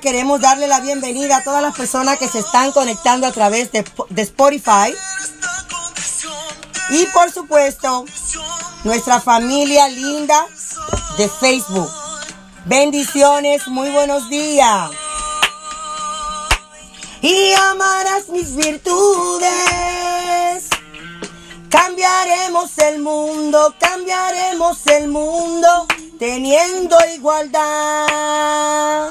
Queremos 0.00 0.40
darle 0.40 0.68
la 0.68 0.80
bienvenida 0.80 1.38
a 1.38 1.42
todas 1.42 1.60
las 1.60 1.74
personas 1.76 2.18
que 2.18 2.28
se 2.28 2.38
están 2.38 2.70
conectando 2.72 3.26
a 3.26 3.32
través 3.32 3.72
de, 3.72 3.84
Spotify. 4.16 4.94
Y 6.90 7.04
por 7.06 7.32
supuesto, 7.32 8.04
nuestra 8.84 9.20
familia 9.20 9.88
linda 9.88 10.46
de 11.16 11.28
Facebook. 11.28 11.90
Bendiciones, 12.66 13.66
muy 13.66 13.90
buenos 13.90 14.28
días. 14.30 14.90
Y 17.20 17.52
amarás 17.54 18.28
mis 18.28 18.54
virtudes. 18.54 19.48
Cambiaremos 21.70 22.78
el 22.78 23.00
mundo, 23.00 23.74
cambiaremos 23.80 24.86
el 24.86 25.08
mundo, 25.08 25.86
teniendo 26.18 26.96
igualdad. 27.14 29.08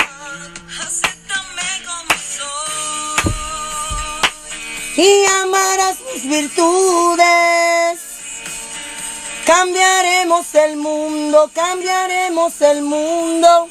Y 4.98 5.26
amarás 5.44 5.98
mis 6.12 6.28
virtudes. 6.28 8.00
Cambiaremos 9.46 10.56
el 10.56 10.76
mundo, 10.78 11.52
cambiaremos 11.54 12.60
el 12.62 12.82
mundo. 12.82 13.70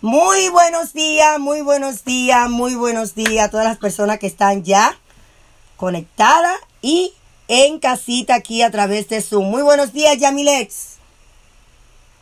Muy 0.00 0.48
buenos 0.48 0.92
días, 0.92 1.38
muy 1.38 1.60
buenos 1.60 2.04
días, 2.04 2.50
muy 2.50 2.74
buenos 2.74 3.14
días 3.14 3.46
a 3.46 3.50
todas 3.50 3.66
las 3.66 3.78
personas 3.78 4.18
que 4.18 4.26
están 4.26 4.64
ya 4.64 4.98
conectadas 5.76 6.58
y 6.82 7.12
en 7.46 7.78
casita 7.78 8.34
aquí 8.34 8.62
a 8.62 8.70
través 8.72 9.08
de 9.08 9.22
Zoom. 9.22 9.48
Muy 9.48 9.62
buenos 9.62 9.92
días, 9.92 10.18
Yamilex. 10.18 10.97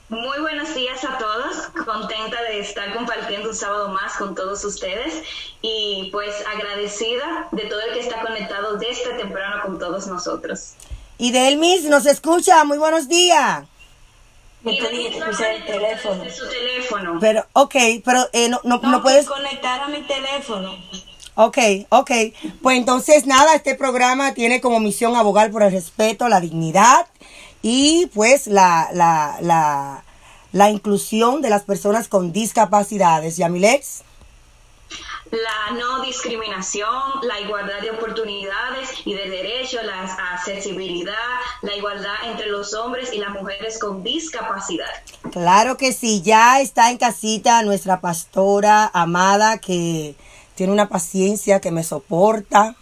Muy 0.09 0.39
buenos 0.39 0.73
días 0.73 1.03
a 1.03 1.19
todos, 1.19 1.67
contenta 1.85 2.41
de 2.43 2.61
estar 2.61 2.95
compartiendo 2.95 3.49
un 3.49 3.55
sábado 3.57 3.89
más 3.89 4.13
con 4.17 4.37
todos 4.37 4.65
ustedes 4.65 5.25
y 5.63 6.11
pues 6.13 6.33
agradecida 6.55 7.49
de 7.51 7.65
todo 7.65 7.81
el 7.81 7.93
que 7.93 8.01
está 8.01 8.21
conectado 8.21 8.77
desde 8.77 9.15
temprano 9.15 9.63
con 9.65 9.81
todos 9.81 10.07
nosotros. 10.07 10.75
Y 11.19 11.33
de 11.33 11.49
Elmis 11.49 11.85
nos 11.85 12.07
escucha, 12.07 12.63
muy 12.63 12.79
buenos 12.79 13.09
días. 13.09 13.65
Y 14.63 14.81
de 14.81 14.87
el 14.87 15.65
teléfono. 15.65 16.25
su 16.31 16.49
teléfono. 16.51 17.19
Pero, 17.21 17.45
ok, 17.53 17.75
pero 18.05 18.29
eh, 18.33 18.49
no, 18.49 18.61
no, 18.63 18.79
no 18.79 19.03
puedes... 19.03 19.27
conectar 19.27 19.81
a 19.81 19.89
mi 19.89 20.03
teléfono. 20.03 20.77
Ok, 21.35 21.59
ok. 21.89 22.11
Pues 22.63 22.79
entonces 22.79 23.27
nada, 23.27 23.55
este 23.57 23.75
programa 23.75 24.35
tiene 24.35 24.61
como 24.61 24.79
misión 24.79 25.17
abogar 25.17 25.51
por 25.51 25.65
el 25.65 25.73
respeto, 25.73 26.29
la 26.29 26.41
dignidad 26.41 27.07
y 27.69 28.07
pues 28.15 28.47
la, 28.47 28.91
la, 28.93 29.39
la, 29.41 30.05
la 30.53 30.71
inclusión 30.71 31.43
de 31.43 31.51
las 31.51 31.63
personas 31.63 32.07
con 32.07 32.33
discapacidades. 32.33 33.39
Yamilex. 33.39 34.05
La 35.33 35.75
no 35.77 36.01
discriminación, 36.03 36.93
la 37.23 37.41
igualdad 37.41 37.81
de 37.81 37.91
oportunidades 37.91 38.91
y 39.05 39.15
de 39.15 39.29
derechos, 39.29 39.83
la 39.83 40.05
accesibilidad, 40.05 41.13
la 41.63 41.75
igualdad 41.75 42.15
entre 42.27 42.47
los 42.47 42.73
hombres 42.73 43.13
y 43.13 43.19
las 43.19 43.31
mujeres 43.31 43.81
con 43.81 44.05
discapacidad. 44.05 44.87
Claro 45.33 45.77
que 45.77 45.93
sí, 45.93 46.23
ya 46.23 46.61
está 46.61 46.93
en 46.93 46.99
casita 46.99 47.65
nuestra 47.65 48.01
pastora 48.01 48.89
amada 48.95 49.59
que 49.59 50.15
tiene 50.55 50.73
una 50.73 50.89
paciencia 50.89 51.61
que 51.61 51.73
me 51.73 51.83
soporta. 51.83 52.77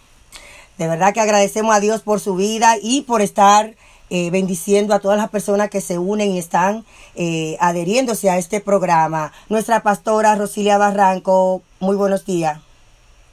De 0.77 0.87
verdad 0.87 1.11
que 1.11 1.21
agradecemos 1.21 1.75
a 1.75 1.79
Dios 1.79 2.01
por 2.03 2.19
su 2.19 2.35
vida 2.35 2.75
y 2.79 3.01
por 3.01 3.23
estar 3.23 3.73
eh, 4.09 4.29
bendiciendo 4.29 4.93
a 4.93 4.99
todas 4.99 5.17
las 5.17 5.29
personas 5.29 5.69
que 5.69 5.81
se 5.81 5.97
unen 5.97 6.31
y 6.31 6.37
están 6.37 6.85
eh, 7.15 7.57
adheriéndose 7.59 8.29
a 8.29 8.37
este 8.37 8.61
programa. 8.61 9.31
Nuestra 9.49 9.81
pastora 9.81 10.35
Rosilia 10.35 10.77
Barranco, 10.77 11.63
muy 11.79 11.95
buenos 11.95 12.25
días. 12.25 12.59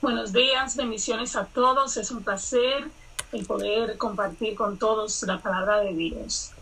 Buenos 0.00 0.33
días, 0.33 0.77
bendiciones 0.77 1.37
a 1.37 1.44
todos. 1.44 1.97
Es 1.97 2.10
un 2.10 2.22
placer 2.22 2.88
el 3.33 3.47
poder 3.47 3.99
compartir 3.99 4.55
con 4.55 4.78
todos 4.78 5.22
la 5.25 5.38
palabra 5.38 5.81
de 5.81 5.94
Dios. 5.94 6.53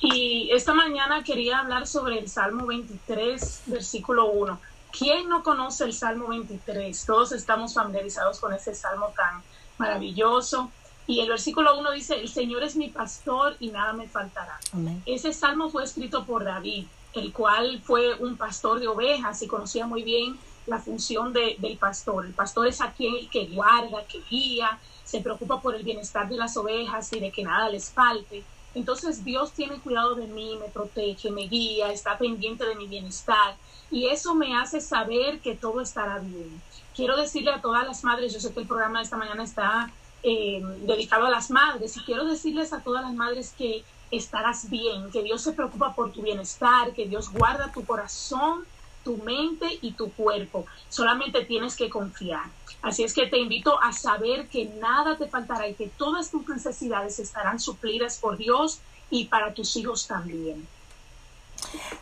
Y 0.00 0.50
esta 0.50 0.74
mañana 0.74 1.22
quería 1.22 1.60
hablar 1.60 1.86
sobre 1.86 2.18
el 2.18 2.28
Salmo 2.28 2.66
23, 2.66 3.62
versículo 3.66 4.30
1. 4.30 4.58
¿Quién 4.98 5.28
no 5.28 5.42
conoce 5.42 5.84
el 5.84 5.92
Salmo 5.92 6.28
23? 6.28 7.04
Todos 7.06 7.32
estamos 7.32 7.74
familiarizados 7.74 8.40
con 8.40 8.52
ese 8.52 8.74
salmo 8.74 9.12
tan 9.16 9.42
maravilloso 9.78 10.70
y 11.06 11.20
el 11.20 11.28
versículo 11.28 11.78
1 11.78 11.90
dice, 11.92 12.20
el 12.20 12.28
Señor 12.28 12.62
es 12.62 12.76
mi 12.76 12.88
pastor 12.88 13.56
y 13.60 13.68
nada 13.70 13.92
me 13.92 14.08
faltará. 14.08 14.58
Ese 15.04 15.32
salmo 15.32 15.68
fue 15.68 15.84
escrito 15.84 16.24
por 16.24 16.44
David, 16.44 16.86
el 17.14 17.32
cual 17.32 17.80
fue 17.82 18.14
un 18.14 18.36
pastor 18.36 18.78
de 18.80 18.88
ovejas 18.88 19.42
y 19.42 19.48
conocía 19.48 19.86
muy 19.86 20.02
bien 20.02 20.38
la 20.66 20.78
función 20.78 21.32
de, 21.32 21.56
del 21.58 21.76
pastor. 21.76 22.24
El 22.24 22.34
pastor 22.34 22.68
es 22.68 22.80
aquel 22.80 23.28
que 23.30 23.46
guarda, 23.48 24.04
que 24.06 24.20
guía, 24.30 24.78
se 25.04 25.20
preocupa 25.20 25.60
por 25.60 25.74
el 25.74 25.82
bienestar 25.82 26.28
de 26.28 26.36
las 26.36 26.56
ovejas 26.56 27.12
y 27.12 27.20
de 27.20 27.32
que 27.32 27.42
nada 27.42 27.68
les 27.68 27.90
falte. 27.90 28.44
Entonces 28.74 29.24
Dios 29.24 29.52
tiene 29.52 29.80
cuidado 29.80 30.14
de 30.14 30.26
mí, 30.26 30.56
me 30.58 30.68
protege, 30.68 31.30
me 31.30 31.42
guía, 31.42 31.92
está 31.92 32.16
pendiente 32.16 32.64
de 32.64 32.74
mi 32.74 32.86
bienestar 32.86 33.56
y 33.90 34.06
eso 34.06 34.34
me 34.34 34.56
hace 34.56 34.80
saber 34.80 35.40
que 35.40 35.54
todo 35.54 35.80
estará 35.80 36.20
bien. 36.20 36.62
Quiero 36.94 37.16
decirle 37.16 37.50
a 37.50 37.60
todas 37.60 37.86
las 37.86 38.04
madres, 38.04 38.32
yo 38.32 38.40
sé 38.40 38.52
que 38.54 38.60
el 38.60 38.66
programa 38.66 39.00
de 39.00 39.04
esta 39.04 39.16
mañana 39.16 39.42
está 39.42 39.90
eh, 40.22 40.62
dedicado 40.82 41.26
a 41.26 41.30
las 41.30 41.50
madres. 41.50 41.96
Y 41.96 42.00
quiero 42.00 42.24
decirles 42.24 42.72
a 42.72 42.80
todas 42.80 43.02
las 43.02 43.14
madres 43.14 43.54
que 43.56 43.84
estarás 44.10 44.68
bien, 44.70 45.10
que 45.10 45.22
Dios 45.22 45.42
se 45.42 45.52
preocupa 45.52 45.94
por 45.94 46.12
tu 46.12 46.22
bienestar, 46.22 46.92
que 46.92 47.06
Dios 47.06 47.30
guarda 47.32 47.72
tu 47.72 47.84
corazón, 47.84 48.64
tu 49.04 49.16
mente 49.18 49.78
y 49.80 49.92
tu 49.92 50.12
cuerpo. 50.12 50.66
Solamente 50.88 51.44
tienes 51.44 51.76
que 51.76 51.90
confiar. 51.90 52.44
Así 52.82 53.04
es 53.04 53.14
que 53.14 53.26
te 53.26 53.38
invito 53.38 53.80
a 53.82 53.92
saber 53.92 54.48
que 54.48 54.66
nada 54.80 55.16
te 55.16 55.28
faltará 55.28 55.68
y 55.68 55.74
que 55.74 55.88
todas 55.88 56.30
tus 56.30 56.46
necesidades 56.48 57.18
estarán 57.18 57.58
suplidas 57.58 58.18
por 58.18 58.36
Dios 58.36 58.80
y 59.10 59.26
para 59.26 59.54
tus 59.54 59.76
hijos 59.76 60.06
también. 60.06 60.66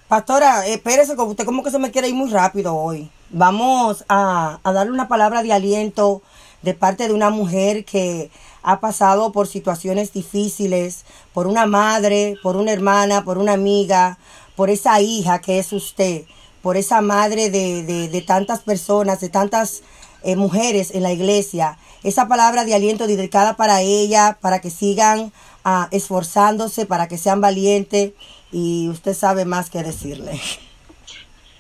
Pastora, 0.09 0.67
espérese, 0.67 1.15
usted 1.15 1.45
como 1.45 1.63
que 1.63 1.71
se 1.71 1.79
me 1.79 1.91
quiere 1.91 2.09
ir 2.09 2.15
muy 2.15 2.31
rápido 2.31 2.75
hoy. 2.75 3.11
Vamos 3.29 4.05
a 4.09 4.59
darle 4.65 4.93
una 4.93 5.07
palabra 5.07 5.43
de 5.43 5.53
aliento 5.53 6.23
de 6.63 6.75
parte 6.75 7.09
de 7.09 7.15
una 7.15 7.31
mujer 7.31 7.85
que 7.85 8.31
ha 8.63 8.81
pasado 8.81 9.33
por 9.33 9.47
situaciones 9.47 10.13
difíciles, 10.13 11.05
por 11.33 11.47
una 11.47 11.67
madre, 11.67 12.37
por 12.43 12.57
una 12.57 12.73
hermana, 12.73 13.25
por 13.25 13.39
una 13.39 13.53
amiga, 13.53 14.19
por 14.57 14.71
esa 14.71 15.01
hija 15.01 15.41
que 15.41 15.59
es 15.59 15.73
usted, 15.73 16.25
por 16.63 16.77
esa 16.77 17.01
madre 17.01 17.51
de, 17.51 18.25
tantas 18.27 18.61
personas, 18.61 19.21
de 19.21 19.31
tantas 19.31 19.83
eh, 20.23 20.37
mujeres 20.37 20.91
en 20.91 21.03
la 21.03 21.13
iglesia. 21.13 21.79
Esa 22.03 22.29
palabra 22.29 22.65
de 22.65 22.75
aliento 22.75 23.07
dedicada 23.07 23.57
para 23.57 23.81
ella, 23.81 24.39
para 24.41 24.61
que 24.61 24.71
sigan 24.71 25.33
ah, 25.65 25.89
esforzándose, 25.91 26.87
para 26.87 27.09
que 27.09 27.19
sean 27.19 27.41
valientes 27.41 28.13
y 28.53 28.89
usted 28.89 29.15
sabe 29.15 29.45
más 29.45 29.71
que 29.71 29.83
decirle. 29.83 30.41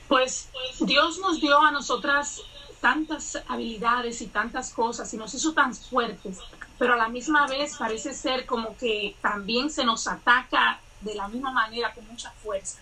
Pues 0.08 0.48
Dios 0.80 1.18
nos 1.20 1.40
dio 1.40 1.58
a 1.60 1.70
nosotras 1.70 2.42
tantas 2.80 3.38
habilidades 3.48 4.20
y 4.22 4.26
tantas 4.26 4.72
cosas 4.72 5.12
y 5.12 5.16
nos 5.16 5.34
hizo 5.34 5.52
tan 5.52 5.74
fuertes, 5.74 6.38
pero 6.78 6.94
a 6.94 6.96
la 6.96 7.08
misma 7.08 7.46
vez 7.46 7.76
parece 7.76 8.14
ser 8.14 8.46
como 8.46 8.76
que 8.76 9.16
también 9.20 9.70
se 9.70 9.84
nos 9.84 10.06
ataca 10.06 10.80
de 11.00 11.14
la 11.14 11.28
misma 11.28 11.50
manera 11.50 11.92
con 11.94 12.06
mucha 12.08 12.30
fuerza. 12.42 12.78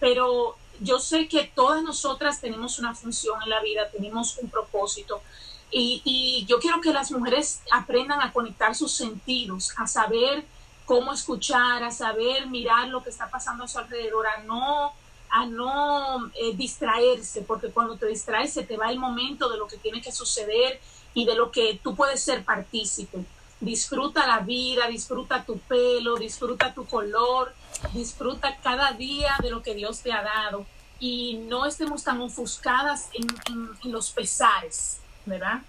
Pero 0.00 0.56
yo 0.80 0.98
sé 0.98 1.28
que 1.28 1.50
todas 1.54 1.82
nosotras 1.82 2.40
tenemos 2.40 2.78
una 2.78 2.94
función 2.94 3.42
en 3.42 3.50
la 3.50 3.60
vida, 3.60 3.88
tenemos 3.90 4.38
un 4.38 4.50
propósito. 4.50 5.22
Y, 5.70 6.00
y, 6.04 6.46
yo 6.46 6.58
quiero 6.58 6.80
que 6.80 6.92
las 6.92 7.10
mujeres 7.10 7.60
aprendan 7.72 8.20
a 8.20 8.32
conectar 8.32 8.74
sus 8.74 8.92
sentidos, 8.92 9.74
a 9.76 9.86
saber 9.86 10.44
cómo 10.84 11.12
escuchar, 11.12 11.82
a 11.82 11.90
saber 11.90 12.46
mirar 12.46 12.88
lo 12.88 13.02
que 13.02 13.10
está 13.10 13.28
pasando 13.28 13.64
a 13.64 13.68
su 13.68 13.78
alrededor, 13.78 14.26
a 14.28 14.42
no 14.44 14.92
a 15.30 15.46
no 15.46 16.26
eh, 16.34 16.54
distraerse, 16.54 17.42
porque 17.42 17.70
cuando 17.70 17.96
te 17.96 18.06
distraes 18.06 18.52
se 18.52 18.64
te 18.64 18.76
va 18.76 18.90
el 18.90 18.98
momento 18.98 19.48
de 19.48 19.58
lo 19.58 19.66
que 19.66 19.76
tiene 19.76 20.00
que 20.00 20.12
suceder 20.12 20.80
y 21.14 21.24
de 21.24 21.34
lo 21.34 21.50
que 21.50 21.80
tú 21.82 21.94
puedes 21.94 22.22
ser 22.22 22.44
partícipe. 22.44 23.24
Disfruta 23.60 24.26
la 24.26 24.40
vida, 24.40 24.86
disfruta 24.88 25.44
tu 25.44 25.58
pelo, 25.58 26.16
disfruta 26.16 26.74
tu 26.74 26.84
color, 26.86 27.54
disfruta 27.92 28.56
cada 28.62 28.92
día 28.92 29.36
de 29.42 29.50
lo 29.50 29.62
que 29.62 29.74
Dios 29.74 30.00
te 30.00 30.12
ha 30.12 30.22
dado 30.22 30.66
y 31.00 31.38
no 31.48 31.66
estemos 31.66 32.04
tan 32.04 32.20
ofuscadas 32.20 33.10
en 33.14 33.92
los 33.92 34.10
pesares, 34.10 34.98
¿verdad? 35.24 35.62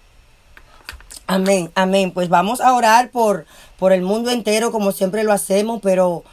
Amén, 1.29 1.69
amén. 1.75 2.11
Pues 2.13 2.29
vamos 2.29 2.61
a 2.61 2.73
orar 2.73 3.11
por, 3.11 3.45
por 3.77 3.91
el 3.91 4.01
mundo 4.01 4.31
entero, 4.31 4.71
como 4.71 4.93
siempre 4.93 5.25
lo 5.25 5.33
hacemos, 5.33 5.81
pero 5.83 6.23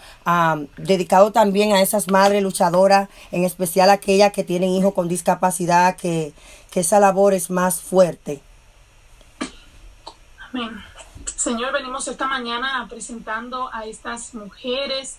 dedicado 0.77 1.33
también 1.33 1.73
a 1.73 1.83
esas 1.83 2.09
madres 2.09 2.43
luchadoras, 2.45 3.09
en 3.33 3.43
especial 3.43 3.91
aquellas 3.91 4.33
que 4.33 4.45
tienen 4.45 4.71
hijos 4.71 4.95
con 4.95 5.09
discapacidad, 5.09 5.97
que, 5.97 6.33
esa 6.75 6.99
labor 6.99 7.35
es 7.35 7.51
más 7.51 7.81
fuerte. 7.81 8.43
Amén. 10.53 10.83
Señor, 11.37 11.73
venimos 11.73 12.09
esta 12.09 12.27
mañana 12.27 12.85
presentando 12.91 13.73
a 13.73 13.85
estas 13.85 14.35
mujeres 14.35 15.19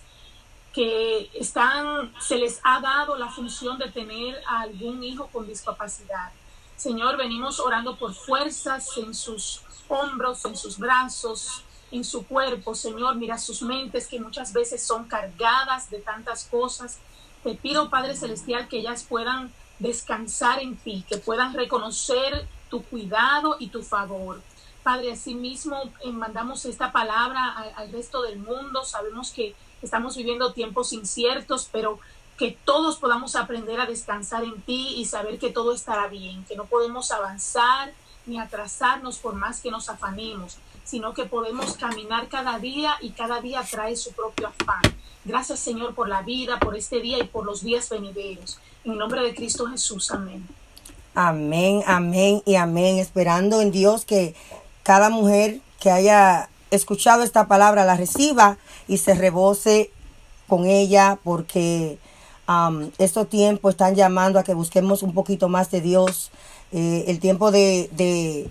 que 0.74 1.30
están, 1.32 2.12
se 2.20 2.36
les 2.36 2.60
ha 2.62 2.80
dado 2.80 3.16
la 3.16 3.28
función 3.28 3.78
de 3.78 3.90
tener 3.90 4.38
a 4.46 4.60
algún 4.60 5.02
hijo 5.02 5.28
con 5.28 5.46
discapacidad. 5.46 6.30
Señor, 6.76 7.16
venimos 7.16 7.58
orando 7.58 7.96
por 7.96 8.12
fuerzas 8.12 8.94
en 8.98 9.14
sus 9.14 9.62
hombros, 9.88 10.44
en 10.44 10.56
sus 10.56 10.78
brazos, 10.78 11.64
en 11.90 12.04
su 12.04 12.26
cuerpo. 12.26 12.74
Señor, 12.74 13.16
mira 13.16 13.38
sus 13.38 13.62
mentes 13.62 14.06
que 14.06 14.20
muchas 14.20 14.52
veces 14.52 14.82
son 14.82 15.04
cargadas 15.04 15.90
de 15.90 15.98
tantas 15.98 16.44
cosas. 16.44 16.98
Te 17.42 17.54
pido, 17.54 17.90
Padre 17.90 18.16
Celestial, 18.16 18.68
que 18.68 18.78
ellas 18.78 19.04
puedan 19.08 19.52
descansar 19.78 20.60
en 20.60 20.76
ti, 20.76 21.04
que 21.08 21.18
puedan 21.18 21.54
reconocer 21.54 22.46
tu 22.70 22.82
cuidado 22.82 23.56
y 23.58 23.68
tu 23.68 23.82
favor. 23.82 24.40
Padre, 24.82 25.12
asimismo 25.12 25.90
eh, 26.04 26.12
mandamos 26.12 26.64
esta 26.64 26.92
palabra 26.92 27.72
al, 27.76 27.90
resto 27.92 28.22
del 28.22 28.38
mundo. 28.38 28.84
Sabemos 28.84 29.32
que 29.32 29.54
estamos 29.82 30.16
viviendo 30.16 30.52
tiempos 30.52 30.92
inciertos, 30.92 31.68
pero 31.70 31.98
que 32.38 32.56
todos 32.64 32.96
podamos 32.98 33.34
aprender 33.34 33.80
a 33.80 33.86
descansar 33.86 34.44
en 34.44 34.60
ti 34.62 34.94
y 34.96 35.04
saber 35.06 35.38
que 35.38 35.50
todo 35.50 35.72
estará 35.72 36.06
bien, 36.06 36.44
que 36.44 36.54
no 36.54 36.66
podemos 36.66 37.10
avanzar 37.10 37.92
ni 38.26 38.38
atrasarnos 38.38 39.18
por 39.18 39.34
más 39.34 39.60
que 39.60 39.70
nos 39.70 39.88
afanemos, 39.88 40.58
sino 40.84 41.14
que 41.14 41.24
podemos 41.24 41.76
caminar 41.76 42.28
cada 42.28 42.58
día 42.58 42.94
y 43.00 43.10
cada 43.10 43.40
día 43.40 43.62
trae 43.68 43.96
su 43.96 44.12
propio 44.12 44.48
afán. 44.48 44.82
Gracias 45.24 45.58
Señor 45.58 45.94
por 45.94 46.08
la 46.08 46.22
vida, 46.22 46.58
por 46.58 46.76
este 46.76 47.00
día 47.00 47.18
y 47.18 47.24
por 47.24 47.44
los 47.44 47.62
días 47.62 47.88
venideros. 47.88 48.58
En 48.84 48.96
nombre 48.98 49.22
de 49.22 49.34
Cristo 49.34 49.66
Jesús, 49.66 50.10
amén. 50.10 50.46
Amén, 51.14 51.82
amén 51.86 52.42
y 52.44 52.56
amén. 52.56 52.98
Esperando 52.98 53.60
en 53.60 53.72
Dios 53.72 54.04
que 54.04 54.34
cada 54.82 55.08
mujer 55.08 55.60
que 55.80 55.90
haya 55.90 56.48
escuchado 56.70 57.22
esta 57.22 57.48
palabra 57.48 57.84
la 57.84 57.96
reciba 57.96 58.58
y 58.86 58.98
se 58.98 59.14
rebose 59.14 59.90
con 60.46 60.66
ella 60.66 61.18
porque 61.24 61.98
estos 62.98 63.28
tiempos 63.28 63.72
están 63.72 63.94
llamando 63.94 64.38
a 64.38 64.44
que 64.44 64.54
busquemos 64.54 65.02
un 65.02 65.14
poquito 65.14 65.48
más 65.48 65.70
de 65.70 65.80
Dios. 65.80 66.30
Eh, 66.72 67.04
el 67.08 67.20
tiempo 67.20 67.50
de, 67.50 67.88
de, 67.92 68.50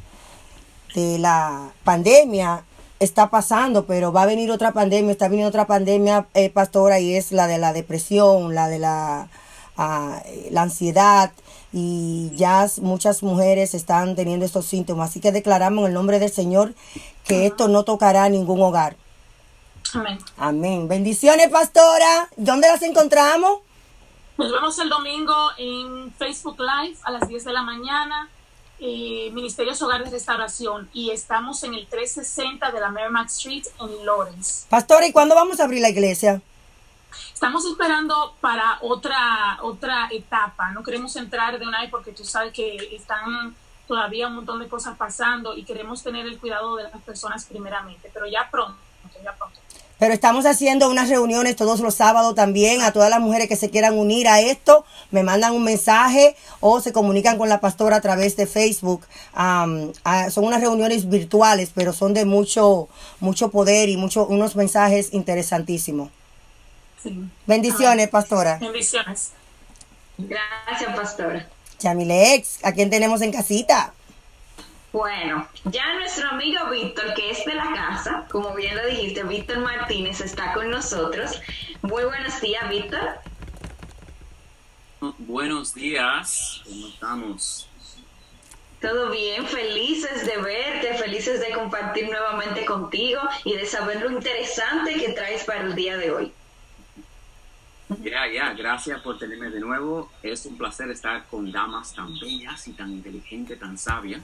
la 1.19 1.71
pandemia 1.83 2.63
está 2.99 3.29
pasando, 3.29 3.85
pero 3.85 4.13
va 4.13 4.23
a 4.23 4.25
venir 4.25 4.49
otra 4.51 4.71
pandemia, 4.71 5.11
está 5.11 5.27
viniendo 5.27 5.49
otra 5.49 5.67
pandemia, 5.67 6.27
eh, 6.33 6.49
pastora, 6.49 6.99
y 6.99 7.15
es 7.15 7.33
la 7.33 7.47
de 7.47 7.57
la 7.57 7.73
depresión, 7.73 8.55
la 8.55 8.69
de 8.69 8.79
la, 8.79 9.27
ah, 9.77 10.23
la 10.51 10.61
ansiedad, 10.61 11.31
y 11.73 12.31
ya 12.35 12.65
muchas 12.81 13.21
mujeres 13.21 13.73
están 13.73 14.15
teniendo 14.15 14.45
estos 14.45 14.65
síntomas. 14.65 15.09
Así 15.09 15.19
que 15.19 15.33
declaramos 15.33 15.83
en 15.83 15.87
el 15.87 15.93
nombre 15.93 16.19
del 16.19 16.31
Señor 16.31 16.73
que 17.25 17.45
esto 17.45 17.67
no 17.67 17.83
tocará 17.83 18.29
ningún 18.29 18.61
hogar. 18.61 18.95
Amén. 19.93 20.17
Amén. 20.37 20.87
Bendiciones, 20.87 21.49
pastora. 21.49 22.29
¿Dónde 22.37 22.69
las 22.69 22.81
encontramos? 22.81 23.59
Nos 24.37 24.51
vemos 24.51 24.77
el 24.79 24.89
domingo 24.89 25.33
en 25.57 26.13
Facebook 26.13 26.57
Live 26.59 26.97
a 27.03 27.11
las 27.11 27.25
10 27.25 27.45
de 27.45 27.53
la 27.53 27.61
mañana, 27.61 28.27
eh, 28.79 29.29
Ministerios 29.31 29.81
Hogar 29.81 30.03
de 30.03 30.09
Restauración, 30.09 30.89
y 30.91 31.11
estamos 31.11 31.63
en 31.63 31.73
el 31.73 31.87
360 31.87 32.69
de 32.69 32.79
la 32.81 32.89
Merrimack 32.89 33.27
Street 33.27 33.63
en 33.79 34.05
Lawrence. 34.05 34.67
Pastora, 34.69 35.07
¿y 35.07 35.13
cuándo 35.13 35.35
vamos 35.35 35.61
a 35.61 35.63
abrir 35.63 35.81
la 35.81 35.87
iglesia? 35.87 36.41
Estamos 37.33 37.65
esperando 37.65 38.35
para 38.41 38.77
otra, 38.81 39.57
otra 39.61 40.09
etapa. 40.11 40.71
No 40.71 40.83
queremos 40.83 41.15
entrar 41.15 41.57
de 41.57 41.65
una 41.65 41.79
vez 41.79 41.89
porque 41.89 42.11
tú 42.11 42.25
sabes 42.25 42.51
que 42.51 42.93
están 42.93 43.55
todavía 43.87 44.27
un 44.27 44.35
montón 44.35 44.59
de 44.59 44.67
cosas 44.67 44.97
pasando 44.97 45.55
y 45.55 45.63
queremos 45.63 46.03
tener 46.03 46.25
el 46.25 46.39
cuidado 46.39 46.75
de 46.75 46.83
las 46.83 47.01
personas 47.03 47.45
primeramente, 47.45 48.11
pero 48.13 48.27
ya 48.27 48.49
pronto, 48.51 48.77
ya 49.23 49.33
pronto. 49.33 49.64
Pero 49.97 50.13
estamos 50.13 50.45
haciendo 50.45 50.89
unas 50.89 51.09
reuniones 51.09 51.55
todos 51.55 51.79
los 51.79 51.95
sábados 51.95 52.35
también. 52.35 52.81
A 52.81 52.91
todas 52.91 53.09
las 53.09 53.21
mujeres 53.21 53.47
que 53.47 53.55
se 53.55 53.69
quieran 53.69 53.97
unir 53.97 54.27
a 54.27 54.41
esto, 54.41 54.85
me 55.11 55.23
mandan 55.23 55.53
un 55.53 55.63
mensaje 55.63 56.35
o 56.59 56.81
se 56.81 56.91
comunican 56.91 57.37
con 57.37 57.47
la 57.47 57.61
pastora 57.61 57.97
a 57.97 58.01
través 58.01 58.35
de 58.35 58.45
Facebook. 58.45 59.05
son 59.33 60.43
unas 60.43 60.61
reuniones 60.61 61.09
virtuales, 61.09 61.71
pero 61.73 61.93
son 61.93 62.13
de 62.13 62.25
mucho, 62.25 62.89
mucho 63.19 63.49
poder 63.51 63.89
y 63.89 63.97
mucho, 63.97 64.27
unos 64.27 64.55
mensajes 64.55 65.13
interesantísimos. 65.13 66.09
Bendiciones, 67.45 68.09
pastora. 68.09 68.57
Bendiciones. 68.59 69.31
Gracias, 70.17 70.95
pastora. 70.95 71.47
Yamilex, 71.79 72.59
¿a 72.63 72.71
quién 72.71 72.89
tenemos 72.89 73.21
en 73.21 73.31
casita? 73.31 73.93
Bueno, 74.95 75.45
ya 75.65 75.93
nuestro 75.95 76.29
amigo 76.29 76.69
Víctor, 76.71 77.13
que 77.15 77.29
es 77.29 77.43
de 77.43 77.53
la 77.53 77.69
casa, 77.73 78.25
como 78.31 78.55
bien 78.55 78.77
lo 78.77 78.85
dijiste, 78.87 79.23
Víctor 79.23 79.59
Martínez 79.59 80.21
está 80.21 80.53
con 80.53 80.69
nosotros. 80.69 81.41
Muy 81.81 82.05
buenos 82.05 82.39
días, 82.39 82.69
Víctor. 82.69 83.19
Buenos 85.17 85.75
días, 85.75 86.61
¿cómo 86.63 86.87
estamos? 86.87 87.67
Todo 88.79 89.11
bien, 89.11 89.45
felices 89.45 90.25
de 90.25 90.37
verte, 90.37 90.93
felices 90.93 91.41
de 91.41 91.51
compartir 91.51 92.09
nuevamente 92.09 92.63
contigo 92.63 93.19
y 93.43 93.51
de 93.51 93.65
saber 93.65 94.01
lo 94.01 94.09
interesante 94.09 94.93
que 94.93 95.09
traes 95.09 95.43
para 95.43 95.63
el 95.65 95.75
día 95.75 95.97
de 95.97 96.11
hoy. 96.11 96.31
Ya, 98.01 98.31
ya, 98.33 98.53
gracias 98.53 99.01
por 99.01 99.19
tenerme 99.19 99.49
de 99.49 99.59
nuevo. 99.59 100.09
Es 100.23 100.45
un 100.45 100.57
placer 100.57 100.89
estar 100.89 101.25
con 101.25 101.51
damas 101.51 101.93
tan 101.93 102.17
bellas 102.17 102.65
y 102.69 102.71
tan 102.71 102.93
inteligentes, 102.93 103.59
tan 103.59 103.77
sabias 103.77 104.21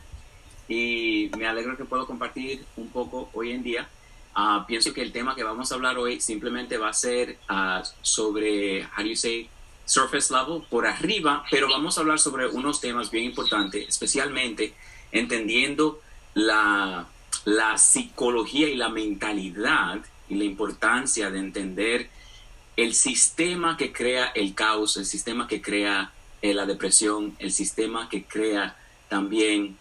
y 0.68 1.30
me 1.38 1.48
alegro 1.48 1.78
que 1.78 1.86
puedo 1.86 2.06
compartir 2.06 2.66
un 2.78 2.90
poco 2.90 3.30
hoy 3.34 3.52
en 3.52 3.64
día. 3.64 3.90
Ah, 4.34 4.64
pienso 4.68 4.94
que 4.94 5.02
el 5.02 5.12
tema 5.12 5.36
que 5.36 5.44
vamos 5.44 5.72
a 5.72 5.76
hablar 5.76 5.98
hoy 5.98 6.22
simplemente 6.22 6.78
va 6.78 6.90
a 6.90 6.94
ser 6.94 7.38
uh, 7.50 7.86
sobre, 8.02 8.84
how 8.84 9.04
do 9.04 9.10
you 9.10 9.16
say, 9.16 9.50
surface 9.86 10.34
level, 10.34 10.64
por 10.70 10.88
arriba, 10.88 11.44
pero 11.52 11.68
vamos 11.68 11.98
a 11.98 12.02
hablar 12.02 12.20
sobre 12.20 12.48
unos 12.48 12.80
temas 12.80 13.12
bien 13.12 13.26
importantes, 13.26 13.90
especialmente 13.90 14.74
entendiendo 15.12 16.02
la, 16.34 17.08
la 17.44 17.78
psicología 17.78 18.70
y 18.70 18.76
la 18.76 18.90
mentalidad 18.90 20.00
y 20.30 20.36
la 20.36 20.46
importancia 20.46 21.30
de 21.30 21.40
entender 21.40 22.10
el 22.78 22.94
sistema 22.94 23.76
que 23.76 23.92
crea 23.92 24.32
el 24.34 24.56
caos, 24.56 24.96
el 24.96 25.06
sistema 25.06 25.48
que 25.48 25.62
crea 25.62 26.14
eh, 26.42 26.54
la 26.54 26.66
depresión, 26.66 27.36
el 27.40 27.52
sistema 27.52 28.08
que 28.08 28.24
crea 28.24 28.78
también 29.10 29.78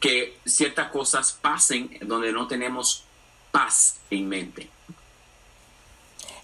que 0.00 0.38
ciertas 0.44 0.90
cosas 0.90 1.38
pasen 1.40 1.90
donde 2.02 2.32
no 2.32 2.46
tenemos 2.46 3.04
paz 3.50 3.96
en 4.10 4.28
mente. 4.28 4.68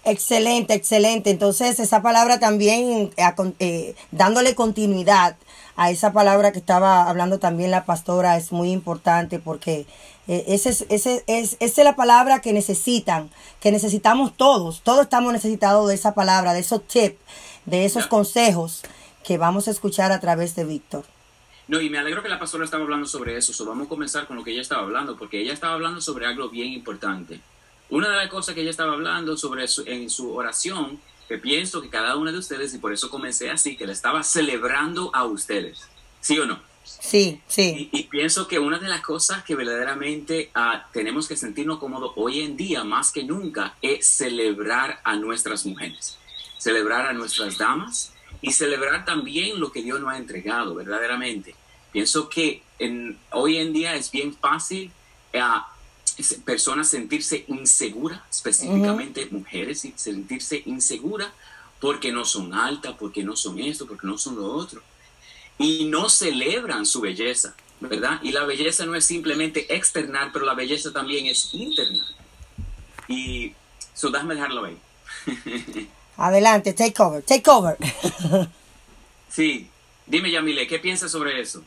Excelente, 0.05 0.73
excelente. 0.73 1.29
Entonces 1.29 1.79
esa 1.79 2.01
palabra 2.01 2.39
también, 2.39 3.11
eh, 3.15 3.53
eh, 3.59 3.95
dándole 4.11 4.53
continuidad 4.53 5.37
a 5.75 5.91
esa 5.91 6.11
palabra 6.11 6.51
que 6.51 6.59
estaba 6.59 7.09
hablando 7.09 7.39
también 7.39 7.71
la 7.71 7.85
pastora, 7.85 8.35
es 8.37 8.51
muy 8.51 8.71
importante 8.71 9.39
porque 9.39 9.85
eh, 10.27 10.43
esa 10.47 10.69
es, 10.69 10.85
ese, 10.89 11.23
es, 11.27 11.55
esa 11.59 11.81
es 11.81 11.85
la 11.85 11.95
palabra 11.95 12.41
que 12.41 12.51
necesitan, 12.51 13.29
que 13.61 13.71
necesitamos 13.71 14.35
todos. 14.35 14.81
Todos 14.81 15.03
estamos 15.03 15.31
necesitados 15.31 15.87
de 15.87 15.95
esa 15.95 16.13
palabra, 16.13 16.53
de 16.53 16.59
esos 16.59 16.85
tips, 16.85 17.17
de 17.65 17.85
esos 17.85 18.07
consejos 18.07 18.81
que 19.23 19.37
vamos 19.37 19.69
a 19.69 19.71
escuchar 19.71 20.11
a 20.11 20.19
través 20.19 20.53
de 20.55 20.65
Víctor. 20.65 21.05
No, 21.67 21.79
y 21.79 21.89
me 21.89 21.97
alegro 21.97 22.21
que 22.21 22.29
la 22.29 22.39
pastora 22.39 22.65
estaba 22.65 22.83
hablando 22.83 23.07
sobre 23.07 23.37
eso. 23.37 23.53
So, 23.53 23.65
vamos 23.65 23.87
a 23.87 23.89
comenzar 23.89 24.27
con 24.27 24.37
lo 24.37 24.43
que 24.43 24.51
ella 24.51 24.61
estaba 24.61 24.83
hablando, 24.83 25.15
porque 25.17 25.39
ella 25.39 25.53
estaba 25.53 25.73
hablando 25.73 26.01
sobre 26.01 26.25
algo 26.25 26.49
bien 26.49 26.73
importante. 26.73 27.39
Una 27.89 28.09
de 28.09 28.17
las 28.17 28.29
cosas 28.29 28.55
que 28.55 28.61
ella 28.61 28.71
estaba 28.71 28.93
hablando 28.93 29.37
sobre 29.37 29.65
en 29.85 30.09
su 30.09 30.35
oración, 30.35 30.99
que 31.27 31.37
pienso 31.37 31.81
que 31.81 31.89
cada 31.89 32.17
una 32.17 32.31
de 32.31 32.37
ustedes, 32.37 32.73
y 32.73 32.79
por 32.79 32.91
eso 32.91 33.09
comencé 33.09 33.49
así, 33.49 33.77
que 33.77 33.85
le 33.85 33.93
estaba 33.93 34.23
celebrando 34.23 35.11
a 35.13 35.25
ustedes. 35.25 35.87
¿Sí 36.19 36.37
o 36.39 36.45
no? 36.45 36.59
Sí, 36.83 37.41
sí. 37.47 37.89
Y, 37.91 38.03
pienso 38.03 38.47
que 38.47 38.59
una 38.59 38.77
de 38.77 38.89
las 38.89 39.01
cosas 39.01 39.43
que 39.43 39.55
verdaderamente 39.55 40.51
ah, 40.53 40.87
tenemos 40.91 41.27
que 41.27 41.37
sentirnos 41.37 41.79
cómodos 41.79 42.11
hoy 42.15 42.41
en 42.41 42.57
día, 42.57 42.83
más 42.83 43.11
que 43.11 43.23
nunca, 43.23 43.75
es 43.81 44.05
celebrar 44.05 44.99
a 45.03 45.15
nuestras 45.15 45.65
mujeres, 45.65 46.17
celebrar 46.57 47.07
a 47.07 47.13
nuestras 47.13 47.57
damas, 47.57 48.12
y 48.43 48.51
celebrar 48.51 49.05
también 49.05 49.57
lo 49.57 49.71
que 49.71 49.81
Dios 49.81 50.01
nos 50.01 50.11
ha 50.11 50.17
entregado, 50.17 50.75
verdaderamente. 50.75 51.55
Pienso 51.93 52.27
que 52.27 52.61
en, 52.77 53.17
hoy 53.31 53.57
en 53.57 53.71
día 53.71 53.95
es 53.95 54.11
bien 54.11 54.35
fácil 54.35 54.91
a 55.33 55.71
eh, 56.17 56.23
personas 56.43 56.89
sentirse 56.89 57.45
inseguras, 57.47 58.21
específicamente 58.29 59.29
mujeres, 59.31 59.87
sentirse 59.95 60.61
inseguras 60.65 61.29
porque 61.79 62.11
no 62.11 62.25
son 62.25 62.53
altas, 62.53 62.95
porque 62.99 63.23
no 63.23 63.37
son 63.37 63.59
esto, 63.59 63.87
porque 63.87 64.05
no 64.05 64.17
son 64.17 64.35
lo 64.35 64.51
otro. 64.51 64.81
Y 65.57 65.85
no 65.85 66.09
celebran 66.09 66.85
su 66.85 66.99
belleza, 66.99 67.55
¿verdad? 67.79 68.19
Y 68.23 68.33
la 68.33 68.43
belleza 68.43 68.85
no 68.85 68.93
es 68.93 69.05
simplemente 69.05 69.73
external, 69.73 70.31
pero 70.33 70.45
la 70.45 70.53
belleza 70.53 70.91
también 70.91 71.27
es 71.27 71.53
internal. 71.53 72.15
Y 73.07 73.53
so, 73.93 74.09
déjame 74.09 74.35
dejarlo 74.35 74.65
ahí. 74.65 74.77
Adelante, 76.17 76.73
take 76.73 77.01
over, 77.01 77.23
take 77.23 77.49
over. 77.49 77.77
sí, 79.29 79.69
dime 80.05 80.31
Yamile, 80.31 80.67
¿qué 80.67 80.79
piensas 80.79 81.11
sobre 81.11 81.39
eso? 81.41 81.63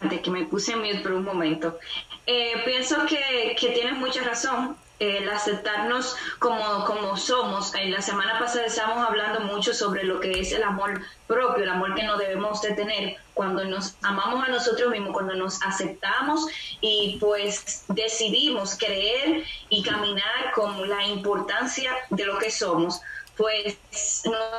adelante, 0.00 0.20
que 0.20 0.30
me 0.30 0.44
puse 0.44 0.72
en 0.72 0.80
mute 0.80 1.00
por 1.00 1.12
un 1.12 1.24
momento. 1.24 1.78
Eh, 2.26 2.62
pienso 2.64 3.06
que, 3.06 3.56
que 3.58 3.70
tienes 3.70 3.96
mucha 3.98 4.22
razón 4.22 4.76
el 4.98 5.28
aceptarnos 5.28 6.16
como, 6.38 6.84
como 6.84 7.16
somos. 7.16 7.74
En 7.74 7.92
la 7.92 8.02
semana 8.02 8.38
pasada 8.38 8.66
estábamos 8.66 9.08
hablando 9.08 9.40
mucho 9.40 9.74
sobre 9.74 10.04
lo 10.04 10.20
que 10.20 10.40
es 10.40 10.52
el 10.52 10.62
amor 10.62 11.00
propio, 11.26 11.64
el 11.64 11.70
amor 11.70 11.94
que 11.94 12.04
no 12.04 12.16
debemos 12.16 12.62
de 12.62 12.72
tener 12.74 13.16
cuando 13.34 13.64
nos 13.64 13.96
amamos 14.02 14.46
a 14.46 14.50
nosotros 14.50 14.90
mismos, 14.90 15.12
cuando 15.12 15.34
nos 15.34 15.60
aceptamos 15.62 16.46
y 16.80 17.18
pues 17.20 17.84
decidimos 17.88 18.76
creer 18.78 19.44
y 19.68 19.82
caminar 19.82 20.52
con 20.54 20.88
la 20.88 21.04
importancia 21.06 21.92
de 22.10 22.24
lo 22.24 22.38
que 22.38 22.50
somos 22.50 23.00
pues 23.36 23.76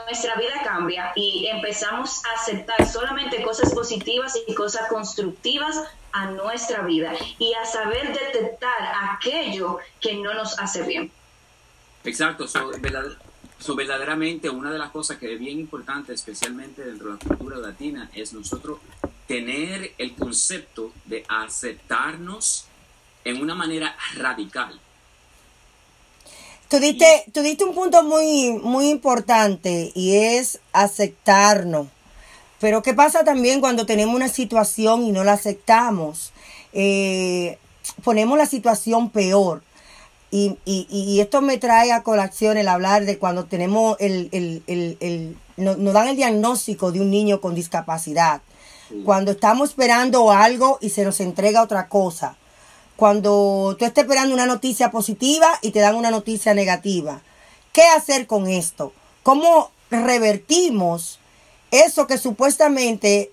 nuestra 0.05 0.35
vida 0.35 0.61
cambia 0.63 1.13
y 1.15 1.47
empezamos 1.47 2.21
a 2.25 2.41
aceptar 2.41 2.85
solamente 2.85 3.41
cosas 3.41 3.73
positivas 3.73 4.37
y 4.47 4.53
cosas 4.53 4.89
constructivas 4.89 5.81
a 6.15 6.27
nuestra 6.27 6.81
vida 6.84 7.13
y 7.38 7.53
a 7.53 7.65
saber 7.65 8.07
detectar 8.13 8.72
aquello 9.12 9.79
que 10.00 10.15
no 10.15 10.34
nos 10.34 10.57
hace 10.57 10.84
bien. 10.84 11.12
Exacto, 12.05 12.48
so, 12.48 13.75
verdaderamente 13.75 14.50
una 14.50 14.72
de 14.72 14.79
las 14.79 14.91
cosas 14.91 15.17
que 15.17 15.34
es 15.34 15.39
bien 15.39 15.60
importante, 15.60 16.13
especialmente 16.13 16.86
dentro 16.86 17.07
de 17.07 17.13
la 17.13 17.19
cultura 17.19 17.57
latina, 17.57 18.10
es 18.13 18.31
nosotros 18.31 18.79
tener 19.27 19.91
el 19.98 20.15
concepto 20.15 20.93
de 21.03 21.25
aceptarnos 21.27 22.65
en 23.25 23.41
una 23.41 23.53
manera 23.53 23.93
radical. 24.15 24.79
Tú 26.69 26.79
diste, 26.79 27.25
tú 27.34 27.41
diste 27.41 27.65
un 27.65 27.75
punto 27.75 28.03
muy, 28.03 28.51
muy 28.63 28.89
importante 28.89 29.91
y 29.93 30.15
es 30.15 30.60
aceptarnos. 30.72 31.88
Pero 32.59 32.81
¿qué 32.81 32.93
pasa 32.93 33.24
también 33.24 33.59
cuando 33.59 33.85
tenemos 33.85 34.15
una 34.15 34.29
situación 34.29 35.03
y 35.03 35.12
no 35.12 35.24
la 35.24 35.33
aceptamos? 35.33 36.31
Eh, 36.74 37.57
ponemos 38.03 38.38
la 38.38 38.45
situación 38.45 39.09
peor. 39.09 39.63
Y, 40.31 40.57
y, 40.65 40.88
y, 40.89 41.21
esto 41.21 41.41
me 41.41 41.57
trae 41.57 41.93
a 41.93 42.03
colación 42.03 42.57
el 42.57 42.67
hablar 42.67 43.05
de 43.05 43.17
cuando 43.17 43.45
tenemos 43.45 43.95
el, 44.00 44.27
el, 44.33 44.63
el, 44.67 44.97
el 45.00 45.38
nos, 45.55 45.77
nos 45.77 45.93
dan 45.93 46.09
el 46.09 46.17
diagnóstico 46.17 46.91
de 46.91 47.00
un 47.00 47.09
niño 47.09 47.39
con 47.39 47.55
discapacidad. 47.55 48.41
Cuando 49.03 49.31
estamos 49.31 49.69
esperando 49.69 50.31
algo 50.31 50.77
y 50.81 50.89
se 50.89 51.05
nos 51.05 51.19
entrega 51.19 51.63
otra 51.63 51.88
cosa 51.88 52.35
cuando 52.95 53.75
tú 53.77 53.85
estés 53.85 54.03
esperando 54.03 54.33
una 54.33 54.45
noticia 54.45 54.91
positiva 54.91 55.47
y 55.62 55.71
te 55.71 55.79
dan 55.79 55.95
una 55.95 56.12
noticia 56.12 56.53
negativa. 56.53 57.21
¿Qué 57.74 57.83
hacer 57.83 58.25
con 58.25 58.47
esto? 58.47 58.93
¿Cómo 59.24 59.71
revertimos 59.89 61.19
eso 61.84 62.08
que 62.08 62.17
supuestamente 62.17 63.32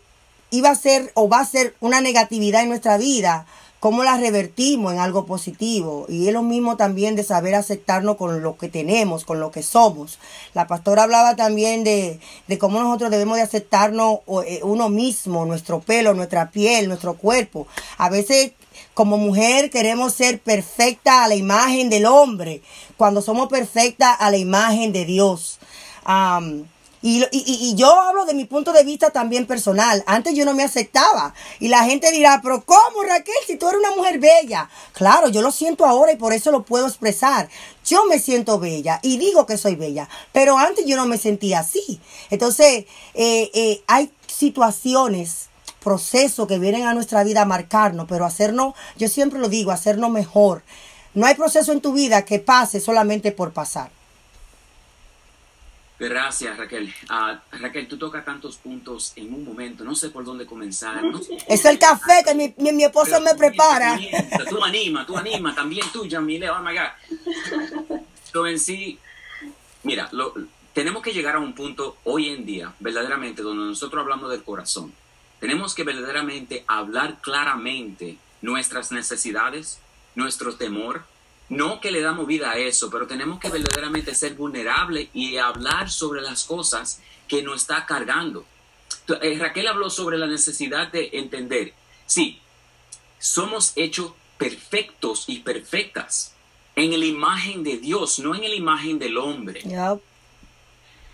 iba 0.51 0.71
a 0.71 0.75
ser 0.75 1.11
o 1.15 1.29
va 1.29 1.41
a 1.41 1.47
ser 1.47 1.75
una 1.81 2.01
negatividad 2.01 2.63
en 2.63 2.69
nuestra 2.69 2.99
vida? 2.99 3.47
¿Cómo 3.81 4.05
la 4.05 4.17
revertimos 4.17 4.93
en 4.93 5.01
algo 5.01 5.27
positivo? 5.27 6.07
Y 6.09 6.29
es 6.29 6.33
lo 6.33 6.43
mismo 6.45 6.77
también 6.77 7.17
de 7.17 7.25
saber 7.25 7.57
aceptarnos 7.57 8.17
con 8.17 8.41
lo 8.41 8.57
que 8.57 8.69
tenemos, 8.69 9.25
con 9.25 9.41
lo 9.41 9.51
que 9.51 9.65
somos. 9.65 10.21
La 10.55 10.69
pastora 10.69 11.03
hablaba 11.03 11.35
también 11.35 11.83
de, 11.83 12.21
de 12.47 12.59
cómo 12.59 12.81
nosotros 12.81 13.11
debemos 13.11 13.39
de 13.39 13.43
aceptarnos 13.43 14.21
eh, 14.47 14.61
uno 14.63 14.89
mismo, 14.89 15.45
nuestro 15.47 15.81
pelo, 15.81 16.15
nuestra 16.15 16.53
piel, 16.53 16.87
nuestro 16.87 17.15
cuerpo. 17.15 17.67
A 17.99 18.09
veces 18.09 18.53
como 18.95 19.19
mujer 19.19 19.71
queremos 19.71 20.15
ser 20.15 20.39
perfecta 20.39 21.25
a 21.25 21.29
la 21.29 21.35
imagen 21.35 21.91
del 21.91 22.07
hombre, 22.07 22.63
cuando 22.97 23.23
somos 23.23 23.49
perfecta 23.49 24.13
a 24.13 24.31
la 24.31 24.37
imagen 24.37 24.93
de 24.93 25.05
Dios. 25.07 25.59
Y, 27.03 27.27
y, 27.33 27.75
yo 27.75 27.93
hablo 28.01 28.25
de 28.25 28.33
mi 28.33 28.45
punto 28.45 28.73
de 28.73 28.85
vista 28.85 29.11
también 29.11 29.47
personal. 29.47 30.05
Antes 30.07 30.35
yo 30.35 30.45
no 30.45 30.55
me 30.55 30.63
aceptaba. 30.63 31.35
Y 31.59 31.67
la 31.67 31.85
gente 31.85 32.13
dirá, 32.13 32.41
pero 32.41 32.65
¿cómo 32.65 33.03
Raquel 33.03 33.35
si 33.45 33.57
tú 33.57 33.69
eres 33.69 33.81
una 33.81 33.97
mujer 33.97 34.21
bella? 34.21 34.71
Claro, 34.93 35.29
yo 35.29 35.43
lo 35.43 35.51
siento 35.51 35.85
ahora 35.85 36.13
y 36.13 36.17
por 36.17 36.33
eso 36.33 36.53
lo 36.53 36.63
puedo 36.63 36.87
expresar. 36.87 37.49
Yo 37.85 38.05
me 38.05 38.21
siento 38.21 38.61
bella 38.61 39.01
y 39.03 39.19
digo 39.19 39.47
que 39.47 39.59
soy 39.59 39.75
bella. 39.75 40.09
Pero 40.31 40.57
antes 40.57 40.87
yo 40.87 40.97
no 40.97 41.07
me 41.07 41.19
sentía 41.19 41.59
así. 41.59 42.01
Entonces, 42.31 42.87
eh, 43.15 43.51
eh, 43.53 43.83
hay 43.89 44.13
situaciones 44.29 45.49
procesos 45.83 46.47
que 46.47 46.61
vienen 46.61 46.87
a 46.87 46.95
nuestra 46.95 47.25
vida 47.25 47.43
a 47.43 47.47
marcarnos, 47.47 48.07
pero 48.09 48.25
hacernos, 48.25 48.75
yo 48.97 49.09
siempre 49.09 49.41
lo 49.41 49.49
digo, 49.49 49.73
hacernos 49.73 50.11
mejor. 50.11 50.63
No 51.15 51.27
hay 51.27 51.35
proceso 51.35 51.73
en 51.73 51.81
tu 51.81 51.93
vida 51.93 52.25
que 52.25 52.39
pase 52.39 52.81
solamente 52.81 53.33
por 53.33 53.53
pasar. 53.53 53.91
Gracias, 56.09 56.57
Raquel. 56.57 56.93
Uh, 57.09 57.57
Raquel, 57.59 57.87
tú 57.87 57.97
tocas 57.97 58.25
tantos 58.25 58.57
puntos 58.57 59.13
en 59.15 59.33
un 59.33 59.45
momento. 59.45 59.85
No 59.85 59.95
sé 59.95 60.11
por 60.11 60.25
dónde 60.25 60.47
comenzar. 60.47 61.01
es 61.47 61.65
el 61.65 61.79
café 61.79 62.23
que 62.25 62.35
mi, 62.35 62.73
mi, 62.73 62.83
esposo 62.83 63.21
me 63.21 63.35
prepara. 63.35 63.99
tú 64.49 64.63
anima, 64.65 65.07
tú 65.07 65.17
anima. 65.17 65.55
También 65.55 65.87
tú, 65.93 66.07
Jamile. 66.11 66.51
Oh, 66.51 66.61
my 66.61 66.73
God. 66.75 68.47
en 68.47 68.59
sí, 68.59 68.99
mira, 69.85 70.09
lo, 70.11 70.35
tenemos 70.73 71.03
que 71.03 71.13
llegar 71.13 71.37
a 71.37 71.39
un 71.39 71.55
punto 71.55 71.99
hoy 72.05 72.31
en 72.31 72.45
día, 72.45 72.75
verdaderamente, 72.81 73.43
donde 73.43 73.65
nosotros 73.65 74.03
hablamos 74.03 74.31
del 74.31 74.43
corazón. 74.43 74.93
Tenemos 75.39 75.75
que 75.75 75.85
verdaderamente 75.85 76.65
hablar 76.67 77.21
claramente 77.21 78.17
nuestras 78.41 78.91
necesidades, 78.91 79.79
nuestro 80.15 80.57
temor. 80.57 81.05
No 81.53 81.83
que 81.83 81.91
le 81.91 82.01
damos 82.01 82.27
vida 82.27 82.53
a 82.53 82.57
eso, 82.57 82.89
pero 82.89 83.07
tenemos 83.07 83.39
que 83.39 83.51
verdaderamente 83.51 84.15
ser 84.15 84.33
vulnerables 84.33 85.11
y 85.13 85.37
hablar 85.37 85.91
sobre 85.91 86.23
las 86.23 86.45
cosas 86.45 87.03
que 87.29 87.43
nos 87.43 87.61
está 87.61 87.85
cargando. 87.85 88.47
Eh, 89.21 89.37
Raquel 89.39 89.67
habló 89.69 89.91
sobre 89.91 90.17
la 90.17 90.27
necesidad 90.27 90.91
de 90.91 91.11
entender. 91.13 91.75
Sí, 92.07 92.41
somos 93.19 93.75
hechos 93.77 94.13
perfectos 94.39 95.25
y 95.27 95.41
perfectas 95.41 96.35
en 96.75 96.99
la 96.99 97.05
imagen 97.05 97.63
de 97.63 97.77
Dios, 97.77 98.19
no 98.21 98.35
en 98.35 98.41
la 98.41 98.55
imagen 98.55 98.99
del 98.99 99.19
hombre. 99.19 99.63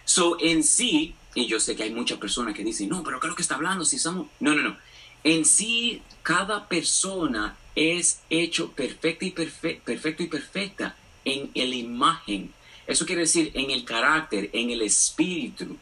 So, 0.04 0.36
en 0.38 0.62
sí, 0.62 1.16
y 1.34 1.48
yo 1.48 1.58
sé 1.58 1.74
que 1.74 1.82
hay 1.82 1.90
muchas 1.90 2.18
personas 2.18 2.54
que 2.54 2.62
dicen, 2.62 2.90
no, 2.90 3.02
pero 3.02 3.18
¿qué 3.18 3.26
es 3.26 3.30
lo 3.30 3.34
que 3.34 3.42
está 3.42 3.56
hablando? 3.56 3.84
Si 3.84 3.98
somos... 3.98 4.28
No, 4.38 4.54
no, 4.54 4.62
no. 4.62 4.76
En 5.24 5.44
sí, 5.44 6.00
cada 6.22 6.68
persona 6.68 7.56
es 7.78 8.22
hecho 8.28 8.72
perfecto 8.72 9.24
y, 9.24 9.30
perfecto 9.30 10.22
y 10.22 10.26
perfecta 10.26 10.96
en 11.24 11.50
la 11.54 11.76
imagen. 11.76 12.52
Eso 12.86 13.06
quiere 13.06 13.22
decir 13.22 13.52
en 13.54 13.70
el 13.70 13.84
carácter, 13.84 14.50
en 14.52 14.70
el 14.70 14.82
espíritu, 14.82 15.76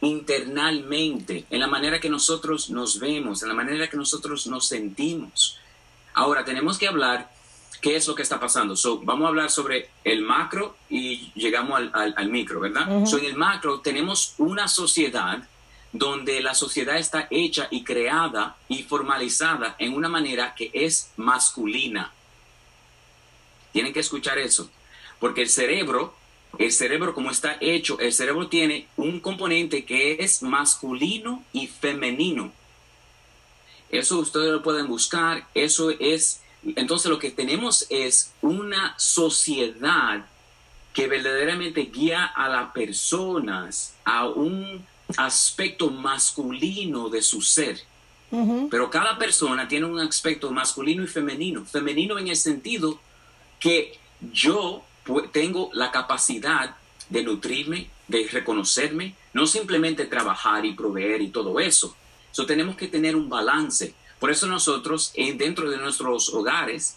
internamente, 0.00 1.44
en 1.50 1.60
la 1.60 1.66
manera 1.66 2.00
que 2.00 2.08
nosotros 2.08 2.70
nos 2.70 2.98
vemos, 2.98 3.42
en 3.42 3.48
la 3.48 3.54
manera 3.54 3.88
que 3.88 3.96
nosotros 3.96 4.46
nos 4.46 4.66
sentimos. 4.66 5.58
Ahora, 6.14 6.44
tenemos 6.44 6.78
que 6.78 6.88
hablar 6.88 7.30
qué 7.80 7.94
es 7.94 8.08
lo 8.08 8.14
que 8.14 8.22
está 8.22 8.40
pasando. 8.40 8.74
vamos 9.04 9.26
a 9.26 9.28
hablar 9.28 9.50
sobre 9.50 9.90
el 10.02 10.22
macro 10.22 10.76
y 10.88 11.30
llegamos 11.34 11.80
al, 11.92 12.28
micro, 12.28 12.58
¿verdad? 12.60 12.88
en 12.90 13.24
el 13.24 13.36
macro 13.36 13.80
tenemos 13.80 14.34
una 14.38 14.66
sociedad 14.66 15.46
donde 15.92 16.40
la 16.40 16.54
sociedad 16.54 16.96
está 16.96 17.28
hecha 17.30 17.68
y 17.70 17.84
creada 17.84 18.56
y 18.68 18.82
formalizada 18.82 19.76
en 19.78 19.94
una 19.94 20.08
manera 20.08 20.54
que 20.54 20.70
es 20.72 21.10
masculina. 21.16 22.12
Tienen 23.72 23.92
que 23.92 24.00
escuchar 24.00 24.38
eso, 24.38 24.70
porque 25.20 25.42
el 25.42 25.48
cerebro, 25.48 26.14
el 26.58 26.72
cerebro 26.72 27.14
como 27.14 27.30
está 27.30 27.56
hecho, 27.60 27.98
el 28.00 28.12
cerebro 28.12 28.48
tiene 28.48 28.88
un 28.96 29.20
componente 29.20 29.84
que 29.84 30.18
es 30.20 30.42
masculino 30.42 31.44
y 31.52 31.66
femenino. 31.66 32.52
Eso 33.90 34.18
ustedes 34.18 34.52
lo 34.52 34.62
pueden 34.62 34.88
buscar, 34.88 35.46
eso 35.54 35.90
es 35.90 36.40
entonces 36.74 37.10
lo 37.10 37.18
que 37.18 37.30
tenemos 37.30 37.86
es 37.90 38.32
una 38.42 38.94
sociedad 38.98 40.26
que 40.92 41.06
verdaderamente 41.06 41.82
guía 41.82 42.24
a 42.24 42.48
las 42.48 42.72
personas 42.72 43.94
a 44.04 44.26
un 44.26 44.84
aspecto 45.16 45.90
masculino 45.90 47.08
de 47.08 47.22
su 47.22 47.40
ser. 47.40 47.80
Pero 48.70 48.90
cada 48.90 49.16
persona 49.16 49.68
tiene 49.68 49.86
un 49.86 49.98
aspecto 50.00 50.50
masculino 50.50 51.02
y 51.02 51.06
femenino. 51.06 51.64
Femenino 51.64 52.18
en 52.18 52.28
el 52.28 52.36
sentido 52.36 53.00
que 53.60 53.98
yo 54.32 54.84
tengo 55.32 55.70
la 55.72 55.90
capacidad 55.90 56.76
de 57.08 57.22
nutrirme, 57.22 57.88
de 58.08 58.28
reconocerme, 58.30 59.14
no 59.32 59.46
simplemente 59.46 60.06
trabajar 60.06 60.66
y 60.66 60.74
proveer 60.74 61.22
y 61.22 61.28
todo 61.28 61.60
eso. 61.60 61.96
Eso 62.32 62.46
tenemos 62.46 62.76
que 62.76 62.88
tener 62.88 63.16
un 63.16 63.28
balance. 63.28 63.94
Por 64.18 64.30
eso 64.30 64.46
nosotros, 64.46 65.12
dentro 65.36 65.70
de 65.70 65.78
nuestros 65.78 66.28
hogares, 66.30 66.96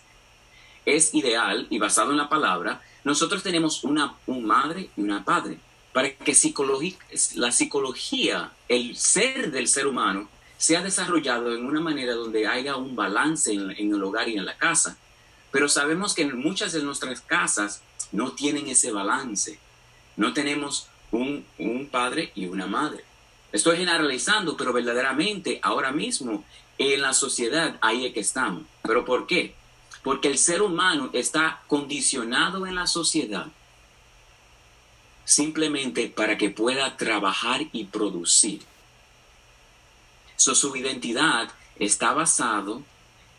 es 0.85 1.13
ideal 1.13 1.67
y 1.69 1.77
basado 1.77 2.11
en 2.11 2.17
la 2.17 2.29
palabra, 2.29 2.81
nosotros 3.03 3.43
tenemos 3.43 3.83
una 3.83 4.15
un 4.25 4.45
madre 4.45 4.89
y 4.97 5.01
una 5.01 5.23
padre, 5.23 5.59
para 5.93 6.11
que 6.11 6.35
la 7.35 7.51
psicología, 7.51 8.51
el 8.67 8.95
ser 8.95 9.51
del 9.51 9.67
ser 9.67 9.87
humano, 9.87 10.29
sea 10.57 10.81
desarrollado 10.81 11.55
en 11.55 11.65
una 11.65 11.79
manera 11.79 12.13
donde 12.13 12.45
haya 12.45 12.75
un 12.75 12.95
balance 12.95 13.51
en, 13.51 13.71
en 13.71 13.93
el 13.93 14.03
hogar 14.03 14.27
y 14.29 14.37
en 14.37 14.45
la 14.45 14.57
casa. 14.57 14.97
Pero 15.51 15.67
sabemos 15.67 16.13
que 16.13 16.23
en 16.23 16.37
muchas 16.37 16.73
de 16.73 16.83
nuestras 16.83 17.21
casas 17.21 17.81
no 18.11 18.33
tienen 18.33 18.67
ese 18.67 18.91
balance. 18.91 19.57
No 20.15 20.33
tenemos 20.33 20.87
un, 21.11 21.45
un 21.57 21.87
padre 21.87 22.31
y 22.35 22.45
una 22.45 22.67
madre. 22.67 23.03
Estoy 23.51 23.77
generalizando, 23.77 24.55
pero 24.55 24.73
verdaderamente 24.73 25.59
ahora 25.63 25.91
mismo 25.91 26.43
en 26.77 27.01
la 27.01 27.13
sociedad, 27.13 27.77
ahí 27.81 28.05
es 28.05 28.13
que 28.13 28.19
estamos. 28.19 28.63
¿Pero 28.83 29.05
por 29.05 29.25
qué? 29.25 29.55
Porque 30.03 30.27
el 30.27 30.37
ser 30.37 30.61
humano 30.61 31.09
está 31.13 31.63
condicionado 31.67 32.67
en 32.67 32.75
la 32.75 32.85
sociedad 32.85 33.47
simplemente 35.29 36.07
para 36.07 36.39
que 36.39 36.49
pueda 36.49 36.97
trabajar 36.97 37.61
y 37.71 37.83
producir. 37.83 38.61
su 40.35 40.75
identidad 40.75 41.49
está 41.77 42.13
basado 42.13 42.81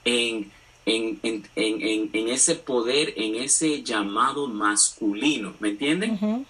en, 0.04 0.52
en, 0.86 1.18
en, 1.56 2.28
ese 2.28 2.54
poder, 2.54 3.12
en 3.16 3.34
ese 3.34 3.82
llamado 3.82 4.46
masculino. 4.46 5.54
¿Me 5.58 5.70
entienden? 5.70 6.46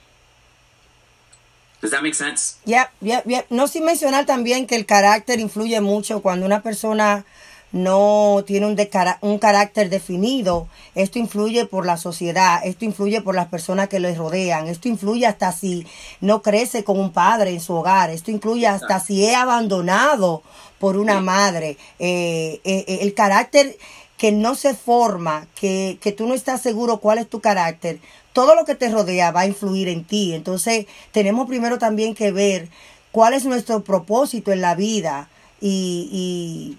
Does 1.81 1.91
that 1.93 2.03
make 2.03 2.15
sense? 2.15 2.59
Yeah, 2.67 2.91
yeah, 3.01 3.23
yeah. 3.25 3.47
No 3.49 3.67
sin 3.67 3.87
mencionar 3.87 4.27
también 4.27 4.67
que 4.67 4.77
el 4.77 4.85
carácter 4.85 5.41
influye 5.41 5.81
mucho 5.81 6.21
cuando 6.21 6.45
una 6.45 6.61
persona 6.63 7.25
no 7.73 8.43
tiene 8.47 8.67
un, 8.67 8.77
un 9.21 9.39
carácter 9.39 9.91
definido, 9.91 10.67
esto 10.95 11.19
influye 11.19 11.67
por 11.67 11.87
la 11.87 11.97
sociedad, 11.97 12.61
esto 12.65 12.85
influye 12.85 13.21
por 13.21 13.35
las 13.35 13.49
personas 13.49 13.89
que 13.89 14.01
le 14.01 14.15
rodean, 14.15 14.67
esto 14.67 14.89
influye 14.89 15.27
hasta 15.27 15.53
si 15.53 15.87
no 16.21 16.43
crece 16.43 16.85
con 16.85 16.99
un 16.99 17.13
padre 17.13 17.51
en 17.51 17.61
su 17.61 17.75
hogar, 17.75 18.11
esto 18.11 18.31
incluye 18.31 18.67
hasta 18.67 18.99
si 19.01 19.25
es 19.25 19.37
abandonado 19.37 20.43
por 20.79 20.97
una 20.97 21.21
madre. 21.21 21.77
Eh, 21.99 22.61
eh, 22.65 22.85
eh, 22.89 22.99
el 23.03 23.15
carácter 23.15 23.77
que 24.17 24.33
no 24.33 24.55
se 24.55 24.75
forma, 24.75 25.47
que, 25.55 25.99
que 26.01 26.13
tú 26.13 26.27
no 26.27 26.35
estás 26.35 26.61
seguro 26.61 26.99
cuál 26.99 27.19
es 27.19 27.29
tu 27.29 27.41
carácter, 27.41 28.01
todo 28.33 28.55
lo 28.55 28.65
que 28.65 28.75
te 28.75 28.91
rodea 28.91 29.31
va 29.31 29.41
a 29.41 29.47
influir 29.47 29.89
en 29.89 30.05
ti. 30.05 30.35
Entonces 30.35 30.87
tenemos 31.13 31.47
primero 31.47 31.79
también 31.79 32.15
que 32.15 32.33
ver 32.33 32.69
cuál 33.13 33.35
es 33.35 33.45
nuestro 33.45 33.83
propósito 33.85 34.53
en 34.53 34.61
la 34.61 34.75
vida 34.75 35.29
y 35.61 36.09
y 36.13 36.77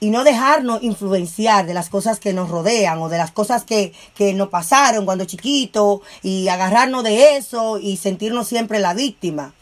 no 0.00 0.24
dejarnos 0.24 0.82
influenciar 0.82 1.66
de 1.66 1.74
las 1.74 1.88
cosas 1.88 2.20
que 2.20 2.32
nos 2.32 2.50
rodean 2.50 2.98
o 2.98 3.08
de 3.08 3.18
las 3.18 3.30
cosas 3.30 3.64
que, 3.64 3.92
que 4.14 4.34
nos 4.34 4.48
pasaron 4.48 5.04
cuando 5.04 5.24
chiquito 5.24 6.02
y 6.22 6.48
agarrarnos 6.48 7.02
de 7.02 7.36
eso 7.36 7.78
y 7.78 7.96
sentirnos 7.96 8.46
siempre 8.46 8.78
la 8.78 8.94
víctima. 8.94 9.52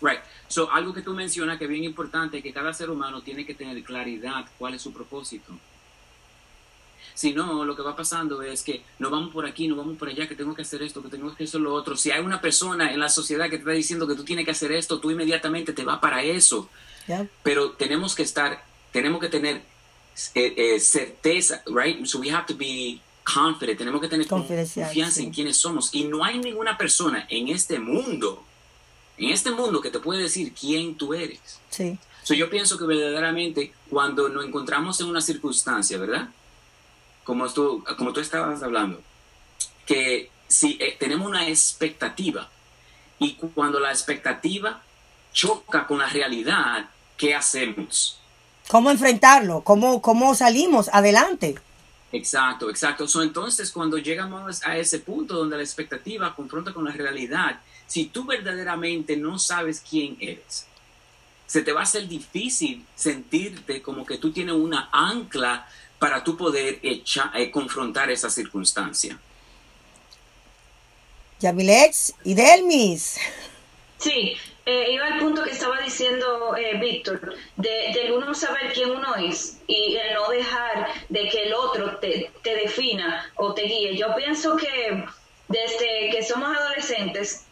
Right. 0.00 0.20
So, 0.48 0.70
algo 0.72 0.92
que 0.92 1.02
tú 1.02 1.12
mencionas 1.12 1.58
que 1.58 1.64
es 1.64 1.70
bien 1.70 1.84
importante, 1.84 2.42
que 2.42 2.52
cada 2.52 2.72
ser 2.74 2.90
humano 2.90 3.22
tiene 3.22 3.46
que 3.46 3.54
tener 3.54 3.82
claridad 3.84 4.46
cuál 4.58 4.74
es 4.74 4.82
su 4.82 4.92
propósito. 4.92 5.52
Si 7.14 7.32
no, 7.32 7.64
lo 7.64 7.76
que 7.76 7.82
va 7.82 7.94
pasando 7.94 8.42
es 8.42 8.62
que 8.62 8.82
no 8.98 9.10
vamos 9.10 9.32
por 9.32 9.46
aquí, 9.46 9.68
no 9.68 9.76
vamos 9.76 9.98
por 9.98 10.08
allá, 10.08 10.26
que 10.26 10.34
tengo 10.34 10.54
que 10.54 10.62
hacer 10.62 10.82
esto, 10.82 11.02
que 11.02 11.08
tengo 11.08 11.34
que 11.36 11.44
hacer 11.44 11.60
lo 11.60 11.74
otro. 11.74 11.96
Si 11.96 12.10
hay 12.10 12.20
una 12.20 12.40
persona 12.40 12.92
en 12.92 12.98
la 12.98 13.08
sociedad 13.08 13.44
que 13.44 13.58
te 13.58 13.58
está 13.58 13.72
diciendo 13.72 14.08
que 14.08 14.14
tú 14.14 14.24
tienes 14.24 14.44
que 14.44 14.52
hacer 14.52 14.72
esto, 14.72 14.98
tú 14.98 15.10
inmediatamente 15.10 15.72
te 15.72 15.84
vas 15.84 15.98
para 15.98 16.22
eso. 16.22 16.68
Pero 17.42 17.72
tenemos 17.72 18.14
que 18.14 18.22
estar 18.22 18.64
tenemos 18.92 19.20
que 19.20 19.28
tener 19.28 19.62
eh, 20.34 20.54
eh, 20.56 20.80
certeza, 20.80 21.62
right? 21.66 22.04
So 22.06 22.18
we 22.18 22.30
have 22.30 22.46
to 22.46 22.54
be 22.54 23.00
confident, 23.24 23.78
tenemos 23.78 24.00
que 24.00 24.08
tener 24.08 24.26
confianza 24.26 25.20
en 25.20 25.30
quiénes 25.32 25.56
somos. 25.56 25.94
Y 25.94 26.04
no 26.04 26.24
hay 26.24 26.38
ninguna 26.38 26.76
persona 26.76 27.26
en 27.28 27.48
este 27.48 27.78
mundo, 27.78 28.42
en 29.16 29.30
este 29.30 29.50
mundo 29.50 29.80
que 29.80 29.90
te 29.90 29.98
puede 29.98 30.22
decir 30.22 30.52
quién 30.52 30.96
tú 30.96 31.14
eres. 31.14 31.40
Sí. 31.70 31.98
So 32.22 32.34
yo 32.34 32.50
pienso 32.50 32.78
que 32.78 32.84
verdaderamente 32.84 33.72
cuando 33.88 34.28
nos 34.28 34.44
encontramos 34.44 35.00
en 35.00 35.06
una 35.06 35.20
circunstancia, 35.20 35.98
¿verdad? 35.98 36.28
Como 37.24 37.48
tú, 37.48 37.84
como 37.96 38.12
tú 38.12 38.20
estabas 38.20 38.62
hablando, 38.62 39.00
que 39.86 40.30
si 40.46 40.76
eh, 40.80 40.96
tenemos 40.98 41.26
una 41.26 41.48
expectativa 41.48 42.48
y 43.18 43.34
cuando 43.34 43.80
la 43.80 43.90
expectativa 43.90 44.82
choca 45.32 45.86
con 45.86 45.98
la 45.98 46.08
realidad, 46.08 46.90
¿qué 47.16 47.34
hacemos? 47.34 48.18
Cómo 48.68 48.90
enfrentarlo, 48.90 49.62
cómo, 49.62 50.00
cómo 50.02 50.34
salimos 50.34 50.88
adelante. 50.92 51.56
Exacto, 52.12 52.70
exacto. 52.70 53.06
entonces, 53.22 53.70
cuando 53.70 53.96
llegamos 53.98 54.66
a 54.66 54.76
ese 54.76 54.98
punto 54.98 55.34
donde 55.34 55.56
la 55.56 55.62
expectativa 55.62 56.34
confronta 56.34 56.72
con 56.72 56.84
la 56.84 56.92
realidad, 56.92 57.60
si 57.86 58.06
tú 58.06 58.24
verdaderamente 58.24 59.16
no 59.16 59.38
sabes 59.38 59.82
quién 59.88 60.16
eres, 60.20 60.66
se 61.46 61.62
te 61.62 61.72
va 61.72 61.80
a 61.80 61.82
hacer 61.84 62.08
difícil 62.08 62.84
sentirte 62.94 63.82
como 63.82 64.06
que 64.06 64.18
tú 64.18 64.32
tienes 64.32 64.54
una 64.54 64.88
ancla 64.92 65.68
para 65.98 66.24
tú 66.24 66.36
poder 66.36 66.78
echar, 66.82 67.30
eh, 67.36 67.50
confrontar 67.50 68.10
esa 68.10 68.30
circunstancia. 68.30 69.18
Yamilex 71.40 72.14
y 72.24 72.34
Delmis. 72.34 73.16
Sí, 73.98 74.36
eh, 74.70 74.92
iba 74.92 75.04
al 75.04 75.18
punto 75.18 75.42
que 75.42 75.50
estaba 75.50 75.80
diciendo 75.80 76.56
eh, 76.56 76.78
Víctor, 76.78 77.34
de, 77.56 77.92
de, 77.92 78.12
uno 78.12 78.32
saber 78.32 78.72
quién 78.72 78.92
uno 78.92 79.16
es 79.16 79.58
y 79.66 79.96
el 79.96 80.14
no 80.14 80.28
dejar 80.28 80.86
de 81.08 81.28
que 81.28 81.42
el 81.46 81.54
otro 81.54 81.98
te, 81.98 82.30
te 82.42 82.54
defina 82.54 83.28
o 83.34 83.52
te 83.52 83.62
guíe. 83.62 83.96
Yo 83.96 84.14
pienso 84.14 84.56
que 84.56 85.04
desde 85.48 86.10
que 86.10 86.22
somos 86.22 86.56
adolescentes 86.56 87.46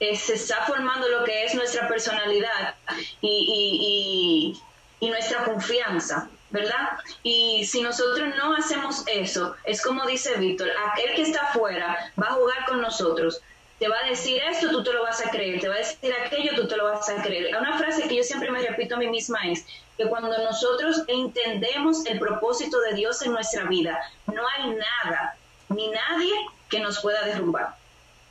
eh, 0.00 0.16
se 0.16 0.34
está 0.34 0.64
formando 0.66 1.06
lo 1.08 1.22
que 1.22 1.44
es 1.44 1.54
nuestra 1.54 1.86
personalidad 1.86 2.74
y, 3.20 4.56
y, 5.00 5.06
y 5.06 5.10
nuestra 5.10 5.44
confianza. 5.44 6.28
¿verdad? 6.50 6.98
Y 7.24 7.66
si 7.66 7.82
nosotros 7.82 8.28
no 8.36 8.54
hacemos 8.54 9.02
eso, 9.08 9.56
es 9.64 9.82
como 9.82 10.06
dice 10.06 10.36
Víctor, 10.36 10.68
aquel 10.88 11.14
que 11.16 11.22
está 11.22 11.42
afuera 11.46 12.12
va 12.20 12.28
a 12.28 12.34
jugar 12.34 12.64
con 12.66 12.80
nosotros, 12.80 13.42
te 13.78 13.88
va 13.88 13.96
a 14.04 14.08
decir 14.08 14.40
esto, 14.42 14.70
tú 14.70 14.82
te 14.82 14.92
lo 14.92 15.02
vas 15.02 15.24
a 15.24 15.30
creer, 15.30 15.60
te 15.60 15.68
va 15.68 15.74
a 15.74 15.78
decir 15.78 16.12
aquello, 16.24 16.52
tú 16.54 16.68
te 16.68 16.76
lo 16.76 16.84
vas 16.84 17.08
a 17.08 17.22
creer. 17.22 17.56
Una 17.56 17.76
frase 17.76 18.06
que 18.08 18.16
yo 18.16 18.22
siempre 18.22 18.50
me 18.50 18.62
repito 18.62 18.94
a 18.94 18.98
mí 18.98 19.08
misma 19.08 19.38
es 19.46 19.66
que 19.96 20.06
cuando 20.06 20.36
nosotros 20.38 21.02
entendemos 21.08 22.06
el 22.06 22.18
propósito 22.18 22.80
de 22.80 22.94
Dios 22.94 23.22
en 23.22 23.32
nuestra 23.32 23.64
vida, 23.64 23.98
no 24.26 24.42
hay 24.56 24.70
nada 24.70 25.36
ni 25.68 25.88
nadie 25.88 26.32
que 26.68 26.80
nos 26.80 27.00
pueda 27.00 27.24
derrumbar. 27.24 27.76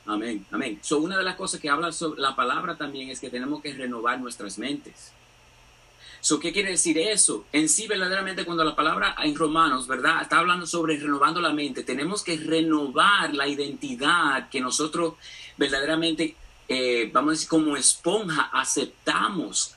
Amén, 0.05 0.45
amén. 0.51 0.79
So, 0.81 0.97
una 0.97 1.17
de 1.17 1.23
las 1.23 1.35
cosas 1.35 1.59
que 1.59 1.69
habla 1.69 1.91
sobre 1.91 2.21
la 2.21 2.35
palabra 2.35 2.75
también 2.75 3.09
es 3.09 3.19
que 3.19 3.29
tenemos 3.29 3.61
que 3.61 3.73
renovar 3.73 4.19
nuestras 4.19 4.57
mentes. 4.57 5.13
So, 6.23 6.39
¿Qué 6.39 6.53
quiere 6.53 6.69
decir 6.69 6.97
eso? 6.97 7.43
En 7.51 7.67
sí, 7.67 7.85
verdaderamente, 7.85 8.45
cuando 8.45 8.63
la 8.63 8.77
palabra 8.77 9.13
en 9.21 9.35
Romanos, 9.35 9.87
¿verdad? 9.87 10.21
Está 10.21 10.39
hablando 10.39 10.65
sobre 10.65 10.95
renovando 10.95 11.41
la 11.41 11.51
mente. 11.51 11.83
Tenemos 11.83 12.23
que 12.23 12.37
renovar 12.37 13.33
la 13.33 13.45
identidad 13.45 14.47
que 14.47 14.61
nosotros 14.61 15.15
verdaderamente, 15.57 16.37
eh, 16.69 17.09
vamos 17.11 17.27
a 17.27 17.31
decir, 17.33 17.49
como 17.49 17.75
esponja, 17.75 18.49
aceptamos, 18.53 19.75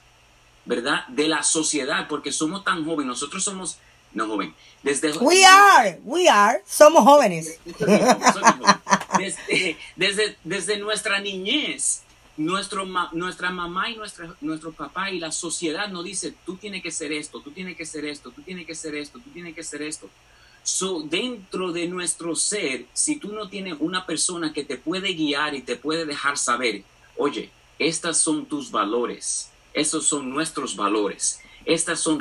¿verdad? 0.64 1.04
De 1.08 1.26
la 1.26 1.42
sociedad, 1.42 2.06
porque 2.08 2.30
somos 2.30 2.62
tan 2.62 2.84
jóvenes. 2.84 3.08
Nosotros 3.08 3.42
somos, 3.42 3.78
no 4.12 4.28
joven, 4.28 4.54
desde... 4.84 5.18
We 5.18 5.44
are, 5.44 5.98
we 6.04 6.28
are, 6.28 6.62
somos 6.64 7.02
jóvenes. 7.02 7.58
Desde, 9.18 9.76
desde, 9.96 10.36
desde 10.44 10.78
nuestra 10.78 11.18
niñez 11.18 12.02
nuestro, 12.36 12.86
nuestra 13.12 13.50
mamá 13.50 13.90
y 13.90 13.96
nuestra, 13.96 14.34
nuestro 14.40 14.72
papá 14.72 15.10
y 15.10 15.18
la 15.18 15.32
sociedad 15.32 15.88
nos 15.88 16.04
dice, 16.04 16.34
tú 16.44 16.56
tienes 16.56 16.82
que 16.82 16.90
ser 16.90 17.12
esto, 17.12 17.40
tú 17.40 17.50
tienes 17.50 17.76
que 17.76 17.86
ser 17.86 18.04
esto, 18.04 18.30
tú 18.30 18.42
tienes 18.42 18.66
que 18.66 18.74
ser 18.74 18.94
esto, 18.94 19.18
tú 19.18 19.30
tienes 19.30 19.54
que 19.54 19.62
ser 19.62 19.82
esto. 19.82 20.08
So, 20.62 21.02
dentro 21.02 21.72
de 21.72 21.86
nuestro 21.86 22.34
ser, 22.34 22.86
si 22.92 23.16
tú 23.16 23.32
no 23.32 23.48
tienes 23.48 23.76
una 23.78 24.04
persona 24.04 24.52
que 24.52 24.64
te 24.64 24.76
puede 24.76 25.14
guiar 25.14 25.54
y 25.54 25.62
te 25.62 25.76
puede 25.76 26.04
dejar 26.04 26.36
saber, 26.36 26.82
oye, 27.16 27.50
estas 27.78 28.18
son 28.18 28.46
tus 28.46 28.70
valores, 28.70 29.50
esos 29.72 30.06
son 30.06 30.30
nuestros 30.30 30.74
valores, 30.74 31.40
estas 31.64 32.00
son 32.00 32.18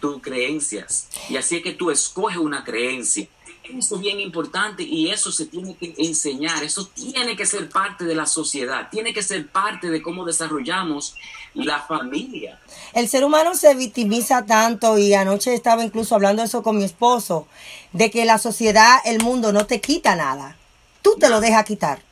tus 0.00 0.20
creencias. 0.22 1.08
Y 1.28 1.36
así 1.36 1.56
es 1.56 1.62
que 1.62 1.72
tú 1.72 1.90
escoges 1.90 2.38
una 2.38 2.64
creencia 2.64 3.28
eso 3.76 3.96
es 3.96 4.00
bien 4.00 4.20
importante 4.20 4.82
y 4.82 5.10
eso 5.10 5.32
se 5.32 5.46
tiene 5.46 5.76
que 5.76 5.94
enseñar, 5.98 6.62
eso 6.62 6.86
tiene 6.86 7.36
que 7.36 7.46
ser 7.46 7.68
parte 7.68 8.04
de 8.04 8.14
la 8.14 8.26
sociedad, 8.26 8.88
tiene 8.90 9.12
que 9.12 9.22
ser 9.22 9.48
parte 9.48 9.90
de 9.90 10.02
cómo 10.02 10.24
desarrollamos 10.24 11.14
la 11.54 11.80
familia. 11.80 12.58
El 12.92 13.08
ser 13.08 13.24
humano 13.24 13.54
se 13.54 13.74
victimiza 13.74 14.44
tanto 14.44 14.98
y 14.98 15.14
anoche 15.14 15.54
estaba 15.54 15.84
incluso 15.84 16.14
hablando 16.14 16.42
eso 16.42 16.62
con 16.62 16.78
mi 16.78 16.84
esposo, 16.84 17.46
de 17.92 18.10
que 18.10 18.24
la 18.24 18.38
sociedad, 18.38 18.98
el 19.04 19.22
mundo 19.22 19.52
no 19.52 19.66
te 19.66 19.80
quita 19.80 20.16
nada, 20.16 20.56
tú 21.02 21.16
te 21.18 21.28
lo 21.28 21.40
dejas 21.40 21.64
quitar. 21.64 22.02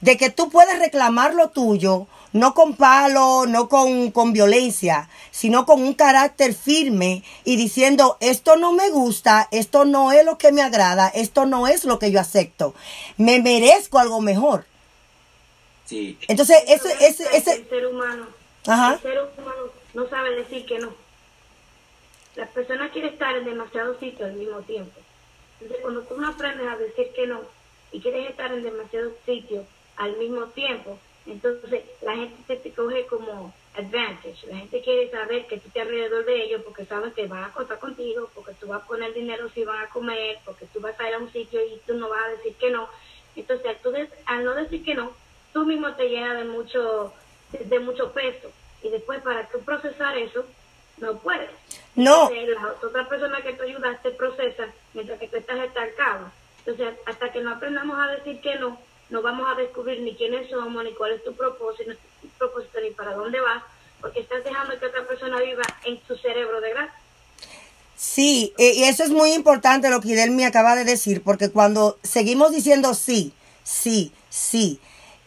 De 0.00 0.16
que 0.16 0.30
tú 0.30 0.48
puedes 0.48 0.78
reclamar 0.78 1.34
lo 1.34 1.50
tuyo 1.50 2.06
no 2.32 2.54
con 2.54 2.76
palo, 2.76 3.46
no 3.46 3.68
con, 3.68 4.10
con 4.10 4.32
violencia, 4.32 5.08
sino 5.30 5.66
con 5.66 5.82
un 5.82 5.94
carácter 5.94 6.54
firme 6.54 7.22
y 7.44 7.56
diciendo, 7.56 8.16
esto 8.20 8.56
no 8.56 8.72
me 8.72 8.90
gusta, 8.90 9.48
esto 9.50 9.84
no 9.84 10.12
es 10.12 10.24
lo 10.24 10.38
que 10.38 10.52
me 10.52 10.62
agrada, 10.62 11.08
esto 11.08 11.46
no 11.46 11.66
es 11.66 11.84
lo 11.84 11.98
que 11.98 12.10
yo 12.10 12.20
acepto, 12.20 12.74
me 13.16 13.40
merezco 13.40 13.98
algo 13.98 14.20
mejor. 14.20 14.66
Sí. 15.86 16.18
Entonces, 16.28 16.62
ese, 16.68 16.92
ese, 17.04 17.36
ese... 17.36 17.52
El 17.54 17.68
ser 17.68 17.86
humano, 17.86 18.26
el 18.64 19.00
ser 19.00 19.18
humano 19.36 19.72
no 19.94 20.08
sabe 20.08 20.36
decir 20.36 20.64
que 20.66 20.78
no. 20.78 20.92
Las 22.36 22.48
personas 22.50 22.92
quieren 22.92 23.12
estar 23.12 23.36
en 23.36 23.44
demasiados 23.44 23.98
sitios 23.98 24.28
al 24.28 24.36
mismo 24.36 24.60
tiempo. 24.60 24.92
Entonces, 25.60 25.82
cuando 25.82 26.02
tú 26.02 26.16
no 26.16 26.28
aprendes 26.28 26.66
a 26.68 26.76
decir 26.76 27.08
que 27.14 27.26
no 27.26 27.40
y 27.92 28.00
quieres 28.00 28.30
estar 28.30 28.52
en 28.52 28.62
demasiados 28.62 29.12
sitios 29.26 29.66
al 29.96 30.16
mismo 30.16 30.44
tiempo, 30.46 30.98
entonces 31.26 31.82
la 32.02 32.16
gente 32.16 32.36
se 32.46 32.56
te 32.56 32.72
coge 32.72 33.06
como, 33.06 33.52
advantage. 33.76 34.46
La 34.48 34.56
gente 34.56 34.82
quiere 34.82 35.10
saber 35.10 35.46
que 35.46 35.58
tú 35.58 35.68
estás 35.68 35.82
alrededor 35.82 36.24
de 36.24 36.44
ellos 36.44 36.62
porque 36.64 36.84
saben 36.84 37.12
que 37.12 37.26
van 37.26 37.44
a 37.44 37.52
contar 37.52 37.78
contigo, 37.78 38.30
porque 38.34 38.52
tú 38.54 38.66
vas 38.66 38.82
a 38.82 38.86
poner 38.86 39.12
dinero 39.14 39.48
si 39.50 39.64
van 39.64 39.84
a 39.84 39.88
comer, 39.88 40.38
porque 40.44 40.66
tú 40.66 40.80
vas 40.80 40.98
a 40.98 41.08
ir 41.08 41.14
a 41.14 41.18
un 41.18 41.32
sitio 41.32 41.60
y 41.64 41.80
tú 41.86 41.94
no 41.94 42.08
vas 42.08 42.24
a 42.24 42.28
decir 42.30 42.54
que 42.56 42.70
no. 42.70 42.88
Entonces, 43.36 43.80
tú 43.82 43.92
al 44.26 44.44
no 44.44 44.54
decir 44.54 44.84
que 44.84 44.94
no, 44.94 45.12
tú 45.52 45.64
mismo 45.64 45.94
te 45.94 46.08
llenas 46.08 46.38
de 46.38 46.44
mucho, 46.44 47.12
de, 47.52 47.78
mucho 47.78 48.12
peso. 48.12 48.50
Y 48.82 48.88
después, 48.88 49.22
para 49.22 49.48
tú 49.48 49.60
procesar 49.60 50.16
eso, 50.18 50.44
no 50.98 51.18
puedes. 51.18 51.50
No. 51.94 52.30
la 52.30 52.74
otra 52.82 53.08
persona 53.08 53.40
que 53.42 53.52
tú 53.52 53.62
ayudaste 53.62 54.10
procesa 54.10 54.68
mientras 54.94 55.18
que 55.18 55.28
tú 55.28 55.36
estás 55.36 55.58
estancado. 55.60 56.30
Entonces, 56.64 56.98
hasta 57.06 57.30
que 57.32 57.40
no 57.40 57.52
aprendamos 57.52 57.98
a 57.98 58.12
decir 58.12 58.40
que 58.40 58.56
no, 58.56 58.78
no 59.10 59.22
vamos 59.22 59.46
a 59.50 59.60
descubrir 59.60 60.00
ni 60.00 60.14
quiénes 60.14 60.48
somos, 60.48 60.84
ni 60.84 60.92
cuál 60.94 61.12
es 61.12 61.24
tu 61.24 61.34
propósito, 61.34 61.92
propósito 62.38 62.80
ni 62.80 62.90
para 62.90 63.14
dónde 63.14 63.40
vas, 63.40 63.62
porque 64.00 64.20
estás 64.20 64.42
dejando 64.44 64.78
que 64.78 64.86
otra 64.86 65.06
persona 65.06 65.40
viva 65.40 65.62
en 65.84 66.00
su 66.06 66.16
cerebro 66.16 66.60
de 66.60 66.70
gracia. 66.70 66.94
Sí, 67.96 68.54
e, 68.56 68.72
y 68.74 68.84
eso 68.84 69.02
es 69.02 69.10
muy 69.10 69.34
importante 69.34 69.90
lo 69.90 70.00
que 70.00 70.08
Idel 70.08 70.30
me 70.30 70.46
acaba 70.46 70.74
de 70.74 70.84
decir, 70.84 71.22
porque 71.22 71.50
cuando 71.50 71.98
seguimos 72.02 72.50
diciendo 72.50 72.94
sí, 72.94 73.34
sí, 73.62 74.12
sí, 74.30 74.80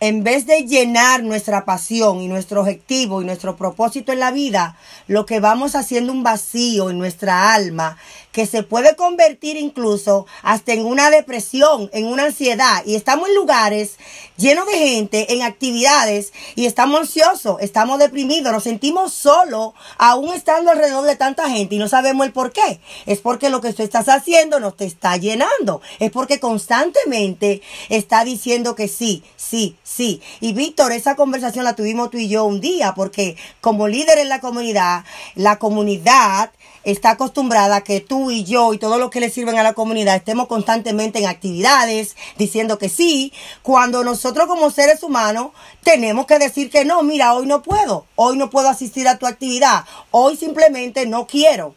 en 0.03 0.21
vez 0.21 0.45
de 0.45 0.65
llenar 0.65 1.23
nuestra 1.23 1.63
pasión 1.63 2.19
y 2.19 2.27
nuestro 2.27 2.59
objetivo 2.59 3.21
y 3.21 3.25
nuestro 3.25 3.55
propósito 3.55 4.11
en 4.11 4.19
la 4.19 4.31
vida, 4.31 4.75
lo 5.07 5.25
que 5.25 5.39
vamos 5.39 5.75
haciendo 5.75 6.11
un 6.11 6.23
vacío 6.23 6.89
en 6.89 6.97
nuestra 6.97 7.53
alma 7.53 7.97
que 8.33 8.45
se 8.47 8.63
puede 8.63 8.95
convertir 8.97 9.55
incluso 9.55 10.25
hasta 10.41 10.73
en 10.73 10.85
una 10.85 11.09
depresión, 11.09 11.89
en 11.93 12.07
una 12.07 12.25
ansiedad. 12.25 12.83
Y 12.85 12.95
estamos 12.95 13.29
en 13.29 13.35
lugares 13.35 13.97
llenos 14.35 14.65
de 14.65 14.73
gente, 14.73 15.33
en 15.33 15.43
actividades, 15.43 16.33
y 16.55 16.65
estamos 16.65 17.01
ansiosos, 17.01 17.57
estamos 17.61 17.99
deprimidos, 17.99 18.51
nos 18.51 18.63
sentimos 18.63 19.13
solos, 19.13 19.73
aún 19.99 20.33
estando 20.33 20.71
alrededor 20.71 21.05
de 21.05 21.15
tanta 21.15 21.47
gente 21.49 21.75
y 21.75 21.77
no 21.77 21.87
sabemos 21.87 22.25
el 22.25 22.33
por 22.33 22.51
qué. 22.51 22.81
Es 23.05 23.19
porque 23.19 23.49
lo 23.49 23.61
que 23.61 23.71
tú 23.71 23.83
estás 23.83 24.09
haciendo 24.09 24.59
no 24.59 24.73
te 24.73 24.85
está 24.85 25.15
llenando. 25.15 25.81
Es 25.99 26.11
porque 26.11 26.39
constantemente 26.39 27.61
está 27.89 28.25
diciendo 28.25 28.75
que 28.75 28.87
sí, 28.87 29.23
sí, 29.37 29.77
sí. 29.83 29.92
Y 29.97 30.53
Víctor, 30.53 30.91
esa 30.91 31.15
conversación 31.15 31.65
la 31.65 31.75
tuvimos 31.75 32.09
tú 32.09 32.17
y 32.17 32.27
yo 32.27 32.45
un 32.45 32.61
día, 32.61 32.93
porque 32.95 33.37
como 33.61 33.87
líder 33.87 34.17
en 34.17 34.29
la 34.29 34.39
comunidad, 34.39 35.05
la 35.35 35.59
comunidad 35.59 36.51
está 36.83 37.11
acostumbrada 37.11 37.77
a 37.77 37.83
que 37.83 38.01
tú 38.01 38.31
y 38.31 38.43
yo 38.43 38.73
y 38.73 38.77
todo 38.77 38.97
lo 38.97 39.09
que 39.09 39.19
le 39.19 39.29
sirven 39.29 39.57
a 39.57 39.63
la 39.63 39.73
comunidad 39.73 40.15
estemos 40.15 40.47
constantemente 40.47 41.19
en 41.19 41.27
actividades, 41.27 42.15
diciendo 42.37 42.77
que 42.77 42.89
sí, 42.89 43.31
cuando 43.61 44.03
nosotros 44.03 44.47
como 44.47 44.69
seres 44.69 45.03
humanos 45.03 45.51
tenemos 45.83 46.25
que 46.25 46.39
decir 46.39 46.69
que 46.69 46.85
no, 46.85 47.03
mira, 47.03 47.33
hoy 47.33 47.45
no 47.45 47.61
puedo, 47.61 48.05
hoy 48.15 48.37
no 48.37 48.49
puedo 48.49 48.69
asistir 48.69 49.07
a 49.07 49.17
tu 49.17 49.27
actividad, 49.27 49.85
hoy 50.11 50.35
simplemente 50.35 51.05
no 51.05 51.27
quiero. 51.27 51.75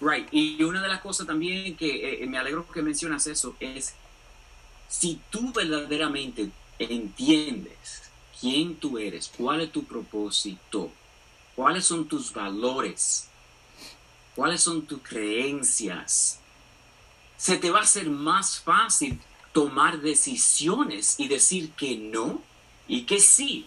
Right, 0.00 0.28
y 0.30 0.62
una 0.62 0.82
de 0.82 0.88
las 0.88 1.00
cosas 1.00 1.26
también 1.26 1.74
que 1.76 2.22
eh, 2.22 2.26
me 2.26 2.38
alegro 2.38 2.66
que 2.70 2.82
mencionas 2.82 3.26
eso 3.26 3.54
es, 3.60 3.94
si 4.88 5.20
tú 5.30 5.52
verdaderamente 5.52 6.50
entiendes 6.78 8.02
quién 8.40 8.76
tú 8.76 8.98
eres, 8.98 9.30
cuál 9.36 9.62
es 9.62 9.72
tu 9.72 9.84
propósito, 9.84 10.90
cuáles 11.54 11.84
son 11.84 12.06
tus 12.06 12.32
valores, 12.32 13.28
cuáles 14.34 14.60
son 14.60 14.82
tus 14.82 15.00
creencias, 15.02 16.40
se 17.36 17.56
te 17.56 17.70
va 17.70 17.80
a 17.80 17.82
hacer 17.82 18.08
más 18.08 18.60
fácil 18.60 19.20
tomar 19.52 20.00
decisiones 20.00 21.18
y 21.18 21.28
decir 21.28 21.72
que 21.72 21.96
no 21.96 22.42
y 22.88 23.02
que 23.02 23.20
sí. 23.20 23.66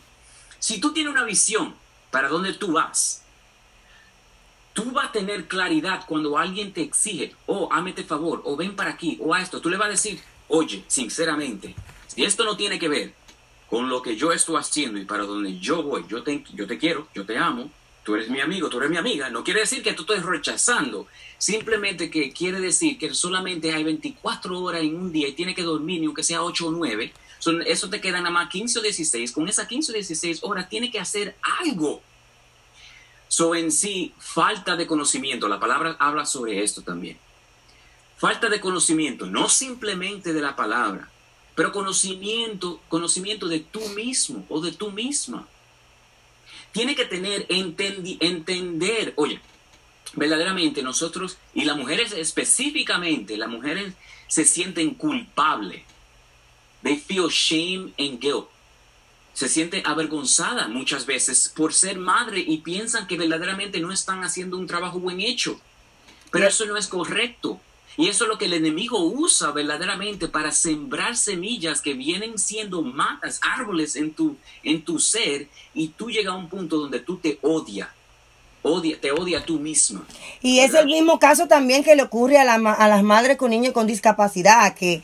Si 0.59 0.79
tú 0.79 0.93
tienes 0.93 1.11
una 1.11 1.23
visión 1.23 1.73
para 2.11 2.29
dónde 2.29 2.53
tú 2.53 2.73
vas, 2.73 3.23
tú 4.73 4.91
vas 4.91 5.09
a 5.09 5.11
tener 5.11 5.47
claridad 5.47 6.05
cuando 6.07 6.37
alguien 6.37 6.73
te 6.73 6.81
exige, 6.81 7.35
oh, 7.45 7.69
hámete 7.71 8.03
favor, 8.03 8.41
o 8.45 8.55
ven 8.55 8.75
para 8.75 8.91
aquí, 8.91 9.17
o 9.21 9.33
a 9.33 9.41
esto. 9.41 9.61
Tú 9.61 9.69
le 9.69 9.77
vas 9.77 9.87
a 9.87 9.91
decir, 9.91 10.21
oye, 10.49 10.83
sinceramente, 10.87 11.73
si 12.07 12.23
esto 12.23 12.43
no 12.43 12.57
tiene 12.57 12.77
que 12.77 12.89
ver 12.89 13.13
con 13.69 13.87
lo 13.87 14.01
que 14.01 14.15
yo 14.15 14.31
estoy 14.31 14.57
haciendo 14.57 14.99
y 14.99 15.05
para 15.05 15.23
donde 15.23 15.57
yo 15.59 15.83
voy, 15.83 16.03
yo 16.09 16.23
te, 16.23 16.43
quiero, 16.79 17.07
yo 17.13 17.25
te 17.25 17.37
amo, 17.37 17.71
tú 18.03 18.15
eres 18.15 18.29
mi 18.29 18.41
amigo, 18.41 18.67
tú 18.67 18.77
eres 18.79 18.89
mi 18.89 18.97
amiga, 18.97 19.29
no 19.29 19.43
quiere 19.43 19.61
decir 19.61 19.83
que 19.83 19.93
tú 19.93 20.01
estés 20.03 20.25
rechazando, 20.25 21.07
simplemente 21.37 22.09
que 22.09 22.33
quiere 22.33 22.59
decir 22.59 22.97
que 22.97 23.13
solamente 23.13 23.71
hay 23.71 23.83
24 23.83 24.59
horas 24.59 24.81
en 24.81 24.95
un 24.95 25.11
día 25.11 25.27
y 25.27 25.33
tiene 25.33 25.53
que 25.53 25.61
dormir, 25.61 25.99
ni 25.99 26.07
aunque 26.07 26.23
sea 26.23 26.43
8 26.43 26.67
o 26.67 26.71
9, 26.71 27.13
eso 27.67 27.89
te 27.89 28.01
queda 28.01 28.17
nada 28.17 28.31
más 28.31 28.49
15 28.49 28.79
o 28.79 28.81
16, 28.81 29.31
con 29.31 29.47
esas 29.47 29.67
15 29.67 29.91
o 29.91 29.93
16 29.93 30.39
horas 30.41 30.67
tiene 30.67 30.91
que 30.91 30.99
hacer 30.99 31.37
algo. 31.61 32.01
So 33.27 33.53
en 33.53 33.71
sí, 33.71 34.13
falta 34.17 34.75
de 34.75 34.87
conocimiento, 34.87 35.47
la 35.47 35.59
palabra 35.59 35.95
habla 35.99 36.25
sobre 36.25 36.63
esto 36.63 36.81
también. 36.81 37.17
Falta 38.19 38.49
de 38.49 38.59
conocimiento, 38.59 39.25
no 39.25 39.49
simplemente 39.49 40.33
de 40.33 40.41
la 40.41 40.55
palabra, 40.55 41.09
pero 41.55 41.71
conocimiento, 41.71 42.81
conocimiento 42.89 43.47
de 43.47 43.59
tú 43.61 43.79
mismo 43.89 44.45
o 44.49 44.61
de 44.61 44.71
tú 44.71 44.91
misma 44.91 45.47
tiene 46.71 46.95
que 46.95 47.05
tener, 47.05 47.45
entender, 47.49 49.13
oye, 49.15 49.39
verdaderamente 50.13 50.83
nosotros, 50.83 51.37
y 51.53 51.65
las 51.65 51.77
mujeres 51.77 52.11
específicamente, 52.11 53.37
las 53.37 53.49
mujeres 53.49 53.93
se 54.27 54.45
sienten 54.45 54.93
culpables. 54.93 55.83
They 56.83 56.97
feel 56.97 57.27
shame 57.29 57.93
and 57.97 58.19
guilt. 58.19 58.47
Se 59.33 59.49
sienten 59.49 59.85
avergonzadas 59.85 60.69
muchas 60.69 61.05
veces 61.05 61.51
por 61.55 61.73
ser 61.73 61.97
madre 61.97 62.43
y 62.45 62.57
piensan 62.57 63.07
que 63.07 63.17
verdaderamente 63.17 63.79
no 63.79 63.91
están 63.91 64.23
haciendo 64.23 64.57
un 64.57 64.67
trabajo 64.67 64.99
buen 64.99 65.21
hecho. 65.21 65.59
Pero 66.31 66.47
eso 66.47 66.65
no 66.65 66.77
es 66.77 66.87
correcto. 66.87 67.59
Y 67.99 68.07
eso 68.07 68.23
es 68.23 68.29
lo 68.29 68.37
que 68.37 68.45
el 68.45 68.53
enemigo 68.53 69.03
usa 69.03 69.51
verdaderamente 69.51 70.29
para 70.29 70.53
sembrar 70.53 71.17
semillas 71.17 71.81
que 71.81 71.95
vienen 71.95 72.37
siendo 72.37 72.81
matas, 72.81 73.41
árboles 73.43 73.97
en 73.97 74.13
tu, 74.13 74.37
en 74.63 74.85
tu 74.85 74.99
ser, 74.99 75.49
y 75.73 75.89
tú 75.89 76.09
llegas 76.09 76.33
a 76.33 76.37
un 76.37 76.47
punto 76.47 76.77
donde 76.77 77.01
tú 77.01 77.17
te 77.17 77.39
odias. 77.41 77.89
Odia, 78.61 78.97
te 79.01 79.11
odia 79.11 79.43
tú 79.43 79.59
misma. 79.59 80.05
Y 80.41 80.59
es 80.59 80.73
el 80.75 80.85
mismo 80.85 81.19
caso 81.19 81.49
también 81.49 81.83
que 81.83 81.97
le 81.97 82.03
ocurre 82.03 82.37
a, 82.37 82.53
a 82.53 82.87
las 82.87 83.03
madres 83.03 83.35
con 83.35 83.49
niños 83.49 83.73
con 83.73 83.85
discapacidad, 83.85 84.73
que 84.75 85.03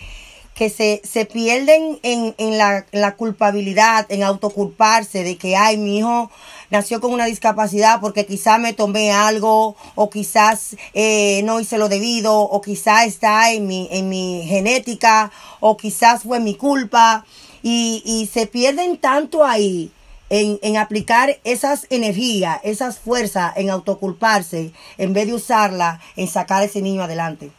que 0.54 0.70
se, 0.70 1.02
se 1.04 1.26
pierden 1.26 2.00
en, 2.02 2.34
en 2.38 2.58
la, 2.58 2.86
la, 2.94 3.18
culpabilidad, 3.18 4.06
en 4.08 4.24
autoculparse 4.24 5.22
de 5.22 5.36
que, 5.36 5.58
ay, 5.58 5.76
mi 5.76 5.98
hijo 5.98 6.32
nació 6.70 7.02
con 7.02 7.14
una 7.14 7.26
discapacidad 7.26 8.00
porque 8.02 8.26
quizás 8.26 8.60
me 8.60 8.74
tomé 8.74 9.12
algo 9.12 9.76
o 9.96 10.10
quizás 10.10 10.76
eh, 10.94 11.42
no 11.44 11.60
hice 11.60 11.78
lo 11.78 11.90
debido 11.90 12.38
o 12.40 12.62
quizás 12.62 13.06
está 13.06 13.52
en 13.52 13.68
mi, 13.68 13.88
en 13.92 14.10
mi 14.10 14.46
genética 14.48 15.32
o 15.60 15.78
quizás 15.78 16.24
fue 16.24 16.40
mi 16.40 16.56
culpa 16.56 17.26
y, 17.64 18.02
y 18.06 18.28
se 18.28 18.48
pierden 18.48 18.98
tanto 18.98 19.44
ahí 19.44 19.92
en, 20.30 20.60
en, 20.62 20.78
aplicar 20.78 21.40
esas 21.44 21.88
energías, 21.90 22.60
esas 22.64 23.00
fuerzas 23.00 23.54
en 23.58 23.70
autoculparse 23.70 24.74
en 24.98 25.14
vez 25.14 25.28
de 25.28 25.34
usarla 25.34 26.02
en 26.16 26.28
sacar 26.28 26.62
a 26.62 26.66
ese 26.66 26.82
niño 26.82 27.04
adelante. 27.04 27.52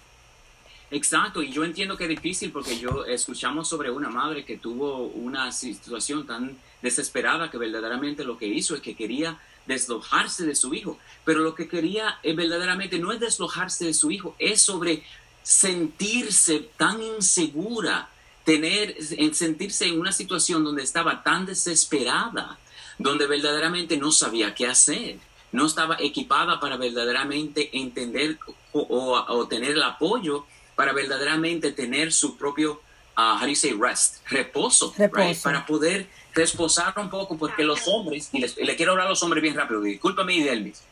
Exacto, 0.90 1.42
y 1.42 1.50
yo 1.50 1.64
entiendo 1.64 1.96
que 1.96 2.04
es 2.04 2.10
difícil 2.10 2.52
porque 2.52 2.78
yo 2.78 3.04
escuchamos 3.04 3.68
sobre 3.68 3.90
una 3.90 4.08
madre 4.08 4.44
que 4.44 4.56
tuvo 4.56 5.06
una 5.08 5.50
situación 5.50 6.26
tan 6.26 6.56
desesperada 6.82 7.50
que 7.50 7.58
verdaderamente 7.58 8.24
lo 8.24 8.38
que 8.38 8.46
hizo 8.46 8.74
es 8.74 8.80
que 8.80 8.96
quería 8.96 9.38
deslojarse 9.66 10.46
de 10.46 10.54
su 10.54 10.74
hijo, 10.74 10.98
pero 11.24 11.40
lo 11.40 11.54
que 11.54 11.68
quería 11.68 12.18
eh, 12.22 12.34
verdaderamente 12.34 12.98
no 12.98 13.12
es 13.12 13.20
deslojarse 13.20 13.86
de 13.86 13.94
su 13.94 14.10
hijo, 14.10 14.36
es 14.38 14.62
sobre 14.62 15.02
sentirse 15.42 16.68
tan 16.76 17.02
insegura, 17.02 18.08
tener, 18.44 18.96
sentirse 19.34 19.86
en 19.86 19.98
una 20.00 20.12
situación 20.12 20.64
donde 20.64 20.82
estaba 20.82 21.22
tan 21.22 21.46
desesperada, 21.46 22.58
donde 22.98 23.26
verdaderamente 23.26 23.96
no 23.96 24.12
sabía 24.12 24.54
qué 24.54 24.66
hacer, 24.66 25.18
no 25.52 25.66
estaba 25.66 25.96
equipada 26.00 26.60
para 26.60 26.76
verdaderamente 26.76 27.70
entender 27.76 28.38
o 28.72 29.46
tener 29.48 29.72
el 29.72 29.82
apoyo 29.82 30.46
para 30.76 30.92
verdaderamente 30.92 31.72
tener 31.72 32.12
su 32.12 32.36
propio, 32.36 32.82
uh, 33.16 33.36
how 33.36 33.40
do 33.40 33.48
you 33.48 33.56
say, 33.56 33.72
rest, 33.72 34.18
reposo, 34.28 34.94
Right? 34.96 35.42
para 35.42 35.66
poder 35.66 36.06
reposar 36.36 36.94
un 36.98 37.10
poco, 37.10 37.36
porque 37.36 37.64
los 37.64 37.88
hombres, 37.88 38.28
y 38.32 38.40
le 38.40 38.76
quiero 38.76 38.92
hablar 38.92 39.06
a 39.06 39.10
los 39.10 39.22
hombres 39.22 39.42
bien 39.42 39.56
rápido, 39.56 39.80
discúlpame, 39.80 40.44
Delvis, 40.44 40.82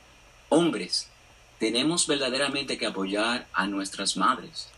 hombres, 0.49 1.09
tenemos 1.59 2.07
verdaderamente 2.07 2.79
que 2.79 2.87
apoyar 2.87 3.47
a 3.53 3.67
nuestras 3.67 4.17
madres. 4.17 4.71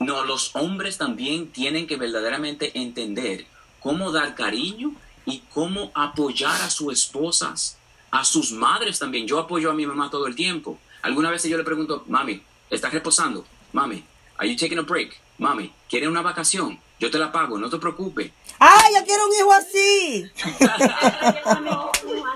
No, 0.00 0.24
los 0.24 0.54
hombres 0.56 0.98
también 0.98 1.48
tienen 1.52 1.86
que 1.86 1.96
verdaderamente 1.96 2.78
entender 2.78 3.46
cómo 3.80 4.12
dar 4.12 4.34
cariño 4.34 4.92
y 5.26 5.42
cómo 5.52 5.92
apoyar 5.94 6.60
a 6.62 6.70
sus 6.70 6.92
esposas, 6.92 7.78
a 8.10 8.24
sus 8.24 8.52
madres 8.52 8.98
también. 8.98 9.26
Yo 9.26 9.38
apoyo 9.38 9.70
a 9.70 9.74
mi 9.74 9.86
mamá 9.86 10.10
todo 10.10 10.26
el 10.26 10.34
tiempo. 10.34 10.78
Alguna 11.02 11.30
vez 11.30 11.44
yo 11.44 11.56
le 11.56 11.64
pregunto, 11.64 12.04
mami, 12.08 12.42
¿estás 12.70 12.92
reposando? 12.92 13.46
Mami, 13.72 14.04
are 14.36 14.48
you 14.48 14.56
taking 14.56 14.78
a 14.78 14.82
break? 14.82 15.16
Mami, 15.38 15.72
¿quiere 15.88 16.08
una 16.08 16.22
vacación? 16.22 16.78
Yo 17.00 17.10
te 17.10 17.18
la 17.18 17.32
pago, 17.32 17.58
no 17.58 17.68
te 17.70 17.78
preocupes. 17.78 18.30
¡Ay, 18.58 18.94
yo 18.94 19.04
quiero 19.06 19.26
un 19.26 19.32
hijo 19.34 19.52
así! 19.52 20.30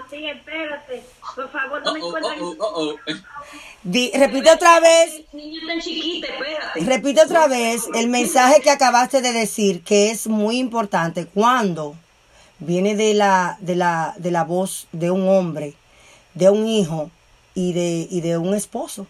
Así, 0.07 0.27
espérate. 0.27 1.03
Por 1.35 1.51
favor, 1.51 1.83
no 1.85 1.93
me 1.95 2.01
Oh, 2.01 2.05
oh, 2.07 2.17
encuentres. 2.17 2.43
oh. 2.61 2.95
Di- 3.83 4.11
repite 4.15 4.51
otra 4.51 4.81
vez, 4.81 5.23
repite 6.77 7.23
otra 7.23 7.47
vez 7.47 7.83
el 7.95 8.09
mensaje 8.09 8.61
que 8.63 8.71
acabaste 8.71 9.21
de 9.21 9.33
decir, 9.33 9.83
que 9.83 10.11
es 10.11 10.27
muy 10.27 10.59
importante 10.59 11.27
cuando 11.27 11.95
viene 12.59 12.95
de 12.97 13.13
la, 13.15 13.59
de 13.61 13.77
la, 13.77 14.15
de 14.17 14.31
la 14.31 14.45
voz 14.45 14.87
de 14.93 15.11
un 15.11 15.29
hombre, 15.29 15.75
de 16.33 16.49
un 16.51 16.67
hijo 16.67 17.11
y 17.55 17.73
de, 17.75 18.07
y 18.11 18.21
de 18.23 18.39
un 18.39 18.55
esposo. 18.55 19.07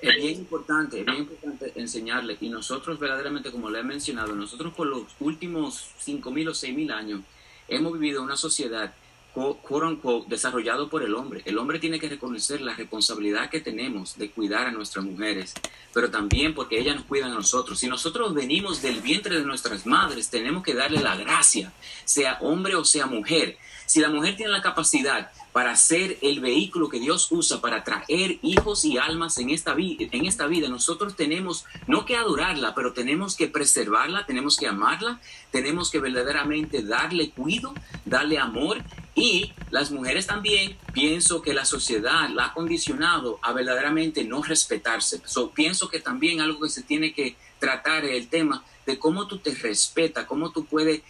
Es 0.00 0.14
bien 0.14 0.38
importante, 0.38 1.00
es 1.00 1.06
bien 1.06 1.18
importante 1.18 1.72
enseñarle. 1.74 2.36
Y 2.40 2.48
nosotros 2.48 2.98
verdaderamente, 2.98 3.50
como 3.50 3.68
le 3.68 3.80
he 3.80 3.82
mencionado, 3.82 4.34
nosotros 4.34 4.72
por 4.74 4.86
los 4.86 5.02
últimos 5.18 5.90
5.000 6.04 6.48
o 6.48 6.52
6.000 6.52 6.92
años 6.92 7.20
hemos 7.66 7.92
vivido 7.94 8.22
una 8.22 8.36
sociedad, 8.36 8.94
quote 9.34 9.86
unquote, 9.86 10.28
desarrollado 10.28 10.88
por 10.88 11.02
el 11.02 11.14
hombre. 11.14 11.42
El 11.44 11.58
hombre 11.58 11.80
tiene 11.80 11.98
que 11.98 12.08
reconocer 12.08 12.60
la 12.60 12.74
responsabilidad 12.74 13.50
que 13.50 13.60
tenemos 13.60 14.16
de 14.16 14.30
cuidar 14.30 14.68
a 14.68 14.72
nuestras 14.72 15.04
mujeres, 15.04 15.54
pero 15.92 16.10
también 16.10 16.54
porque 16.54 16.78
ellas 16.78 16.96
nos 16.96 17.04
cuidan 17.04 17.32
a 17.32 17.34
nosotros. 17.34 17.80
Si 17.80 17.88
nosotros 17.88 18.34
venimos 18.34 18.80
del 18.82 19.00
vientre 19.00 19.36
de 19.36 19.44
nuestras 19.44 19.84
madres, 19.84 20.30
tenemos 20.30 20.62
que 20.62 20.74
darle 20.74 21.00
la 21.00 21.16
gracia, 21.16 21.72
sea 22.04 22.38
hombre 22.40 22.76
o 22.76 22.84
sea 22.84 23.06
mujer. 23.06 23.58
Si 23.88 24.00
la 24.00 24.10
mujer 24.10 24.36
tiene 24.36 24.52
la 24.52 24.60
capacidad 24.60 25.30
para 25.52 25.74
ser 25.74 26.18
el 26.20 26.40
vehículo 26.40 26.90
que 26.90 27.00
Dios 27.00 27.28
usa 27.30 27.62
para 27.62 27.82
traer 27.84 28.38
hijos 28.42 28.84
y 28.84 28.98
almas 28.98 29.38
en 29.38 29.48
esta, 29.48 29.72
vi- 29.72 29.96
en 29.98 30.26
esta 30.26 30.46
vida, 30.46 30.68
nosotros 30.68 31.16
tenemos 31.16 31.64
no 31.86 32.04
que 32.04 32.14
adorarla, 32.14 32.74
pero 32.74 32.92
tenemos 32.92 33.34
que 33.34 33.48
preservarla, 33.48 34.26
tenemos 34.26 34.58
que 34.58 34.66
amarla, 34.68 35.20
tenemos 35.50 35.90
que 35.90 36.00
verdaderamente 36.00 36.82
darle 36.82 37.30
cuido, 37.30 37.72
darle 38.04 38.38
amor 38.38 38.82
y 39.14 39.52
las 39.70 39.90
mujeres 39.90 40.26
también, 40.26 40.76
pienso 40.92 41.40
que 41.40 41.54
la 41.54 41.64
sociedad 41.64 42.28
la 42.28 42.44
ha 42.46 42.52
condicionado 42.54 43.38
a 43.42 43.52
verdaderamente 43.54 44.22
no 44.24 44.42
respetarse. 44.42 45.22
So, 45.24 45.50
pienso 45.50 45.88
que 45.88 45.98
también 45.98 46.40
algo 46.42 46.60
que 46.60 46.68
se 46.68 46.82
tiene 46.82 47.14
que 47.14 47.36
tratar 47.58 48.04
el 48.04 48.28
tema 48.28 48.64
de 48.86 48.98
cómo 48.98 49.26
tú 49.26 49.38
te 49.38 49.54
respetas, 49.54 50.24
cómo 50.26 50.50
tú 50.50 50.64
puedes 50.64 51.02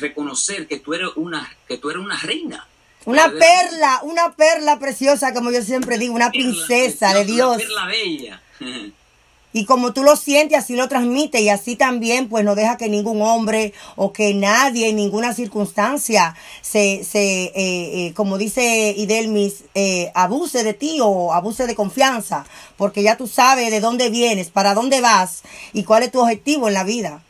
reconocer 0.00 0.66
que 0.66 0.78
tú 0.78 0.94
eres 0.94 1.10
una, 1.16 1.56
que 1.66 1.78
tú 1.78 1.90
eres 1.90 2.02
una 2.02 2.18
reina. 2.18 2.66
Una 3.06 3.30
perla, 3.30 4.00
una 4.02 4.34
perla 4.34 4.78
preciosa, 4.78 5.34
como 5.34 5.50
yo 5.50 5.62
siempre 5.62 5.98
digo, 5.98 6.14
una 6.14 6.30
princesa 6.30 7.12
de 7.12 7.24
Dios. 7.24 7.56
Una 7.56 7.58
perla 7.58 7.86
bella. 7.86 8.42
Y 9.56 9.66
como 9.66 9.92
tú 9.94 10.02
lo 10.02 10.16
sientes, 10.16 10.58
así 10.58 10.74
lo 10.74 10.88
transmite 10.88 11.40
y 11.40 11.48
así 11.48 11.76
también, 11.76 12.28
pues 12.28 12.44
no 12.44 12.56
deja 12.56 12.76
que 12.76 12.88
ningún 12.88 13.22
hombre 13.22 13.72
o 13.94 14.12
que 14.12 14.34
nadie 14.34 14.88
en 14.88 14.96
ninguna 14.96 15.32
circunstancia 15.32 16.34
se, 16.60 17.04
se 17.04 17.44
eh, 17.44 17.52
eh, 17.54 18.12
como 18.14 18.36
dice 18.36 18.92
Idelmis, 18.96 19.62
eh, 19.76 20.10
abuse 20.16 20.64
de 20.64 20.74
ti 20.74 20.98
o 21.00 21.32
abuse 21.32 21.68
de 21.68 21.76
confianza, 21.76 22.44
porque 22.76 23.04
ya 23.04 23.16
tú 23.16 23.28
sabes 23.28 23.70
de 23.70 23.78
dónde 23.80 24.10
vienes, 24.10 24.50
para 24.50 24.74
dónde 24.74 25.00
vas 25.00 25.44
y 25.72 25.84
cuál 25.84 26.02
es 26.02 26.10
tu 26.10 26.20
objetivo 26.20 26.66
en 26.66 26.74
la 26.74 26.82
vida. 26.82 27.22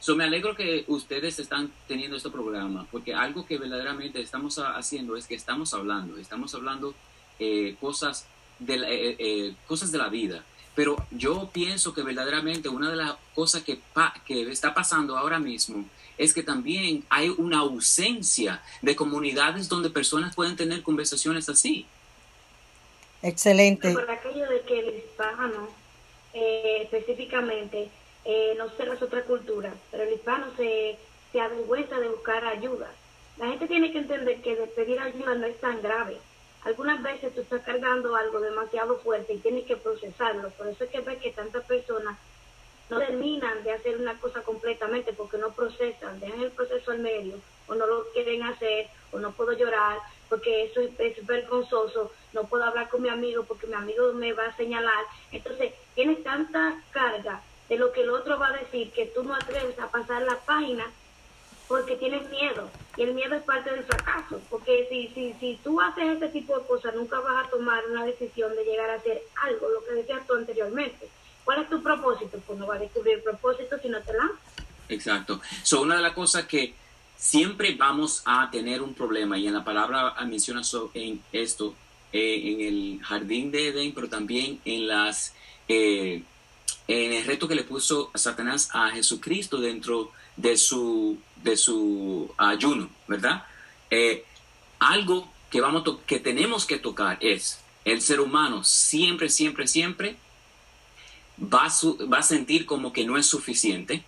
So, 0.00 0.14
me 0.16 0.24
alegro 0.24 0.54
que 0.54 0.84
ustedes 0.88 1.38
están 1.38 1.72
teniendo 1.88 2.18
este 2.18 2.28
programa, 2.28 2.86
porque 2.92 3.14
algo 3.14 3.46
que 3.46 3.56
verdaderamente 3.56 4.20
estamos 4.20 4.58
ha- 4.58 4.76
haciendo 4.76 5.16
es 5.16 5.26
que 5.26 5.34
estamos 5.34 5.72
hablando, 5.72 6.18
estamos 6.18 6.54
hablando 6.54 6.92
eh, 7.38 7.74
cosas, 7.80 8.26
de 8.58 8.76
la, 8.76 8.86
eh, 8.90 9.54
cosas 9.66 9.90
de 9.92 9.96
la 9.96 10.08
vida. 10.10 10.44
Pero 10.74 10.96
yo 11.10 11.50
pienso 11.52 11.94
que 11.94 12.02
verdaderamente 12.02 12.68
una 12.68 12.90
de 12.90 12.96
las 12.96 13.14
cosas 13.34 13.62
que, 13.62 13.78
pa- 13.92 14.14
que 14.26 14.50
está 14.50 14.74
pasando 14.74 15.16
ahora 15.16 15.38
mismo 15.38 15.84
es 16.18 16.32
que 16.34 16.42
también 16.42 17.04
hay 17.10 17.28
una 17.28 17.58
ausencia 17.58 18.62
de 18.82 18.94
comunidades 18.96 19.68
donde 19.68 19.90
personas 19.90 20.34
pueden 20.34 20.56
tener 20.56 20.82
conversaciones 20.82 21.48
así. 21.48 21.86
Excelente. 23.22 23.92
Por 23.92 24.10
aquello 24.10 24.48
de 24.48 24.60
que 24.62 24.80
el 24.80 24.94
hispano, 24.98 25.68
eh, 26.34 26.80
específicamente, 26.82 27.88
eh, 28.24 28.54
no 28.58 28.68
sé 28.76 28.86
las 28.86 29.00
otras 29.02 29.24
culturas, 29.24 29.74
pero 29.90 30.04
el 30.04 30.12
hispano 30.14 30.46
se, 30.56 30.98
se 31.32 31.40
avergüenza 31.40 31.98
de 31.98 32.08
buscar 32.08 32.44
ayuda. 32.44 32.90
La 33.38 33.48
gente 33.48 33.66
tiene 33.66 33.92
que 33.92 33.98
entender 33.98 34.40
que 34.42 34.54
de 34.56 34.66
pedir 34.68 35.00
ayuda 35.00 35.34
no 35.34 35.46
es 35.46 35.58
tan 35.60 35.82
grave. 35.82 36.18
Algunas 36.64 37.02
veces 37.02 37.34
tú 37.34 37.42
estás 37.42 37.62
cargando 37.62 38.16
algo 38.16 38.40
demasiado 38.40 38.98
fuerte 38.98 39.34
y 39.34 39.38
tienes 39.38 39.64
que 39.64 39.76
procesarlo. 39.76 40.50
Por 40.50 40.66
eso 40.68 40.84
es 40.84 40.90
que 40.90 41.00
ves 41.00 41.18
que 41.18 41.30
tantas 41.30 41.64
personas 41.64 42.18
no 42.88 42.98
terminan 42.98 43.62
de 43.64 43.72
hacer 43.72 43.98
una 43.98 44.18
cosa 44.18 44.42
completamente 44.42 45.12
porque 45.12 45.38
no 45.38 45.52
procesan, 45.52 46.20
dejan 46.20 46.42
el 46.42 46.50
proceso 46.50 46.90
al 46.90 46.98
medio 46.98 47.38
o 47.66 47.74
no 47.74 47.86
lo 47.86 48.10
quieren 48.12 48.42
hacer 48.42 48.88
o 49.12 49.18
no 49.18 49.32
puedo 49.32 49.52
llorar 49.52 49.98
porque 50.28 50.64
eso 50.64 50.80
es, 50.80 50.90
es 50.98 51.26
vergonzoso, 51.26 52.12
no 52.32 52.44
puedo 52.44 52.64
hablar 52.64 52.88
con 52.88 53.02
mi 53.02 53.08
amigo 53.08 53.44
porque 53.44 53.66
mi 53.66 53.74
amigo 53.74 54.12
me 54.14 54.32
va 54.32 54.46
a 54.46 54.56
señalar. 54.56 55.04
Entonces 55.32 55.72
tienes 55.94 56.22
tanta 56.22 56.82
carga 56.90 57.42
de 57.68 57.76
lo 57.76 57.92
que 57.92 58.02
el 58.02 58.10
otro 58.10 58.38
va 58.38 58.48
a 58.48 58.58
decir 58.58 58.90
que 58.92 59.06
tú 59.06 59.22
no 59.22 59.34
atreves 59.34 59.78
a 59.78 59.90
pasar 59.90 60.22
la 60.22 60.36
página 60.40 60.90
porque 61.68 61.96
tienes 61.96 62.28
miedo 62.30 62.70
y 62.96 63.02
el 63.02 63.14
miedo 63.14 63.34
es 63.34 63.42
parte 63.42 63.70
del 63.70 63.84
fracaso 63.84 64.40
porque 64.50 64.86
si, 64.88 65.08
si, 65.14 65.34
si 65.40 65.58
tú 65.62 65.80
haces 65.80 66.16
ese 66.16 66.28
tipo 66.28 66.58
de 66.58 66.66
cosas 66.66 66.94
nunca 66.94 67.18
vas 67.20 67.46
a 67.46 67.50
tomar 67.50 67.82
una 67.90 68.04
decisión 68.04 68.54
de 68.54 68.64
llegar 68.64 68.90
a 68.90 68.94
hacer 68.94 69.22
algo, 69.42 69.68
lo 69.68 69.84
que 69.84 69.94
decías 69.94 70.26
tú 70.26 70.34
anteriormente. 70.34 71.08
¿Cuál 71.44 71.62
es 71.62 71.68
tu 71.68 71.82
propósito? 71.82 72.38
Pues 72.46 72.58
no 72.58 72.66
vas 72.66 72.78
a 72.78 72.80
descubrir 72.80 73.16
el 73.16 73.22
propósito 73.22 73.76
si 73.80 73.88
no 73.88 74.00
te 74.00 74.14
lanzas. 74.14 74.38
Exacto. 74.88 75.40
So, 75.62 75.82
una 75.82 75.96
de 75.96 76.02
las 76.02 76.12
cosas 76.12 76.46
que 76.46 76.74
siempre 77.16 77.74
vamos 77.74 78.22
a 78.24 78.50
tener 78.50 78.82
un 78.82 78.94
problema, 78.94 79.38
y 79.38 79.46
en 79.46 79.54
la 79.54 79.64
palabra 79.64 80.14
menciona 80.26 80.62
en 80.94 81.22
esto, 81.32 81.74
eh, 82.12 82.40
en 82.44 82.60
el 82.60 83.00
jardín 83.02 83.50
de 83.50 83.68
Edén, 83.68 83.92
pero 83.94 84.08
también 84.08 84.60
en 84.64 84.86
las 84.86 85.34
eh, 85.68 86.22
en 86.86 87.12
el 87.12 87.24
reto 87.24 87.48
que 87.48 87.54
le 87.54 87.64
puso 87.64 88.10
Satanás 88.14 88.68
a 88.72 88.90
Jesucristo 88.90 89.58
dentro 89.58 90.04
de 90.04 90.10
su 90.56 91.18
de 91.42 91.56
su 91.56 92.32
ayuno, 92.38 92.88
¿verdad? 93.06 93.44
Eh, 93.90 94.24
algo 94.78 95.30
que 95.50 95.60
vamos 95.60 95.84
que 96.06 96.18
tenemos 96.18 96.64
que 96.64 96.78
tocar 96.78 97.18
es 97.20 97.60
el 97.84 98.00
ser 98.00 98.20
humano 98.20 98.64
siempre, 98.64 99.28
siempre, 99.28 99.68
siempre 99.68 100.16
va 101.38 101.66
a, 101.66 101.70
su- 101.70 102.08
va 102.10 102.18
a 102.18 102.22
sentir 102.22 102.64
como 102.64 102.92
que 102.92 103.04
no 103.04 103.18
es 103.18 103.26
suficiente. 103.26 104.02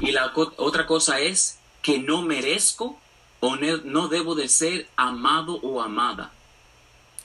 Y 0.00 0.12
la 0.12 0.32
otra 0.34 0.86
cosa 0.86 1.20
es 1.20 1.58
que 1.82 1.98
no 1.98 2.22
merezco 2.22 2.98
o 3.40 3.56
ne- 3.56 3.82
no 3.84 4.08
debo 4.08 4.34
de 4.34 4.48
ser 4.48 4.88
amado 4.96 5.56
o 5.56 5.82
amada. 5.82 6.32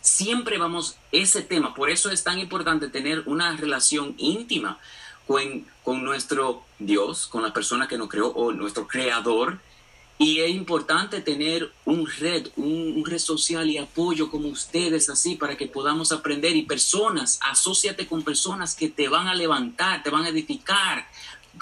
Siempre 0.02 0.58
vamos 0.58 0.98
ese 1.12 1.42
tema, 1.42 1.74
por 1.74 1.90
eso 1.90 2.12
es 2.12 2.24
tan 2.24 2.40
importante 2.40 2.90
tener 2.90 3.24
una 3.26 3.56
relación 3.56 4.16
íntima 4.18 4.80
con, 5.84 6.04
nuestro 6.04 6.64
Dios, 6.80 7.28
con 7.28 7.44
la 7.44 7.54
persona 7.54 7.88
que 7.88 8.00
nos 8.00 8.10
creó 8.10 8.30
o 8.30 8.52
nuestro 8.52 8.88
creador. 8.88 9.60
Y 10.18 10.40
es 10.40 10.50
importante 10.50 11.22
tener 11.22 11.72
un 11.86 12.06
red, 12.20 12.48
un, 12.58 12.94
un 12.98 13.06
red 13.06 13.20
social 13.20 13.70
y 13.70 13.78
apoyo 13.78 14.30
como 14.30 14.50
ustedes 14.50 15.10
así 15.10 15.36
para 15.36 15.56
que 15.56 15.68
podamos 15.68 16.12
aprender 16.12 16.56
y 16.56 16.64
personas, 16.64 17.40
asóciate 17.50 18.06
con 18.06 18.24
personas 18.24 18.76
que 18.76 18.90
te 18.90 19.08
van 19.08 19.28
a 19.28 19.36
levantar, 19.36 20.04
te 20.04 20.10
van 20.10 20.26
a 20.26 20.30
edificar, 20.30 21.06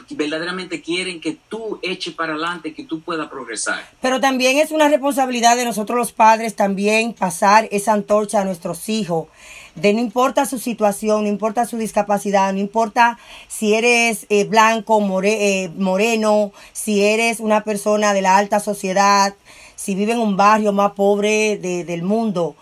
verdaderamente 0.09 0.81
quieren 0.81 1.19
que 1.21 1.37
tú 1.49 1.79
eches 1.81 2.13
para 2.13 2.33
adelante, 2.33 2.73
que 2.73 2.83
tú 2.83 3.01
puedas 3.01 3.29
progresar. 3.29 3.87
Pero 4.01 4.19
también 4.19 4.57
es 4.57 4.71
una 4.71 4.87
responsabilidad 4.87 5.55
de 5.55 5.65
nosotros 5.65 5.97
los 5.97 6.11
padres 6.11 6.55
también 6.55 7.13
pasar 7.13 7.67
esa 7.71 7.93
antorcha 7.93 8.41
a 8.41 8.45
nuestros 8.45 8.89
hijos. 8.89 9.27
De 9.81 9.93
no 9.93 9.99
importa 10.01 10.47
su 10.47 10.57
situación, 10.57 11.23
no 11.23 11.29
importa 11.29 11.65
su 11.67 11.77
discapacidad, 11.77 12.51
no 12.51 12.59
importa 12.59 13.19
si 13.47 13.75
eres 13.75 14.25
eh, 14.29 14.43
blanco, 14.45 14.99
more- 15.01 15.63
eh, 15.65 15.69
moreno, 15.77 16.51
si 16.73 17.03
eres 17.03 17.39
una 17.39 17.63
persona 17.63 18.13
de 18.13 18.23
la 18.23 18.37
alta 18.37 18.59
sociedad, 18.59 19.35
si 19.75 19.93
vive 19.93 20.13
en 20.13 20.19
un 20.19 20.35
barrio 20.35 20.73
más 20.73 20.93
pobre 20.93 21.57
de- 21.57 21.83
del 21.85 22.01
mundo. 22.01 22.55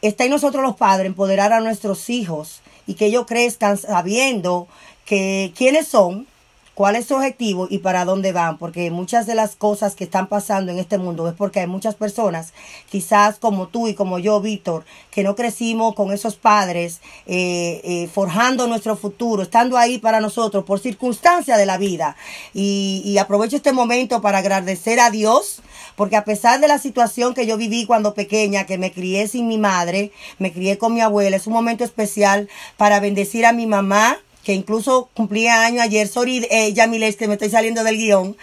Está 0.00 0.24
en 0.24 0.30
nosotros 0.30 0.62
los 0.62 0.76
padres 0.76 1.06
empoderar 1.08 1.52
a 1.52 1.60
nuestros 1.60 2.08
hijos 2.08 2.62
y 2.86 2.94
que 2.94 3.06
ellos 3.06 3.26
crezcan 3.26 3.76
sabiendo 3.76 4.66
que 5.04 5.52
quiénes 5.54 5.86
son, 5.88 6.26
cuál 6.74 6.96
es 6.96 7.06
su 7.06 7.14
objetivo 7.14 7.66
y 7.68 7.78
para 7.78 8.04
dónde 8.04 8.32
van, 8.32 8.58
porque 8.58 8.90
muchas 8.90 9.26
de 9.26 9.34
las 9.34 9.56
cosas 9.56 9.94
que 9.94 10.04
están 10.04 10.26
pasando 10.28 10.72
en 10.72 10.78
este 10.78 10.98
mundo 10.98 11.28
es 11.28 11.34
porque 11.34 11.60
hay 11.60 11.66
muchas 11.66 11.94
personas, 11.94 12.52
quizás 12.90 13.38
como 13.38 13.68
tú 13.68 13.88
y 13.88 13.94
como 13.94 14.18
yo, 14.18 14.40
Víctor, 14.40 14.84
que 15.10 15.22
no 15.22 15.36
crecimos 15.36 15.94
con 15.94 16.12
esos 16.12 16.36
padres 16.36 17.00
eh, 17.26 17.80
eh, 17.84 18.08
forjando 18.12 18.66
nuestro 18.66 18.96
futuro, 18.96 19.42
estando 19.42 19.76
ahí 19.76 19.98
para 19.98 20.20
nosotros 20.20 20.64
por 20.64 20.80
circunstancias 20.80 21.58
de 21.58 21.66
la 21.66 21.78
vida. 21.78 22.16
Y, 22.54 23.02
y 23.04 23.18
aprovecho 23.18 23.56
este 23.56 23.72
momento 23.72 24.22
para 24.22 24.38
agradecer 24.38 25.00
a 25.00 25.10
Dios, 25.10 25.60
porque 25.96 26.16
a 26.16 26.24
pesar 26.24 26.60
de 26.60 26.68
la 26.68 26.78
situación 26.78 27.34
que 27.34 27.46
yo 27.46 27.56
viví 27.56 27.84
cuando 27.84 28.14
pequeña, 28.14 28.64
que 28.64 28.78
me 28.78 28.92
crié 28.92 29.28
sin 29.28 29.46
mi 29.46 29.58
madre, 29.58 30.12
me 30.38 30.52
crié 30.52 30.78
con 30.78 30.94
mi 30.94 31.00
abuela, 31.00 31.36
es 31.36 31.46
un 31.46 31.52
momento 31.52 31.84
especial 31.84 32.48
para 32.76 33.00
bendecir 33.00 33.44
a 33.44 33.52
mi 33.52 33.66
mamá 33.66 34.18
que 34.44 34.54
incluso 34.54 35.08
cumplía 35.14 35.64
año 35.64 35.82
ayer, 35.82 36.08
sorry, 36.08 36.46
eh, 36.50 36.72
Yamiles, 36.72 37.16
que 37.16 37.28
me 37.28 37.34
estoy 37.34 37.50
saliendo 37.50 37.84
del 37.84 37.96
guion, 37.96 38.36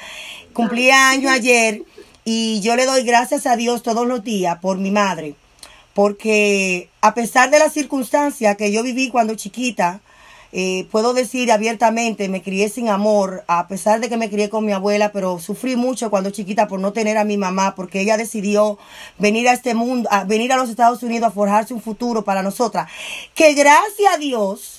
cumplía 0.53 1.09
año 1.09 1.29
ayer 1.29 1.83
y 2.23 2.59
yo 2.62 2.75
le 2.75 2.85
doy 2.85 3.03
gracias 3.03 3.45
a 3.45 3.55
Dios 3.55 3.83
todos 3.83 4.07
los 4.07 4.23
días 4.23 4.59
por 4.59 4.77
mi 4.77 4.91
madre, 4.91 5.35
porque 5.93 6.89
a 7.01 7.13
pesar 7.13 7.49
de 7.49 7.59
las 7.59 7.73
circunstancias 7.73 8.55
que 8.55 8.71
yo 8.71 8.83
viví 8.83 9.09
cuando 9.09 9.35
chiquita, 9.35 10.01
eh, 10.51 10.88
puedo 10.89 11.13
decir 11.13 11.51
abiertamente, 11.51 12.27
me 12.27 12.41
crié 12.41 12.69
sin 12.69 12.89
amor, 12.89 13.43
a 13.47 13.67
pesar 13.67 13.99
de 13.99 14.09
que 14.09 14.17
me 14.17 14.29
crié 14.29 14.49
con 14.49 14.65
mi 14.65 14.71
abuela, 14.71 15.12
pero 15.12 15.39
sufrí 15.39 15.75
mucho 15.75 16.09
cuando 16.09 16.31
chiquita 16.31 16.67
por 16.67 16.79
no 16.79 16.91
tener 16.91 17.17
a 17.17 17.23
mi 17.23 17.38
mamá, 17.38 17.75
porque 17.75 18.01
ella 18.01 18.17
decidió 18.17 18.79
venir 19.19 19.47
a 19.47 19.53
este 19.53 19.75
mundo, 19.75 20.09
a 20.12 20.23
venir 20.23 20.51
a 20.51 20.57
los 20.57 20.69
Estados 20.69 21.03
Unidos 21.03 21.29
a 21.29 21.31
forjarse 21.31 21.73
un 21.73 21.81
futuro 21.81 22.23
para 22.23 22.41
nosotras. 22.41 22.89
Que 23.35 23.53
gracias 23.53 24.12
a 24.12 24.17
Dios, 24.17 24.78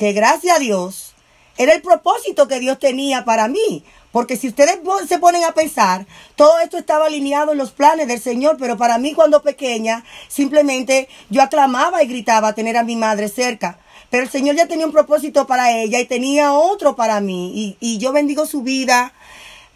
que 0.00 0.14
gracias 0.14 0.56
a 0.56 0.58
Dios, 0.58 1.12
era 1.58 1.74
el 1.74 1.82
propósito 1.82 2.48
que 2.48 2.58
Dios 2.58 2.78
tenía 2.78 3.26
para 3.26 3.48
mí. 3.48 3.84
Porque 4.12 4.38
si 4.38 4.48
ustedes 4.48 4.78
se 5.06 5.18
ponen 5.18 5.44
a 5.44 5.52
pensar, 5.52 6.06
todo 6.36 6.58
esto 6.60 6.78
estaba 6.78 7.04
alineado 7.04 7.52
en 7.52 7.58
los 7.58 7.72
planes 7.72 8.08
del 8.08 8.18
Señor, 8.18 8.56
pero 8.58 8.78
para 8.78 8.96
mí 8.96 9.12
cuando 9.12 9.42
pequeña, 9.42 10.02
simplemente 10.26 11.06
yo 11.28 11.42
aclamaba 11.42 12.02
y 12.02 12.06
gritaba 12.06 12.54
tener 12.54 12.78
a 12.78 12.82
mi 12.82 12.96
madre 12.96 13.28
cerca. 13.28 13.78
Pero 14.08 14.22
el 14.22 14.30
Señor 14.30 14.56
ya 14.56 14.66
tenía 14.66 14.86
un 14.86 14.92
propósito 14.92 15.46
para 15.46 15.70
ella 15.70 16.00
y 16.00 16.06
tenía 16.06 16.54
otro 16.54 16.96
para 16.96 17.20
mí. 17.20 17.76
Y, 17.78 17.98
yo 17.98 18.10
bendigo 18.12 18.46
su 18.46 18.62
vida. 18.62 19.12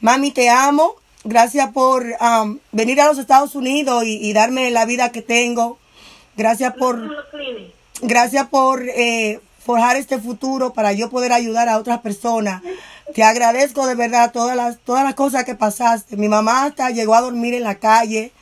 Mami, 0.01 0.31
te 0.31 0.49
amo. 0.49 0.95
Gracias 1.23 1.71
por 1.73 2.03
um, 2.03 2.61
venir 2.73 2.99
a 3.03 3.09
los 3.09 3.19
Estados 3.19 3.55
Unidos 3.55 4.05
y, 4.07 4.33
darme 4.33 4.71
la 4.71 4.87
vida 4.87 5.13
que 5.13 5.21
tengo. 5.21 5.79
Gracias 6.35 6.73
por... 6.79 6.99
Gracias 8.01 8.49
por 8.49 8.83
eh, 8.89 9.41
forjar 9.65 9.97
este 9.97 10.19
futuro 10.19 10.73
para 10.73 10.93
yo 10.93 11.09
poder 11.09 11.33
ayudar 11.33 11.69
a 11.69 11.79
otras 11.79 12.01
personas. 12.01 12.63
Te 13.15 13.23
agradezco 13.23 13.87
de 13.87 13.95
verdad 13.95 14.33
todas 14.33 14.57
las, 14.57 14.79
todas 14.79 15.05
las 15.05 15.15
cosas 15.15 15.45
que 15.45 15.55
pasaste. 15.55 16.17
Mi 16.17 16.29
mamá 16.29 16.65
hasta 16.65 16.91
llegó 16.91 17.15
a 17.15 17.23
dormir 17.23 17.55
en 17.55 17.63
la 17.63 17.77
calle. 17.77 18.33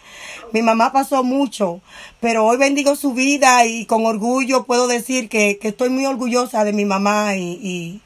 Mi 0.52 0.62
mamá 0.62 0.92
pasó 0.92 1.24
mucho, 1.24 1.80
pero 2.20 2.44
hoy 2.44 2.56
bendigo 2.56 2.94
su 2.96 3.14
vida 3.14 3.64
y 3.64 3.86
con 3.86 4.04
orgullo 4.04 4.64
puedo 4.64 4.86
decir 4.86 5.28
que, 5.28 5.58
estoy 5.62 5.88
muy 5.88 6.06
orgullosa 6.06 6.64
de 6.64 6.72
mi 6.72 6.84
mamá 6.84 7.36
y, 7.36 8.00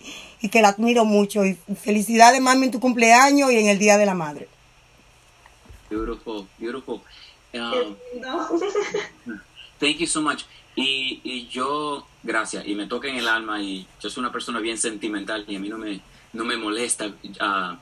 que 0.50 0.62
la 0.62 0.68
admiro 0.68 1.04
mucho. 1.04 1.44
Y 1.44 1.58
felicidades, 1.82 2.40
mami, 2.40 2.66
en 2.66 2.70
tu 2.70 2.80
cumpleaños 2.80 3.50
y 3.50 3.58
en 3.58 3.66
el 3.66 3.78
Día 3.78 3.98
de 3.98 4.06
la 4.06 4.14
Madre. 4.14 4.48
Beautiful, 5.90 6.46
beautiful. 6.58 7.00
Um, 7.54 7.96
thank 9.80 9.98
you 9.98 10.06
so 10.06 10.20
much. 10.20 10.44
Y, 10.78 11.48
yo, 11.48 12.06
gracias, 12.22 12.66
y 12.66 12.74
me 12.74 12.86
toca 12.86 13.08
en 13.08 13.16
el 13.16 13.28
alma, 13.28 13.62
y 13.62 13.86
yo 14.00 14.10
soy 14.10 14.20
una 14.20 14.30
persona 14.30 14.60
bien 14.60 14.76
sentimental 14.76 15.44
y 15.48 15.56
a 15.56 15.58
mí 15.58 15.70
no 15.70 15.78
me, 15.78 16.00
no 16.34 16.44
me 16.44 16.56
molesta. 16.58 17.06
Uh, 17.06 17.76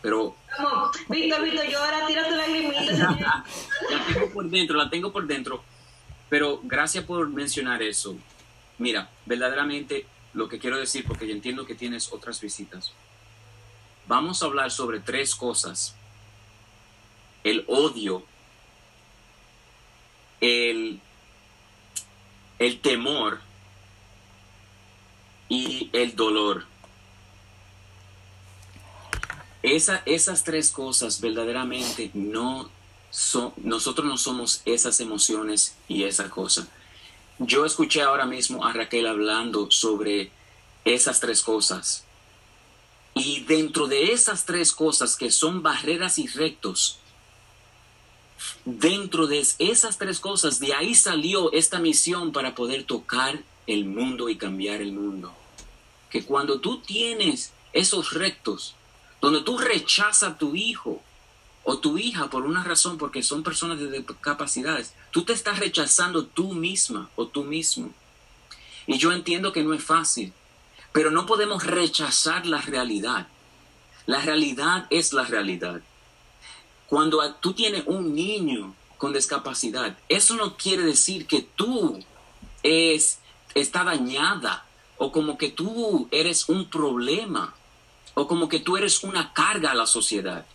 pero. 0.00 0.34
Vamos, 0.58 0.96
Víctor, 1.08 1.42
Víctor, 1.44 1.66
yo 1.66 1.78
ahora 1.78 2.06
tiro 2.06 2.24
tu 2.26 2.34
lagrimita. 2.34 2.82
la 3.90 4.06
tengo 4.06 4.30
por 4.32 4.48
dentro, 4.48 4.76
la 4.78 4.90
tengo 4.90 5.12
por 5.12 5.26
dentro. 5.26 5.62
Pero 6.30 6.60
gracias 6.62 7.04
por 7.04 7.28
mencionar 7.28 7.82
eso. 7.82 8.16
Mira, 8.78 9.10
verdaderamente 9.26 10.06
lo 10.34 10.48
que 10.48 10.58
quiero 10.58 10.78
decir, 10.78 11.04
porque 11.06 11.26
yo 11.26 11.32
entiendo 11.32 11.66
que 11.66 11.74
tienes 11.74 12.12
otras 12.12 12.40
visitas. 12.40 12.92
Vamos 14.06 14.42
a 14.42 14.46
hablar 14.46 14.70
sobre 14.70 15.00
tres 15.00 15.34
cosas. 15.34 15.94
El 17.44 17.64
odio, 17.66 18.24
el, 20.40 21.00
el 22.58 22.80
temor 22.80 23.40
y 25.48 25.90
el 25.92 26.14
dolor 26.16 26.66
esas 29.62 30.44
tres 30.44 30.70
cosas 30.70 31.20
verdaderamente 31.20 32.10
no 32.14 32.70
son, 33.10 33.52
nosotros 33.56 34.06
no 34.06 34.16
somos 34.16 34.62
esas 34.64 35.00
emociones 35.00 35.76
y 35.88 36.04
esa 36.04 36.30
cosa. 36.30 36.68
Yo 37.38 37.64
escuché 37.64 38.02
ahora 38.02 38.26
mismo 38.26 38.64
a 38.64 38.72
Raquel 38.72 39.06
hablando 39.06 39.70
sobre 39.70 40.30
esas 40.84 41.20
tres 41.20 41.42
cosas. 41.42 42.04
Y 43.14 43.40
dentro 43.44 43.88
de 43.88 44.12
esas 44.12 44.44
tres 44.44 44.72
cosas 44.72 45.16
que 45.16 45.30
son 45.30 45.62
barreras 45.62 46.18
y 46.18 46.26
rectos, 46.28 47.00
dentro 48.64 49.26
de 49.26 49.44
esas 49.58 49.98
tres 49.98 50.20
cosas, 50.20 50.60
de 50.60 50.74
ahí 50.74 50.94
salió 50.94 51.52
esta 51.52 51.78
misión 51.78 52.32
para 52.32 52.54
poder 52.54 52.84
tocar 52.84 53.42
el 53.66 53.84
mundo 53.84 54.28
y 54.28 54.36
cambiar 54.36 54.80
el 54.80 54.92
mundo. 54.92 55.32
Que 56.10 56.24
cuando 56.24 56.60
tú 56.60 56.80
tienes 56.80 57.52
esos 57.72 58.12
rectos, 58.12 58.74
donde 59.20 59.42
tú 59.42 59.58
rechazas 59.58 60.30
a 60.30 60.38
tu 60.38 60.54
hijo 60.54 61.02
o 61.64 61.78
tu 61.78 61.98
hija 61.98 62.30
por 62.30 62.44
una 62.44 62.64
razón, 62.64 62.96
porque 62.96 63.22
son 63.22 63.42
personas 63.42 63.78
de 63.78 64.04
capacidades, 64.20 64.94
tú 65.10 65.24
te 65.24 65.32
estás 65.32 65.58
rechazando 65.58 66.24
tú 66.24 66.54
misma 66.54 67.10
o 67.16 67.26
tú 67.26 67.44
mismo. 67.44 67.92
Y 68.86 68.96
yo 68.96 69.12
entiendo 69.12 69.52
que 69.52 69.62
no 69.62 69.74
es 69.74 69.84
fácil, 69.84 70.32
pero 70.92 71.10
no 71.10 71.26
podemos 71.26 71.64
rechazar 71.64 72.46
la 72.46 72.62
realidad. 72.62 73.28
La 74.06 74.22
realidad 74.22 74.86
es 74.88 75.12
la 75.12 75.24
realidad. 75.24 75.82
Cuando 76.88 77.20
tú 77.34 77.52
tienes 77.52 77.84
un 77.86 78.14
niño 78.14 78.74
con 78.96 79.12
discapacidad, 79.12 79.96
eso 80.08 80.36
no 80.36 80.56
quiere 80.56 80.82
decir 80.82 81.26
que 81.26 81.42
tú 81.42 82.02
es, 82.62 83.18
está 83.54 83.84
dañada 83.84 84.64
o 84.96 85.12
como 85.12 85.36
que 85.36 85.50
tú 85.50 86.08
eres 86.10 86.48
un 86.48 86.68
problema 86.68 87.54
o 88.14 88.26
como 88.26 88.48
que 88.48 88.58
tú 88.58 88.76
eres 88.76 89.04
una 89.04 89.32
carga 89.32 89.70
a 89.72 89.74
la 89.74 89.86
sociedad, 89.86 90.46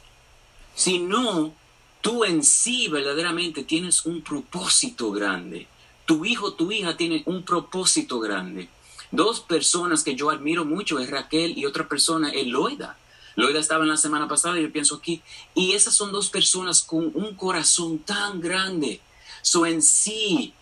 sino 0.75 1.53
tú 2.01 2.25
en 2.25 2.43
sí 2.43 2.87
verdaderamente 2.87 3.63
tienes 3.63 4.05
un 4.05 4.21
propósito 4.21 5.11
grande. 5.11 5.67
Tu 6.05 6.25
hijo, 6.25 6.53
tu 6.53 6.71
hija 6.71 6.97
tiene 6.97 7.23
un 7.27 7.43
propósito 7.43 8.19
grande. 8.19 8.69
Dos 9.11 9.39
personas 9.39 10.03
que 10.03 10.15
yo 10.15 10.31
admiro 10.31 10.65
mucho 10.65 10.99
es 10.99 11.09
Raquel 11.09 11.57
y 11.57 11.65
otra 11.65 11.87
persona 11.87 12.31
es 12.31 12.47
Loida. 12.47 12.97
Loida 13.35 13.59
estaba 13.59 13.83
en 13.83 13.89
la 13.89 13.97
semana 13.97 14.27
pasada 14.27 14.59
y 14.59 14.63
yo 14.63 14.71
pienso 14.71 14.95
aquí. 14.95 15.21
Y 15.55 15.73
esas 15.73 15.95
son 15.95 16.11
dos 16.11 16.29
personas 16.29 16.81
con 16.81 17.11
un 17.13 17.35
corazón 17.35 17.99
tan 17.99 18.41
grande. 18.41 19.01
So 19.41 19.65
en 19.65 19.81
sí, 19.81 20.53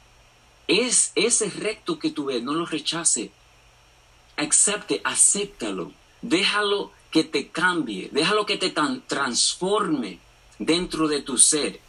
es 0.68 1.12
ese 1.16 1.50
recto 1.50 2.00
que 2.00 2.12
tú 2.12 2.26
ves, 2.26 2.42
no 2.42 2.54
lo 2.54 2.66
rechace. 2.66 3.32
Acepte, 4.38 5.02
acéptalo 5.04 5.92
déjalo 6.22 6.92
que 7.12 7.24
te 7.24 7.50
cambie, 7.50 8.10
déjalo 8.12 8.46
que 8.46 8.58
te 8.58 8.74
transforme 9.08 10.20
dentro 10.60 11.08
de 11.08 11.22
tu 11.22 11.38
ser, 11.38 11.80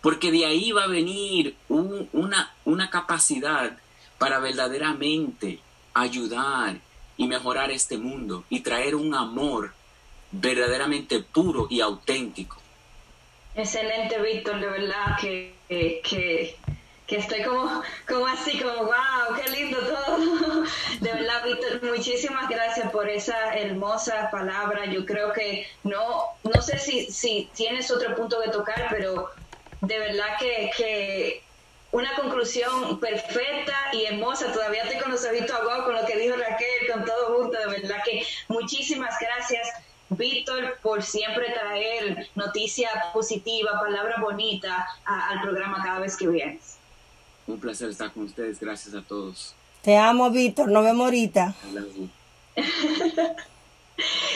porque 0.00 0.30
de 0.30 0.46
ahí 0.46 0.72
va 0.72 0.84
a 0.84 0.88
venir 0.88 1.56
una, 1.68 2.54
una 2.64 2.90
capacidad 2.90 3.78
para 4.18 4.38
verdaderamente 4.38 5.60
ayudar 5.92 6.80
y 7.16 7.26
mejorar 7.26 7.70
este 7.70 7.98
mundo 7.98 8.44
y 8.48 8.60
traer 8.60 8.94
un 8.94 9.14
amor 9.14 9.74
verdaderamente 10.30 11.20
puro 11.20 11.66
y 11.70 11.80
auténtico. 11.80 12.56
Excelente, 13.54 14.20
Víctor, 14.20 14.60
de 14.60 14.66
verdad 14.66 15.16
que, 15.20 15.54
que 15.68 16.56
que 17.10 17.16
estoy 17.16 17.42
como, 17.42 17.82
como 18.08 18.26
así, 18.28 18.56
como, 18.60 18.84
wow, 18.84 19.34
qué 19.36 19.50
lindo 19.50 19.78
todo. 19.80 20.62
De 21.00 21.12
verdad, 21.12 21.42
Víctor, 21.44 21.82
muchísimas 21.82 22.48
gracias 22.48 22.88
por 22.92 23.08
esa 23.08 23.52
hermosa 23.54 24.30
palabra. 24.30 24.86
Yo 24.86 25.04
creo 25.04 25.32
que 25.32 25.66
no, 25.82 26.26
no 26.44 26.62
sé 26.62 26.78
si, 26.78 27.10
si 27.10 27.50
tienes 27.52 27.90
otro 27.90 28.14
punto 28.14 28.40
que 28.40 28.50
tocar, 28.52 28.86
pero 28.90 29.28
de 29.80 29.98
verdad 29.98 30.38
que, 30.38 30.70
que 30.76 31.42
una 31.90 32.14
conclusión 32.14 33.00
perfecta 33.00 33.74
y 33.92 34.04
hermosa. 34.04 34.52
Todavía 34.52 34.88
te 34.88 35.00
con 35.00 35.10
los 35.10 35.24
ojitos 35.24 35.58
con 35.84 35.96
lo 35.96 36.06
que 36.06 36.16
dijo 36.16 36.36
Raquel, 36.36 36.92
con 36.92 37.04
todo 37.04 37.38
junto. 37.38 37.58
De 37.58 37.80
verdad 37.80 38.04
que 38.04 38.24
muchísimas 38.46 39.16
gracias. 39.20 39.68
Víctor, 40.10 40.78
por 40.82 41.02
siempre 41.02 41.52
traer 41.52 42.28
noticia 42.34 42.90
positiva, 43.12 43.78
palabra 43.80 44.16
bonita 44.20 44.86
al 45.04 45.40
programa 45.40 45.82
cada 45.82 46.00
vez 46.00 46.16
que 46.16 46.26
vienes. 46.28 46.78
Un 47.46 47.60
placer 47.60 47.88
estar 47.90 48.12
con 48.12 48.24
ustedes. 48.24 48.58
Gracias 48.60 48.94
a 48.94 49.02
todos. 49.02 49.54
Te 49.82 49.96
amo, 49.96 50.30
Víctor. 50.30 50.68
Nos 50.68 50.84
vemos 50.84 51.04
ahorita. 51.04 51.54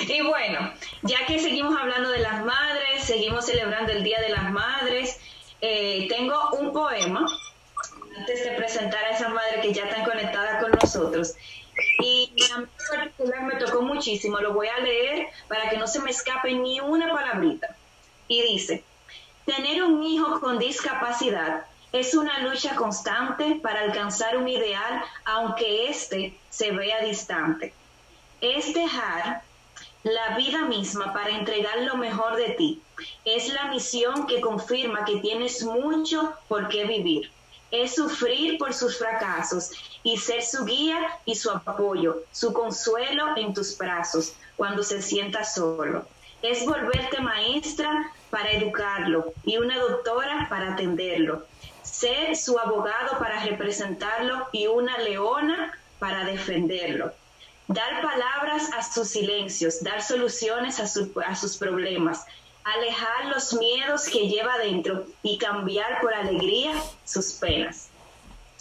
y 0.08 0.22
bueno, 0.22 0.72
ya 1.02 1.26
que 1.26 1.38
seguimos 1.38 1.76
hablando 1.78 2.10
de 2.10 2.20
las 2.20 2.44
madres, 2.44 3.04
seguimos 3.04 3.44
celebrando 3.44 3.92
el 3.92 4.04
Día 4.04 4.20
de 4.20 4.28
las 4.30 4.50
Madres, 4.52 5.18
eh, 5.60 6.06
tengo 6.08 6.50
un 6.58 6.72
poema 6.72 7.26
antes 8.16 8.44
de 8.44 8.52
presentar 8.52 9.04
a 9.04 9.10
esa 9.10 9.28
madre 9.28 9.60
que 9.60 9.72
ya 9.72 9.84
están 9.84 10.04
conectadas 10.04 10.62
con 10.62 10.70
nosotros. 10.72 11.34
Y 12.00 12.32
a 12.52 12.58
mí 12.58 12.66
particular 12.90 13.42
me 13.42 13.56
tocó 13.56 13.82
muchísimo, 13.82 14.38
lo 14.38 14.52
voy 14.52 14.68
a 14.68 14.80
leer 14.80 15.28
para 15.48 15.70
que 15.70 15.76
no 15.76 15.86
se 15.86 16.00
me 16.00 16.10
escape 16.10 16.52
ni 16.52 16.80
una 16.80 17.12
palabrita. 17.12 17.76
Y 18.28 18.42
dice, 18.42 18.84
tener 19.44 19.82
un 19.82 20.02
hijo 20.02 20.40
con 20.40 20.58
discapacidad 20.58 21.66
es 21.92 22.14
una 22.14 22.40
lucha 22.40 22.74
constante 22.74 23.60
para 23.62 23.82
alcanzar 23.82 24.36
un 24.36 24.48
ideal, 24.48 25.02
aunque 25.24 25.88
éste 25.88 26.36
se 26.50 26.72
vea 26.72 27.04
distante. 27.04 27.72
es 28.40 28.74
dejar 28.74 29.42
la 30.02 30.36
vida 30.36 30.66
misma 30.66 31.12
para 31.14 31.30
entregar 31.30 31.78
lo 31.82 31.96
mejor 31.96 32.36
de 32.36 32.50
ti. 32.50 32.82
Es 33.24 33.52
la 33.52 33.66
misión 33.66 34.26
que 34.26 34.40
confirma 34.40 35.04
que 35.04 35.16
tienes 35.20 35.64
mucho 35.64 36.34
por 36.48 36.68
qué 36.68 36.84
vivir. 36.84 37.30
Es 37.76 37.96
sufrir 37.96 38.56
por 38.56 38.72
sus 38.72 38.98
fracasos 38.98 39.72
y 40.04 40.16
ser 40.16 40.42
su 40.44 40.64
guía 40.64 40.96
y 41.24 41.34
su 41.34 41.50
apoyo, 41.50 42.22
su 42.30 42.52
consuelo 42.52 43.36
en 43.36 43.52
tus 43.52 43.76
brazos 43.76 44.34
cuando 44.56 44.84
se 44.84 45.02
sienta 45.02 45.44
solo. 45.44 46.06
Es 46.40 46.64
volverte 46.64 47.20
maestra 47.20 48.12
para 48.30 48.52
educarlo 48.52 49.34
y 49.42 49.56
una 49.56 49.76
doctora 49.80 50.46
para 50.48 50.74
atenderlo. 50.74 51.46
Ser 51.82 52.36
su 52.36 52.56
abogado 52.60 53.18
para 53.18 53.44
representarlo 53.44 54.46
y 54.52 54.68
una 54.68 54.96
leona 54.98 55.72
para 55.98 56.24
defenderlo 56.24 57.12
dar 57.66 58.02
palabras 58.02 58.70
a 58.76 58.82
sus 58.82 59.08
silencios, 59.08 59.82
dar 59.82 60.02
soluciones 60.02 60.80
a, 60.80 60.86
sus 60.86 61.56
problemas, 61.56 62.24
alejar 62.64 63.26
los 63.26 63.52
miedos 63.54 64.04
que 64.04 64.26
lleva 64.26 64.58
dentro 64.58 65.04
y 65.22 65.38
cambiar 65.38 66.00
por 66.00 66.14
alegría 66.14 66.72
sus 67.04 67.32
penas. 67.32 67.90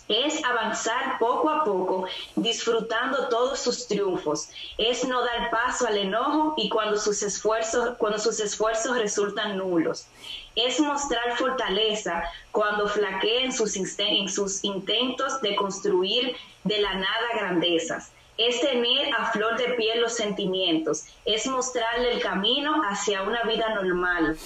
Es 0.10 0.44
avanzar 0.44 1.18
poco 1.18 1.50
a 1.50 1.64
poco, 1.64 2.06
disfrutando 2.36 3.30
todos 3.30 3.60
sus 3.60 3.88
triunfos. 3.88 4.50
Es 4.78 5.06
no 5.06 5.24
dar 5.24 5.50
paso 5.50 5.88
al 5.88 5.98
enojo 5.98 6.56
y 6.58 6.68
cuando 6.68 6.98
sus 6.98 7.24
esfuerzos, 7.24 7.96
cuando 7.98 8.20
sus 8.20 8.42
esfuerzos 8.42 8.98
resultan 8.98 9.58
nulos. 9.58 10.08
Es 10.56 10.82
mostrar 10.82 11.38
fortaleza 11.38 12.24
cuando 12.52 12.90
flaqueen 12.90 13.54
sus, 13.54 13.78
en 13.78 14.28
sus 14.28 14.62
intentos 14.66 15.42
de 15.42 15.56
construir 15.56 16.36
de 16.66 16.80
la 16.80 16.94
nada 16.96 17.28
grandezas 17.36 18.12
es 18.38 18.62
tener 18.62 19.14
a 19.14 19.32
flor 19.32 19.58
de 19.58 19.74
piel 19.76 20.02
los 20.02 20.14
sentimientos, 20.14 21.06
es 21.26 21.46
mostrarle 21.46 22.14
el 22.14 22.22
camino 22.22 22.82
hacia 22.90 23.22
una 23.24 23.44
vida 23.44 23.70
normal, 23.76 24.38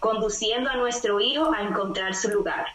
conduciendo 0.00 0.70
a 0.70 0.76
nuestro 0.76 1.20
hijo 1.20 1.52
a 1.52 1.62
encontrar 1.62 2.14
su 2.14 2.28
lugar. 2.28 2.66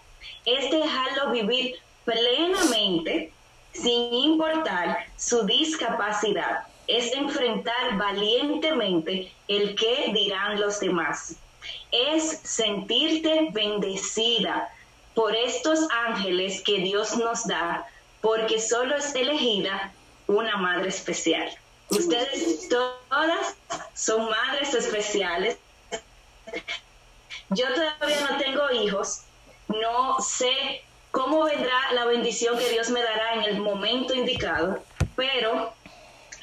Es 0.46 0.70
dejarlo 0.70 1.32
vivir 1.32 1.76
plenamente 2.06 3.32
sin 3.74 4.14
importar 4.14 5.06
su 5.18 5.44
discapacidad. 5.46 6.68
Es 6.88 7.14
enfrentar 7.14 7.98
valientemente 7.98 9.32
el 9.48 9.76
que 9.76 10.12
dirán 10.14 10.60
los 10.60 10.80
demás. 10.80 11.36
Es 11.92 12.40
sentirte 12.44 13.50
bendecida 13.52 14.70
por 15.14 15.36
estos 15.36 15.88
ángeles 16.06 16.62
que 16.62 16.80
Dios 16.80 17.16
nos 17.18 17.48
da, 17.48 17.86
porque 18.22 18.60
solo 18.60 18.96
es 18.96 19.14
elegida 19.16 19.94
una 20.32 20.58
madre 20.58 20.90
especial. 20.90 21.50
Ustedes 21.90 22.70
todas 22.70 23.56
son 23.94 24.30
madres 24.30 24.74
especiales. 24.74 25.58
Yo 27.50 27.66
todavía 27.74 28.22
no 28.30 28.38
tengo 28.38 28.72
hijos, 28.72 29.24
no 29.68 30.20
sé 30.22 30.84
cómo 31.12 31.44
vendrá 31.44 31.92
la 31.94 32.06
bendición 32.06 32.58
que 32.58 32.70
Dios 32.70 32.90
me 32.90 33.04
dará 33.04 33.34
en 33.36 33.44
el 33.44 33.60
momento 33.60 34.14
indicado, 34.14 34.82
pero 35.18 35.74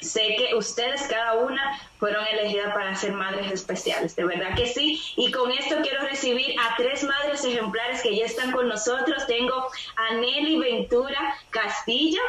sé 0.01 0.35
que 0.37 0.55
ustedes 0.55 1.01
cada 1.07 1.33
una 1.33 1.81
fueron 1.97 2.25
elegidas 2.27 2.73
para 2.73 2.95
ser 2.95 3.13
madres 3.13 3.51
especiales, 3.51 4.15
de 4.15 4.25
verdad 4.25 4.55
que 4.55 4.67
sí. 4.67 5.01
Y 5.17 5.31
con 5.31 5.51
esto 5.51 5.77
quiero 5.81 6.01
recibir 6.03 6.55
a 6.59 6.75
tres 6.77 7.03
madres 7.03 7.43
ejemplares 7.43 8.01
que 8.01 8.15
ya 8.15 8.25
están 8.25 8.51
con 8.51 8.67
nosotros. 8.67 9.25
Tengo 9.25 9.67
a 9.95 10.13
Nelly 10.13 10.57
Ventura 10.59 11.35
Castillo, 11.49 12.21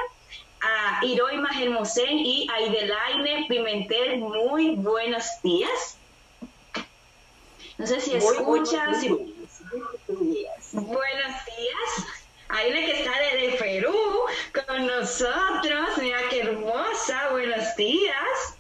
a 0.63 1.05
Iroi 1.05 1.43
Hermosén 1.61 2.19
y 2.19 2.47
a 2.51 2.61
Idelaine 2.61 3.47
Pimentel. 3.49 4.19
Muy 4.19 4.77
buenos 4.77 5.25
días. 5.43 5.97
No 7.79 7.87
sé 7.87 8.01
si 8.01 8.15
escuchan. 8.15 8.93
Buenos 8.93 10.35
días. 10.35 10.69
Buenos 10.73 11.45
días. 11.47 12.07
Aile 12.49 12.85
que 12.85 12.99
está 13.01 13.13
desde 13.21 13.57
Perú 13.59 13.95
con 14.67 14.87
nosotros. 14.87 15.99
Mira 15.99 16.19
qué 16.29 16.41
hermosa. 16.41 17.31
Buenos 17.31 17.77
días. 17.77 18.55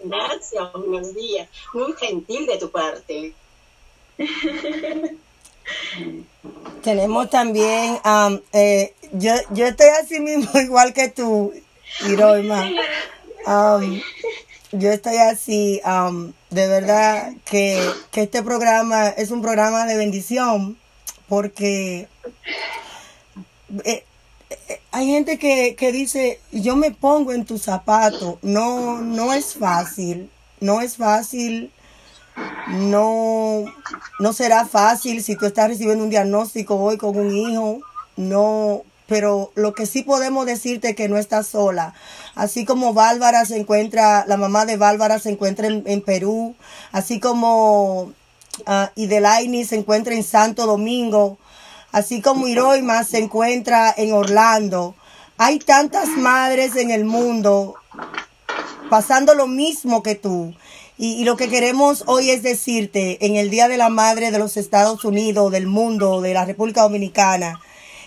Gracias, 0.00 0.72
buenos 0.72 1.14
días. 1.14 1.48
Muy 1.72 1.94
gentil 1.94 2.46
de 2.46 2.58
tu 2.58 2.70
parte. 2.70 3.32
Tenemos 6.82 7.30
también, 7.30 7.98
eh, 8.52 8.94
yo, 9.12 9.34
yo 9.50 9.66
estoy 9.66 9.88
así 10.02 10.20
mismo 10.20 10.50
igual 10.60 10.92
que 10.92 11.08
tú, 11.08 11.52
Iroima. 12.08 12.68
yo 14.72 14.90
estoy 14.90 15.16
así, 15.18 15.80
de 16.50 16.68
verdad 16.68 17.32
que, 17.44 17.88
este 18.14 18.42
programa 18.42 19.08
es 19.08 19.30
un 19.30 19.42
programa 19.42 19.86
de 19.86 19.96
bendición 19.96 20.78
porque 21.28 22.08
eh, 23.84 24.04
eh, 24.50 24.80
hay 24.90 25.06
gente 25.06 25.38
que, 25.38 25.76
que 25.76 25.92
dice, 25.92 26.40
yo 26.50 26.76
me 26.76 26.90
pongo 26.90 27.32
en 27.32 27.44
tu 27.44 27.58
zapato, 27.58 28.38
no, 28.42 29.00
no 29.00 29.32
es 29.32 29.54
fácil, 29.54 30.30
no 30.60 30.80
es 30.80 30.96
fácil 30.96 31.70
no, 32.68 33.64
no 34.18 34.32
será 34.32 34.66
fácil 34.66 35.22
si 35.22 35.36
tú 35.36 35.46
estás 35.46 35.68
recibiendo 35.68 36.04
un 36.04 36.10
diagnóstico 36.10 36.76
hoy 36.76 36.96
con 36.96 37.16
un 37.16 37.34
hijo, 37.34 37.80
no, 38.16 38.82
pero 39.06 39.52
lo 39.54 39.74
que 39.74 39.86
sí 39.86 40.02
podemos 40.02 40.46
decirte 40.46 40.90
es 40.90 40.96
que 40.96 41.08
no 41.08 41.18
estás 41.18 41.46
sola. 41.46 41.94
Así 42.34 42.64
como 42.64 42.94
Bárbara 42.94 43.44
se 43.44 43.58
encuentra, 43.58 44.24
la 44.26 44.36
mamá 44.36 44.64
de 44.64 44.76
Bárbara 44.76 45.18
se 45.18 45.30
encuentra 45.30 45.66
en, 45.66 46.00
Perú, 46.00 46.54
así 46.92 47.20
como 47.20 48.04
uh, 48.04 48.86
Idelaini 48.96 49.64
se 49.64 49.76
encuentra 49.76 50.14
en 50.14 50.24
Santo 50.24 50.66
Domingo, 50.66 51.38
así 51.90 52.22
como 52.22 52.48
Iroima 52.48 53.04
se 53.04 53.18
encuentra 53.18 53.92
en 53.96 54.12
Orlando. 54.12 54.94
Hay 55.36 55.58
tantas 55.58 56.08
madres 56.08 56.76
en 56.76 56.90
el 56.90 57.04
mundo 57.04 57.74
pasando 58.88 59.34
lo 59.34 59.46
mismo 59.46 60.02
que 60.02 60.14
tú. 60.14 60.54
Y, 60.98 61.24
lo 61.24 61.36
que 61.36 61.48
queremos 61.48 62.04
hoy 62.06 62.30
es 62.30 62.42
decirte, 62.42 63.24
en 63.24 63.36
el 63.36 63.50
Día 63.50 63.68
de 63.68 63.76
la 63.76 63.88
Madre 63.88 64.30
de 64.30 64.38
los 64.38 64.56
Estados 64.56 65.04
Unidos, 65.04 65.50
del 65.50 65.66
mundo, 65.66 66.20
de 66.20 66.34
la 66.34 66.44
República 66.44 66.82
Dominicana, 66.82 67.60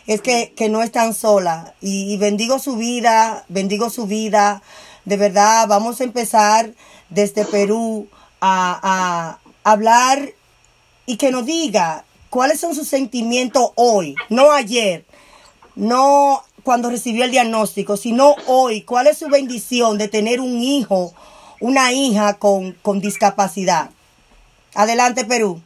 es 0.07 0.21
que, 0.21 0.53
no 0.69 0.83
están 0.83 1.13
sola. 1.13 1.73
Y, 1.81 2.15
bendigo 2.17 2.59
su 2.59 2.75
vida, 2.77 3.45
bendigo 3.49 3.89
su 3.89 4.05
vida. 4.05 4.61
De 5.03 5.17
verdad, 5.17 5.67
vamos 5.67 5.99
a 5.99 6.03
empezar 6.03 6.73
desde 7.09 7.45
Perú 7.45 8.07
a, 8.39 9.39
a 9.63 9.71
hablar 9.71 10.33
y 11.05 11.17
que 11.17 11.31
nos 11.31 11.45
diga 11.45 12.05
cuáles 12.29 12.59
son 12.59 12.75
sus 12.75 12.87
sentimientos 12.87 13.71
hoy, 13.75 14.15
no 14.29 14.51
ayer, 14.51 15.05
no 15.75 16.43
cuando 16.63 16.89
recibió 16.89 17.23
el 17.23 17.31
diagnóstico, 17.31 17.95
sino 17.95 18.35
hoy. 18.47 18.81
¿Cuál 18.81 19.07
es 19.07 19.19
su 19.19 19.27
bendición 19.27 19.97
de 19.97 20.07
tener 20.07 20.41
un 20.41 20.61
hijo 20.61 21.13
una 21.65 21.91
hija 21.91 22.37
con, 22.37 22.73
con 22.73 22.99
discapacidad. 22.99 23.89
Adelante, 24.75 25.25
Perú. 25.25 25.59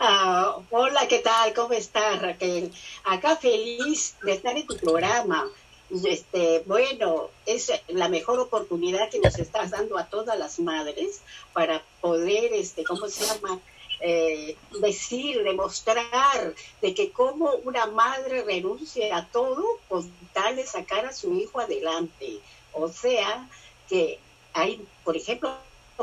Ah, 0.00 0.56
hola, 0.70 1.06
¿qué 1.06 1.18
tal? 1.18 1.52
¿Cómo 1.52 1.74
estás, 1.74 2.22
Raquel? 2.22 2.72
Acá 3.04 3.36
feliz 3.36 4.16
de 4.22 4.32
estar 4.32 4.56
en 4.56 4.66
tu 4.66 4.74
programa. 4.78 5.46
Este, 6.02 6.62
bueno, 6.64 7.28
es 7.44 7.70
la 7.88 8.08
mejor 8.08 8.40
oportunidad 8.40 9.10
que 9.10 9.18
nos 9.18 9.38
estás 9.38 9.70
dando 9.70 9.98
a 9.98 10.06
todas 10.06 10.38
las 10.38 10.58
madres 10.60 11.20
para 11.52 11.82
poder, 12.00 12.54
este, 12.54 12.84
¿cómo 12.84 13.06
se 13.06 13.26
llama? 13.26 13.60
Eh, 14.00 14.56
decir, 14.80 15.42
demostrar 15.42 16.54
de 16.80 16.94
que 16.94 17.10
como 17.10 17.50
una 17.64 17.84
madre 17.84 18.44
renuncia 18.44 19.14
a 19.14 19.26
todo 19.26 19.62
con 19.88 20.10
tal 20.32 20.56
de 20.56 20.64
sacar 20.64 21.04
a 21.04 21.12
su 21.12 21.34
hijo 21.34 21.60
adelante. 21.60 22.38
O 22.72 22.88
sea, 22.88 23.46
que 23.90 24.20
por 25.04 25.16
ejemplo, 25.16 25.54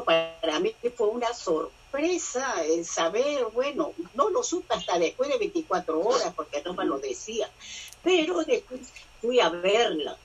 para 0.05 0.59
mí 0.59 0.73
fue 0.95 1.07
una 1.07 1.33
sorpresa 1.33 2.63
el 2.65 2.85
saber, 2.85 3.45
bueno, 3.53 3.93
no 4.13 4.29
lo 4.29 4.43
supe 4.43 4.73
hasta 4.73 4.99
después 4.99 5.29
de 5.29 5.37
24 5.37 5.99
horas 5.99 6.33
porque 6.35 6.61
no 6.63 6.73
me 6.73 6.85
lo 6.85 6.99
decía, 6.99 7.49
pero 8.03 8.43
después 8.43 8.81
fui 9.21 9.39
a 9.39 9.49
verla, 9.49 10.17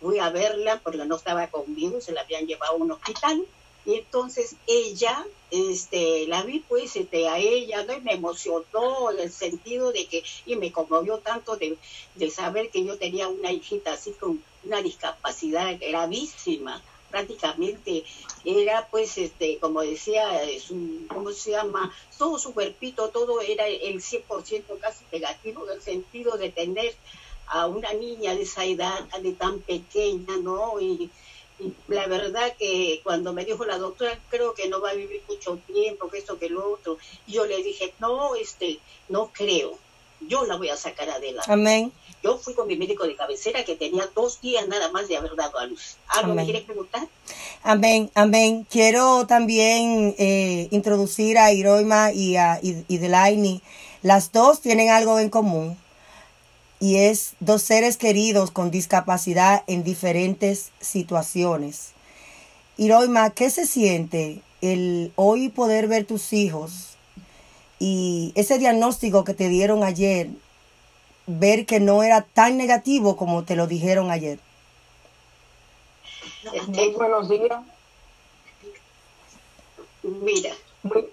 fui 0.00 0.18
a 0.18 0.30
verla 0.30 0.80
porque 0.82 1.04
no 1.04 1.16
estaba 1.16 1.46
conmigo, 1.48 2.00
se 2.00 2.12
la 2.12 2.22
habían 2.22 2.46
llevado 2.46 2.72
a 2.72 2.76
un 2.76 2.92
hospital 2.92 3.46
y 3.88 3.94
entonces 3.94 4.56
ella, 4.66 5.24
este, 5.50 6.26
la 6.26 6.42
vi 6.42 6.58
pues 6.60 6.94
este, 6.96 7.28
a 7.28 7.38
ella, 7.38 7.84
¿no? 7.84 7.94
Y 7.94 8.00
me 8.02 8.12
emocionó 8.12 9.10
en 9.10 9.20
el 9.20 9.32
sentido 9.32 9.92
de 9.92 10.06
que, 10.06 10.22
y 10.44 10.56
me 10.56 10.72
conmovió 10.72 11.18
tanto 11.18 11.56
de, 11.56 11.78
de 12.14 12.30
saber 12.30 12.68
que 12.70 12.84
yo 12.84 12.98
tenía 12.98 13.28
una 13.28 13.50
hijita 13.50 13.92
así 13.92 14.12
con 14.12 14.42
una 14.64 14.82
discapacidad 14.82 15.78
gravísima, 15.80 16.82
prácticamente 17.10 18.04
era 18.44 18.86
pues 18.90 19.18
este 19.18 19.58
como 19.58 19.82
decía 19.82 20.42
es 20.44 20.66
cómo 21.08 21.32
se 21.32 21.52
llama 21.52 21.92
todo 22.18 22.38
su 22.38 22.52
cuerpito 22.52 23.08
todo 23.08 23.40
era 23.40 23.66
el 23.66 24.00
100% 24.00 24.78
casi 24.80 25.04
negativo 25.12 25.64
en 25.66 25.76
el 25.76 25.82
sentido 25.82 26.36
de 26.36 26.50
tener 26.50 26.94
a 27.46 27.66
una 27.66 27.92
niña 27.94 28.34
de 28.34 28.42
esa 28.42 28.64
edad 28.64 29.08
de 29.22 29.32
tan 29.32 29.60
pequeña 29.60 30.36
no 30.36 30.80
y, 30.80 31.10
la 31.88 32.06
verdad 32.06 32.54
que 32.58 33.00
cuando 33.02 33.32
me 33.32 33.44
dijo 33.44 33.64
la 33.64 33.78
doctora, 33.78 34.18
creo 34.30 34.54
que 34.54 34.68
no 34.68 34.80
va 34.80 34.90
a 34.90 34.94
vivir 34.94 35.22
mucho 35.28 35.58
tiempo, 35.66 36.08
que 36.08 36.18
esto, 36.18 36.38
que 36.38 36.48
lo 36.48 36.72
otro, 36.72 36.98
yo 37.26 37.46
le 37.46 37.62
dije, 37.62 37.94
no, 37.98 38.36
este, 38.36 38.78
no 39.08 39.30
creo, 39.32 39.76
yo 40.20 40.44
la 40.46 40.56
voy 40.56 40.68
a 40.68 40.76
sacar 40.76 41.10
adelante. 41.10 41.50
Amén. 41.50 41.92
Yo 42.22 42.36
fui 42.38 42.54
con 42.54 42.66
mi 42.66 42.76
médico 42.76 43.06
de 43.06 43.14
cabecera 43.14 43.64
que 43.64 43.76
tenía 43.76 44.08
dos 44.14 44.40
días 44.40 44.66
nada 44.66 44.90
más 44.90 45.08
de 45.08 45.16
haber 45.16 45.36
dado 45.36 45.58
a 45.58 45.66
luz. 45.66 45.96
¿Algo 46.08 46.28
me 46.28 46.42
Amén. 46.42 46.44
quiere 46.46 46.60
preguntar? 46.62 47.06
Amén, 47.62 48.10
amén. 48.14 48.66
Quiero 48.68 49.26
también 49.26 50.14
eh, 50.18 50.68
introducir 50.70 51.38
a 51.38 51.52
Iroima 51.52 52.12
y 52.12 52.36
a 52.36 52.58
y, 52.62 52.84
y 52.88 52.98
Delaini. 52.98 53.62
Las 54.02 54.32
dos 54.32 54.60
tienen 54.60 54.90
algo 54.90 55.18
en 55.20 55.30
común 55.30 55.76
y 56.80 56.96
es 56.96 57.34
dos 57.40 57.62
seres 57.62 57.96
queridos 57.96 58.50
con 58.50 58.70
discapacidad 58.70 59.62
en 59.66 59.84
diferentes 59.84 60.70
situaciones. 60.80 61.92
Iroima, 62.76 63.30
¿qué 63.30 63.50
se 63.50 63.66
siente 63.66 64.40
el 64.60 65.12
hoy 65.16 65.48
poder 65.48 65.88
ver 65.88 66.04
tus 66.04 66.32
hijos 66.32 66.96
y 67.78 68.32
ese 68.34 68.58
diagnóstico 68.58 69.24
que 69.24 69.34
te 69.34 69.48
dieron 69.48 69.84
ayer, 69.84 70.30
ver 71.28 71.66
que 71.66 71.80
no 71.80 72.02
era 72.02 72.22
tan 72.22 72.56
negativo 72.58 73.16
como 73.16 73.44
te 73.44 73.56
lo 73.56 73.66
dijeron 73.68 74.10
ayer? 74.10 74.40
Muy 76.66 76.90
Este, 76.90 76.92
buenos 76.92 77.28
días. 77.28 77.64
mira, 80.02 80.58
Muy, 80.82 81.08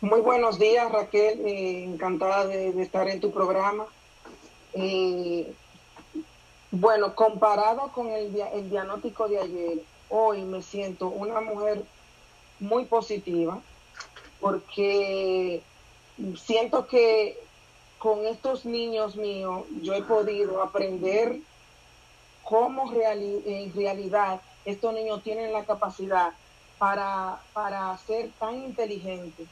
muy 0.00 0.20
buenos 0.20 0.58
días, 0.58 0.90
Raquel. 0.90 1.40
eh, 1.46 1.84
encantada 1.84 2.46
de, 2.46 2.72
de 2.72 2.82
estar 2.82 3.08
en 3.08 3.20
tu 3.20 3.32
programa. 3.32 3.86
Eh, 4.72 5.56
bueno, 6.70 7.14
comparado 7.14 7.92
con 7.92 8.08
el, 8.10 8.34
el 8.54 8.70
diagnóstico 8.70 9.28
de 9.28 9.40
ayer, 9.40 9.86
hoy 10.08 10.44
me 10.44 10.62
siento 10.62 11.08
una 11.08 11.40
mujer 11.40 11.88
muy 12.60 12.86
positiva 12.86 13.64
porque 14.40 15.66
siento 16.36 16.86
que 16.86 17.49
con 18.00 18.26
estos 18.26 18.64
niños 18.64 19.14
míos 19.14 19.66
yo 19.82 19.92
he 19.92 20.02
podido 20.02 20.62
aprender 20.62 21.36
cómo 22.42 22.90
en 22.94 23.74
realidad 23.74 24.40
estos 24.64 24.94
niños 24.94 25.22
tienen 25.22 25.52
la 25.52 25.64
capacidad 25.64 26.32
para, 26.78 27.40
para 27.52 27.96
ser 27.98 28.30
tan 28.40 28.56
inteligentes 28.56 29.46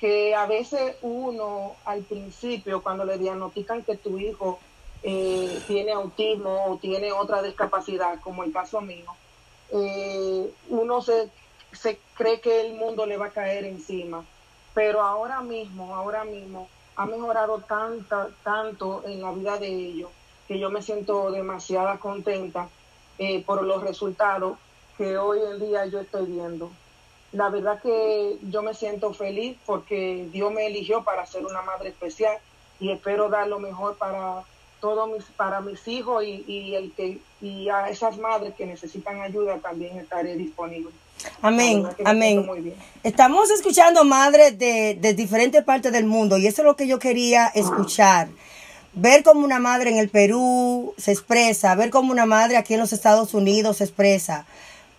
que 0.00 0.34
a 0.34 0.46
veces 0.46 0.96
uno 1.02 1.76
al 1.84 2.02
principio 2.02 2.82
cuando 2.82 3.04
le 3.04 3.16
diagnostican 3.16 3.84
que 3.84 3.96
tu 3.96 4.18
hijo 4.18 4.58
eh, 5.04 5.60
tiene 5.68 5.92
autismo 5.92 6.66
o 6.66 6.78
tiene 6.78 7.12
otra 7.12 7.42
discapacidad, 7.42 8.18
como 8.20 8.42
el 8.42 8.52
caso 8.52 8.80
mío, 8.80 9.12
eh, 9.70 10.52
uno 10.68 11.00
se, 11.00 11.30
se 11.72 12.00
cree 12.14 12.40
que 12.40 12.60
el 12.60 12.74
mundo 12.74 13.06
le 13.06 13.16
va 13.16 13.26
a 13.26 13.30
caer 13.30 13.64
encima. 13.64 14.24
Pero 14.74 15.00
ahora 15.00 15.40
mismo, 15.42 15.94
ahora 15.94 16.24
mismo, 16.24 16.68
ha 16.98 17.06
mejorado 17.06 17.60
tanta, 17.60 18.28
tanto 18.42 19.02
en 19.06 19.22
la 19.22 19.30
vida 19.30 19.56
de 19.56 19.68
ellos 19.68 20.10
que 20.48 20.58
yo 20.58 20.68
me 20.68 20.82
siento 20.82 21.30
demasiada 21.30 21.98
contenta 21.98 22.68
eh, 23.18 23.42
por 23.44 23.62
los 23.62 23.82
resultados 23.82 24.58
que 24.96 25.16
hoy 25.16 25.38
en 25.48 25.60
día 25.60 25.86
yo 25.86 26.00
estoy 26.00 26.26
viendo. 26.26 26.70
La 27.30 27.50
verdad 27.50 27.80
que 27.80 28.38
yo 28.42 28.62
me 28.62 28.74
siento 28.74 29.12
feliz 29.12 29.56
porque 29.64 30.28
Dios 30.32 30.50
me 30.50 30.66
eligió 30.66 31.04
para 31.04 31.24
ser 31.24 31.46
una 31.46 31.62
madre 31.62 31.90
especial 31.90 32.36
y 32.80 32.90
espero 32.90 33.28
dar 33.28 33.46
lo 33.46 33.60
mejor 33.60 33.96
para 33.96 34.42
todos 34.80 35.08
mis, 35.08 35.24
para 35.36 35.60
mis 35.60 35.86
hijos 35.86 36.24
y, 36.24 36.44
y 36.48 36.74
el 36.74 36.92
que 36.94 37.20
y 37.40 37.68
a 37.68 37.90
esas 37.90 38.18
madres 38.18 38.54
que 38.54 38.66
necesitan 38.66 39.20
ayuda 39.20 39.58
también 39.58 39.98
estaré 39.98 40.34
disponible. 40.34 40.90
Amén, 41.42 41.86
amén. 42.04 42.32
siento 42.32 42.52
muy 42.52 42.60
bien. 42.60 42.76
Estamos 43.02 43.50
escuchando 43.50 44.04
madres 44.04 44.58
de, 44.58 44.96
de 45.00 45.14
diferentes 45.14 45.62
partes 45.64 45.92
del 45.92 46.04
mundo 46.04 46.38
y 46.38 46.46
eso 46.46 46.62
es 46.62 46.66
lo 46.66 46.76
que 46.76 46.86
yo 46.86 46.98
quería 46.98 47.46
escuchar. 47.48 48.28
Ver 48.94 49.22
cómo 49.22 49.44
una 49.44 49.58
madre 49.58 49.90
en 49.90 49.98
el 49.98 50.08
Perú 50.08 50.94
se 50.98 51.12
expresa, 51.12 51.74
ver 51.74 51.90
cómo 51.90 52.10
una 52.10 52.26
madre 52.26 52.56
aquí 52.56 52.74
en 52.74 52.80
los 52.80 52.92
Estados 52.92 53.34
Unidos 53.34 53.76
se 53.76 53.84
expresa, 53.84 54.46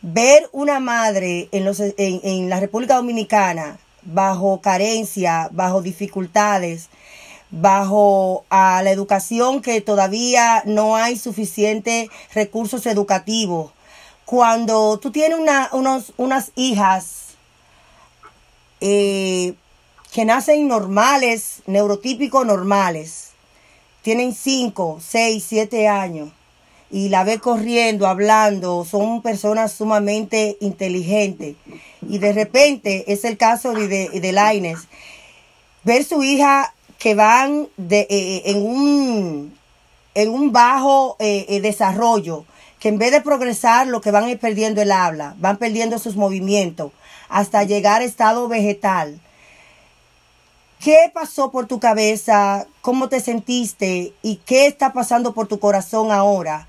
ver 0.02 0.48
una 0.52 0.80
madre 0.80 1.50
en, 1.52 1.66
los, 1.66 1.80
en, 1.80 1.94
en 1.98 2.50
la 2.50 2.60
República 2.60 2.96
Dominicana 2.96 3.78
bajo 4.04 4.62
carencia, 4.62 5.50
bajo 5.52 5.82
dificultades, 5.82 6.90
bajo 7.52 8.46
a 8.50 8.82
la 8.84 8.92
educación 8.92 9.62
que 9.62 9.82
todavía 9.82 10.64
no 10.66 10.96
hay 10.96 11.18
suficientes 11.18 12.10
recursos 12.34 12.86
educativos. 12.86 13.72
Cuando 14.30 15.00
tú 15.00 15.10
tienes 15.10 15.40
una, 15.40 15.70
unos, 15.72 16.14
unas 16.16 16.52
hijas 16.54 17.30
eh, 18.80 19.56
que 20.12 20.24
nacen 20.24 20.68
normales, 20.68 21.64
neurotípicos 21.66 22.46
normales, 22.46 23.30
tienen 24.04 24.36
5, 24.36 25.00
6, 25.04 25.44
7 25.50 25.88
años 25.88 26.30
y 26.92 27.10
la 27.10 27.24
ve 27.24 27.40
corriendo, 27.40 28.06
hablando, 28.06 28.86
son 28.86 29.24
personas 29.24 29.72
sumamente 29.72 30.58
inteligentes. 30.62 31.56
Y 32.08 32.20
de 32.20 32.32
repente, 32.32 33.12
es 33.12 33.26
el 33.26 33.36
caso 33.36 33.74
de, 33.74 33.88
de, 33.88 34.10
de 34.20 34.32
Lainez, 34.32 34.78
ver 35.84 36.04
su 36.04 36.22
hija 36.22 36.76
que 37.00 37.16
van 37.16 37.68
de, 37.78 38.06
eh, 38.12 38.44
en, 38.46 38.58
un, 38.58 39.58
en 40.14 40.30
un 40.30 40.52
bajo 40.52 41.16
eh, 41.18 41.60
desarrollo, 41.64 42.46
que 42.80 42.90
en 42.90 42.98
vez 42.98 43.12
de 43.12 43.22
progresar, 43.22 43.88
lo 43.88 44.02
que 44.02 44.12
van 44.12 44.30
es 44.30 44.40
perdiendo 44.40 44.82
el 44.82 44.92
habla, 44.92 45.36
van 45.38 45.58
perdiendo 45.58 46.00
sus 46.00 46.16
movimientos, 46.16 46.92
hasta 47.28 47.64
llegar 47.64 48.02
a 48.02 48.06
estado 48.06 48.48
vegetal. 48.48 49.20
¿Qué 50.80 51.12
pasó 51.14 51.52
por 51.52 51.68
tu 51.68 51.80
cabeza? 51.80 52.66
¿Cómo 52.82 53.10
te 53.10 53.20
sentiste? 53.20 54.14
¿Y 54.22 54.38
qué 54.38 54.66
está 54.66 54.94
pasando 54.94 55.34
por 55.34 55.48
tu 55.48 55.60
corazón 55.60 56.12
ahora? 56.12 56.68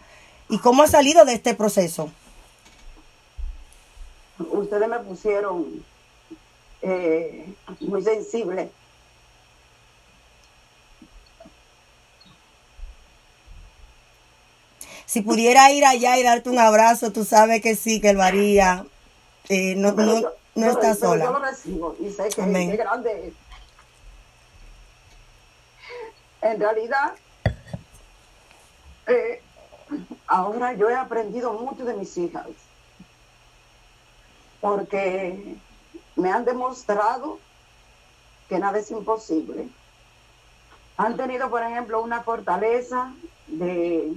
¿Y 0.48 0.58
cómo 0.58 0.82
has 0.82 0.90
salido 0.90 1.24
de 1.24 1.34
este 1.34 1.54
proceso? 1.54 2.11
Ustedes 4.38 4.88
me 4.88 4.98
pusieron 4.98 5.84
eh, 6.82 7.46
muy 7.80 8.02
sensible. 8.02 8.70
Si 15.11 15.22
pudiera 15.22 15.72
ir 15.72 15.84
allá 15.84 16.18
y 16.18 16.22
darte 16.22 16.50
un 16.50 16.61
abrazo, 16.61 17.11
tú 17.11 17.24
sabes 17.24 17.61
que 17.61 17.74
sí, 17.74 18.00
que 18.00 18.12
María 18.12 18.86
eh, 19.48 19.74
no, 19.74 19.90
no, 19.90 20.20
no 20.54 20.66
está 20.70 20.94
pero 20.94 21.16
Yo 21.16 21.16
lo 21.16 21.32
sola. 21.32 21.50
recibo 21.50 21.96
y 21.98 22.11
sé 22.12 22.28
que, 22.28 22.40
Amén. 22.40 22.70
que 22.70 22.76
grande 22.76 23.26
es. 23.26 23.34
En 26.42 26.61
realidad, 26.61 27.14
eh, 29.08 29.42
ahora 30.28 30.74
yo 30.74 30.88
he 30.88 30.94
aprendido 30.94 31.54
mucho 31.54 31.84
de 31.84 31.94
mis 31.94 32.16
hijas, 32.16 32.46
porque 34.61 35.56
me 36.14 36.30
han 36.30 36.44
demostrado 36.44 37.40
que 38.48 38.61
nada 38.61 38.78
es 38.78 38.88
imposible. 38.92 39.66
Han 40.98 41.16
tenido, 41.16 41.50
por 41.50 41.64
ejemplo, 41.64 42.00
una 42.00 42.22
fortaleza 42.22 43.12
de, 43.48 44.12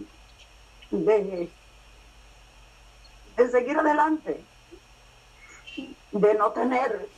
de, 0.94 1.50
de 3.38 3.52
seguir 3.52 3.78
adelante 3.78 4.44
de 6.14 6.34
no 6.36 6.52
tener. 6.52 7.10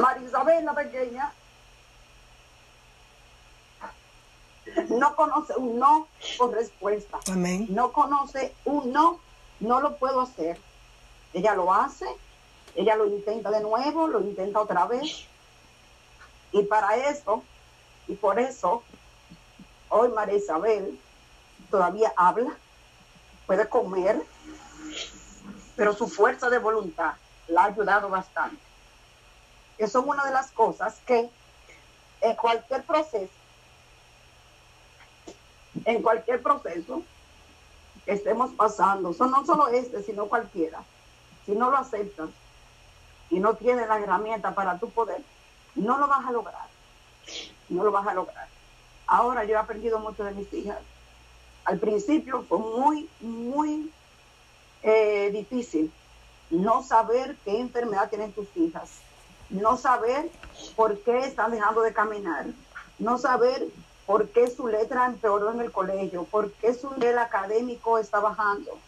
Marisabel 0.00 0.64
la 0.64 0.74
pequeña 0.74 1.32
no 4.88 5.16
conoce 5.16 5.54
un 5.56 5.78
no 5.78 6.08
con 6.36 6.52
respuesta. 6.52 7.18
Amén. 7.30 7.66
no 7.70 7.92
conoce 7.92 8.54
un 8.64 8.92
no 8.92 9.20
no 9.60 9.80
lo 9.80 9.96
puedo 9.96 10.20
hacer. 10.20 10.58
Ella 11.32 11.54
lo 11.54 11.72
hace 11.72 12.06
ella 12.74 12.96
lo 12.96 13.06
intenta 13.06 13.50
de 13.50 13.60
nuevo 13.60 14.08
lo 14.08 14.20
intenta 14.20 14.60
otra 14.60 14.86
vez. 14.86 15.26
Y 16.52 16.64
para 16.64 16.96
eso 16.96 17.44
y 18.08 18.14
por 18.14 18.40
eso 18.40 18.82
hoy 19.90 20.08
María 20.08 20.36
Isabel 20.36 20.98
todavía 21.70 22.12
habla 22.16 22.56
puede 23.46 23.68
comer 23.68 24.24
pero 25.80 25.94
su 25.94 26.08
fuerza 26.08 26.50
de 26.50 26.58
voluntad 26.58 27.14
la 27.48 27.62
ha 27.62 27.66
ayudado 27.68 28.10
bastante. 28.10 28.60
Eso 29.78 30.00
es 30.00 30.06
una 30.06 30.24
de 30.26 30.30
las 30.30 30.50
cosas 30.50 31.00
que 31.06 31.30
en 32.20 32.36
cualquier 32.36 32.82
proceso, 32.84 33.32
en 35.86 36.02
cualquier 36.02 36.42
proceso 36.42 37.02
que 38.04 38.12
estemos 38.12 38.50
pasando, 38.52 39.14
son 39.14 39.30
no 39.30 39.46
solo 39.46 39.68
este, 39.68 40.02
sino 40.02 40.26
cualquiera, 40.26 40.82
si 41.46 41.52
no 41.52 41.70
lo 41.70 41.78
aceptas 41.78 42.28
y 43.30 43.40
no 43.40 43.54
tienes 43.54 43.88
la 43.88 43.98
herramienta 44.00 44.54
para 44.54 44.78
tu 44.78 44.90
poder, 44.90 45.22
no 45.74 45.96
lo 45.96 46.08
vas 46.08 46.26
a 46.26 46.32
lograr. 46.32 46.68
No 47.70 47.84
lo 47.84 47.90
vas 47.90 48.06
a 48.06 48.12
lograr. 48.12 48.48
Ahora 49.10 49.42
yo 49.42 49.54
he 49.54 49.56
aprendido 49.56 49.98
mucho 49.98 50.22
de 50.22 50.30
mis 50.30 50.52
hijas. 50.54 50.78
Al 51.64 51.80
principio 51.80 52.44
fue 52.48 52.58
muy, 52.58 53.10
muy 53.20 53.90
difícil 55.32 55.92
no 56.48 56.84
saber 56.84 57.36
qué 57.44 57.58
enfermedad 57.58 58.08
tienen 58.08 58.32
tus 58.32 58.46
hijas, 58.56 58.90
no 59.50 59.76
saber 59.76 60.30
por 60.76 60.96
qué 61.00 61.18
están 61.18 61.50
dejando 61.50 61.82
de 61.82 61.92
caminar, 61.92 62.46
no 63.00 63.18
saber 63.18 63.66
por 64.06 64.28
qué 64.28 64.48
su 64.48 64.68
letra 64.68 65.06
empeoró 65.06 65.50
en 65.50 65.60
el 65.60 65.72
colegio, 65.72 66.22
por 66.24 66.52
qué 66.52 66.72
su 66.72 66.90
nivel 66.94 67.18
académico 67.18 67.98
está 67.98 68.20
bajando 68.20 68.78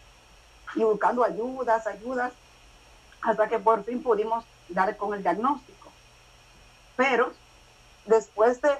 y 0.75 0.83
buscando 0.83 1.25
ayudas, 1.25 1.85
ayudas, 1.85 2.31
hasta 3.21 3.49
que 3.49 3.59
por 3.59 3.83
fin 3.83 4.01
pudimos 4.01 4.45
dar 4.69 4.95
con 4.95 5.13
el 5.13 5.21
diagnóstico. 5.21 5.89
Pero 6.95 7.31
después 8.05 8.61
de, 8.61 8.71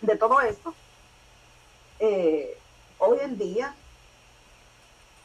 de 0.00 0.16
todo 0.16 0.40
esto, 0.40 0.74
eh, 1.98 2.56
hoy 2.98 3.18
en 3.20 3.38
día, 3.38 3.74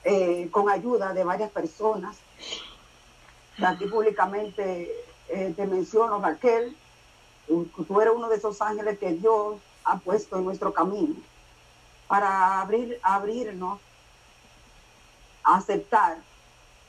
eh, 0.03 0.49
con 0.51 0.69
ayuda 0.69 1.13
de 1.13 1.23
varias 1.23 1.51
personas, 1.51 2.17
aquí 3.63 3.85
públicamente 3.85 4.91
eh, 5.29 5.53
te 5.55 5.65
menciono, 5.65 6.19
Raquel, 6.19 6.75
tú 7.47 8.01
eres 8.01 8.13
uno 8.15 8.29
de 8.29 8.37
esos 8.37 8.61
ángeles 8.61 8.97
que 8.97 9.13
Dios 9.13 9.59
ha 9.83 9.99
puesto 9.99 10.37
en 10.37 10.45
nuestro 10.45 10.73
camino 10.73 11.15
para 12.07 12.61
abrir, 12.61 12.99
abrirnos 13.03 13.79
aceptar 15.43 16.17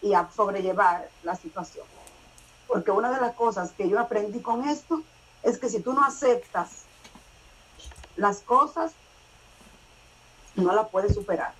y 0.00 0.14
a 0.14 0.30
sobrellevar 0.30 1.08
la 1.22 1.34
situación. 1.34 1.86
Porque 2.68 2.90
una 2.90 3.10
de 3.10 3.20
las 3.20 3.34
cosas 3.34 3.72
que 3.72 3.88
yo 3.88 3.98
aprendí 3.98 4.40
con 4.40 4.68
esto 4.68 5.02
es 5.42 5.58
que 5.58 5.68
si 5.68 5.80
tú 5.80 5.92
no 5.92 6.04
aceptas 6.04 6.84
las 8.16 8.40
cosas, 8.40 8.92
no 10.56 10.72
las 10.72 10.88
puedes 10.88 11.14
superar. 11.14 11.52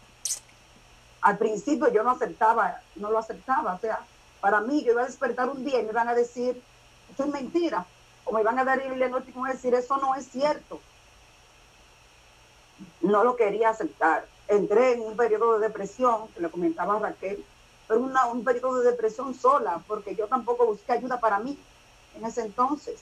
Al 1.21 1.39
principio 1.39 1.89
yo 1.89 2.03
no 2.03 2.11
aceptaba, 2.11 2.81
no 2.97 3.11
lo 3.11 3.19
aceptaba. 3.19 3.75
O 3.75 3.79
sea, 3.79 4.01
para 4.41 4.61
mí 4.61 4.85
yo 4.85 4.93
iba 4.93 5.03
a 5.03 5.07
despertar 5.07 5.49
un 5.49 5.65
día 5.65 5.81
y 5.81 5.85
me 5.85 5.91
iban 5.91 6.09
a 6.09 6.15
decir, 6.15 6.63
esto 7.11 7.25
es 7.25 7.31
mentira. 7.31 7.87
O 8.25 8.33
me 8.33 8.41
iban 8.41 8.59
a 8.59 8.65
dar 8.65 8.81
el 8.81 8.97
diagnóstico 8.97 9.47
y 9.47 9.51
decir, 9.51 9.75
eso 9.75 9.97
no 9.99 10.15
es 10.15 10.27
cierto. 10.29 10.81
No 13.01 13.25
lo 13.25 13.37
quería 13.37 13.71
aceptar. 13.71 14.27
Entré 14.49 14.93
en 14.93 15.01
un 15.01 15.17
periodo 15.17 15.59
de 15.59 15.69
depresión, 15.69 16.29
que 16.29 16.41
le 16.41 16.51
comentaba 16.51 16.99
Raquel, 16.99 17.45
pero 17.89 18.01
un 18.01 18.45
periodo 18.45 18.81
de 18.81 18.91
depresión 18.91 19.35
sola, 19.35 19.83
porque 19.87 20.15
yo 20.15 20.27
tampoco 20.27 20.67
busqué 20.67 20.93
ayuda 20.93 21.21
para 21.21 21.39
mí 21.39 21.59
en 22.17 22.25
ese 22.25 22.43
entonces. 22.43 23.01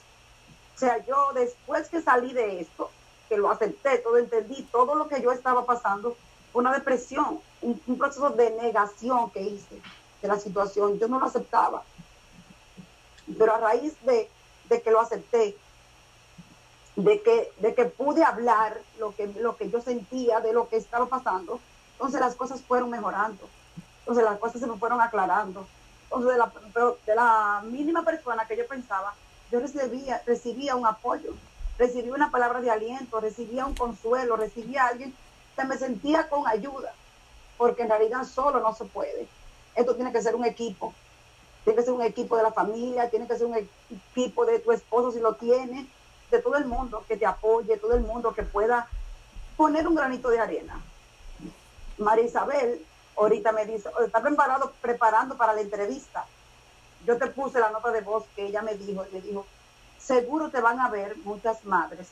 O 0.75 0.79
sea, 0.79 1.03
yo 1.05 1.31
después 1.33 1.87
que 1.89 2.01
salí 2.01 2.33
de 2.33 2.61
esto, 2.61 2.89
que 3.29 3.37
lo 3.37 3.49
acepté, 3.49 3.97
todo 3.99 4.17
entendí, 4.17 4.63
todo 4.71 4.95
lo 4.95 5.07
que 5.07 5.21
yo 5.21 5.31
estaba 5.31 5.65
pasando, 5.65 6.15
una 6.53 6.71
depresión, 6.71 7.39
un, 7.61 7.97
proceso 7.97 8.29
de 8.29 8.51
negación 8.51 9.31
que 9.31 9.41
hice 9.41 9.81
de 10.21 10.27
la 10.27 10.39
situación, 10.39 10.99
yo 10.99 11.07
no 11.07 11.19
lo 11.19 11.25
aceptaba. 11.25 11.83
Pero 13.37 13.55
a 13.55 13.57
raíz 13.57 13.93
de, 14.05 14.29
de 14.69 14.81
que 14.81 14.91
lo 14.91 14.99
acepté, 14.99 15.57
de 16.95 17.21
que, 17.21 17.51
de 17.57 17.73
que 17.73 17.85
pude 17.85 18.23
hablar 18.23 18.79
lo 18.99 19.15
que, 19.15 19.27
lo 19.27 19.57
que 19.57 19.69
yo 19.69 19.81
sentía, 19.81 20.39
de 20.39 20.53
lo 20.53 20.69
que 20.69 20.77
estaba 20.77 21.07
pasando, 21.07 21.59
entonces 21.93 22.19
las 22.19 22.35
cosas 22.35 22.61
fueron 22.61 22.89
mejorando. 22.89 23.49
Entonces 23.99 24.23
las 24.23 24.37
cosas 24.37 24.61
se 24.61 24.67
me 24.67 24.77
fueron 24.77 25.01
aclarando. 25.01 25.65
Entonces 26.03 26.31
de 26.31 26.37
la, 26.37 26.51
de 27.05 27.15
la 27.15 27.63
mínima 27.65 28.03
persona 28.03 28.45
que 28.45 28.57
yo 28.57 28.67
pensaba, 28.67 29.13
yo 29.51 29.59
recibía, 29.59 30.21
recibía 30.25 30.75
un 30.75 30.85
apoyo, 30.85 31.33
recibía 31.83 32.13
una 32.13 32.31
palabra 32.31 32.61
de 32.61 32.71
aliento, 32.71 33.19
recibía 33.19 33.65
un 33.65 33.75
consuelo, 33.75 34.37
recibía 34.37 34.83
a 34.83 34.87
alguien 34.87 35.13
que 35.55 35.65
me 35.65 35.77
sentía 35.77 36.29
con 36.29 36.47
ayuda, 36.47 36.93
porque 37.57 37.81
en 37.81 37.89
realidad 37.89 38.23
solo 38.23 38.61
no 38.61 38.73
se 38.73 38.85
puede. 38.85 39.27
Esto 39.75 39.93
tiene 39.95 40.13
que 40.13 40.21
ser 40.21 40.33
un 40.35 40.45
equipo, 40.45 40.93
tiene 41.63 41.77
que 41.77 41.83
ser 41.83 41.93
un 41.93 42.01
equipo 42.01 42.37
de 42.37 42.43
la 42.43 42.53
familia, 42.53 43.09
tiene 43.09 43.27
que 43.27 43.37
ser 43.37 43.47
un 43.47 43.57
equipo 43.57 44.45
de 44.45 44.59
tu 44.59 44.71
esposo 44.71 45.11
si 45.11 45.19
lo 45.19 45.35
tiene, 45.35 45.85
de 46.31 46.39
todo 46.39 46.55
el 46.55 46.65
mundo 46.65 47.03
que 47.05 47.17
te 47.17 47.25
apoye, 47.25 47.77
todo 47.77 47.95
el 47.95 48.01
mundo 48.01 48.33
que 48.33 48.43
pueda 48.43 48.87
poner 49.57 49.85
un 49.85 49.95
granito 49.95 50.29
de 50.29 50.39
arena. 50.39 50.81
María 51.97 52.25
Isabel 52.25 52.83
ahorita 53.17 53.51
me 53.51 53.65
dice, 53.65 53.89
está 54.05 54.21
preparado, 54.21 54.71
preparando 54.81 55.35
para 55.35 55.53
la 55.53 55.61
entrevista. 55.61 56.25
Yo 57.05 57.17
te 57.17 57.27
puse 57.27 57.59
la 57.59 57.71
nota 57.71 57.91
de 57.91 58.01
voz 58.01 58.23
que 58.35 58.45
ella 58.45 58.61
me 58.61 58.75
dijo, 58.75 59.05
y 59.11 59.15
me 59.15 59.21
dijo, 59.21 59.45
seguro 60.03 60.49
te 60.49 60.61
van 60.61 60.79
a 60.79 60.89
ver 60.89 61.15
muchas 61.23 61.63
madres 61.65 62.07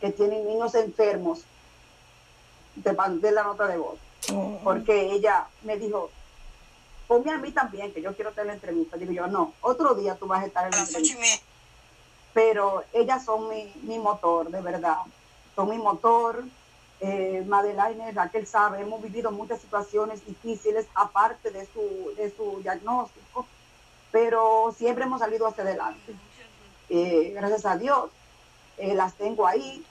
que 0.00 0.10
tienen 0.12 0.46
niños 0.46 0.74
enfermos. 0.74 1.44
Te 2.82 2.92
mandé 2.92 3.32
la 3.32 3.42
nota 3.44 3.66
de 3.66 3.78
voz. 3.78 3.98
Porque 4.62 5.12
ella 5.12 5.46
me 5.62 5.78
dijo, 5.78 6.10
ponme 7.06 7.30
a 7.30 7.38
mí 7.38 7.50
también, 7.52 7.92
que 7.92 8.02
yo 8.02 8.14
quiero 8.14 8.32
tener 8.32 8.48
la 8.48 8.52
entrevista. 8.54 8.96
Digo 8.96 9.12
yo, 9.12 9.26
no, 9.26 9.52
otro 9.60 9.94
día 9.94 10.16
tú 10.16 10.26
vas 10.26 10.42
a 10.42 10.46
estar 10.46 10.64
en 10.66 10.72
la 10.72 10.78
entrevista. 10.80 11.16
Pero 12.34 12.84
ellas 12.92 13.24
son 13.24 13.48
mi, 13.48 13.72
mi 13.82 13.98
motor, 13.98 14.50
de 14.50 14.60
verdad. 14.60 14.98
Son 15.56 15.68
mi 15.68 15.78
motor, 15.78 16.44
eh, 17.00 17.44
Madeleine, 17.46 18.12
Raquel 18.12 18.46
sabe, 18.46 18.80
hemos 18.80 19.00
vivido 19.02 19.30
muchas 19.30 19.60
situaciones 19.60 20.24
difíciles 20.26 20.86
aparte 20.94 21.50
de 21.50 21.66
su, 21.66 22.12
de 22.16 22.32
su 22.36 22.60
diagnóstico, 22.62 23.46
pero 24.10 24.74
siempre 24.76 25.04
hemos 25.04 25.20
salido 25.20 25.46
hacia 25.46 25.62
adelante. 25.64 26.14
Eh, 26.88 27.32
gracias 27.34 27.66
a 27.66 27.76
Dios, 27.76 28.10
eh, 28.78 28.94
las 28.94 29.14
tengo 29.14 29.46
ahí 29.46 29.84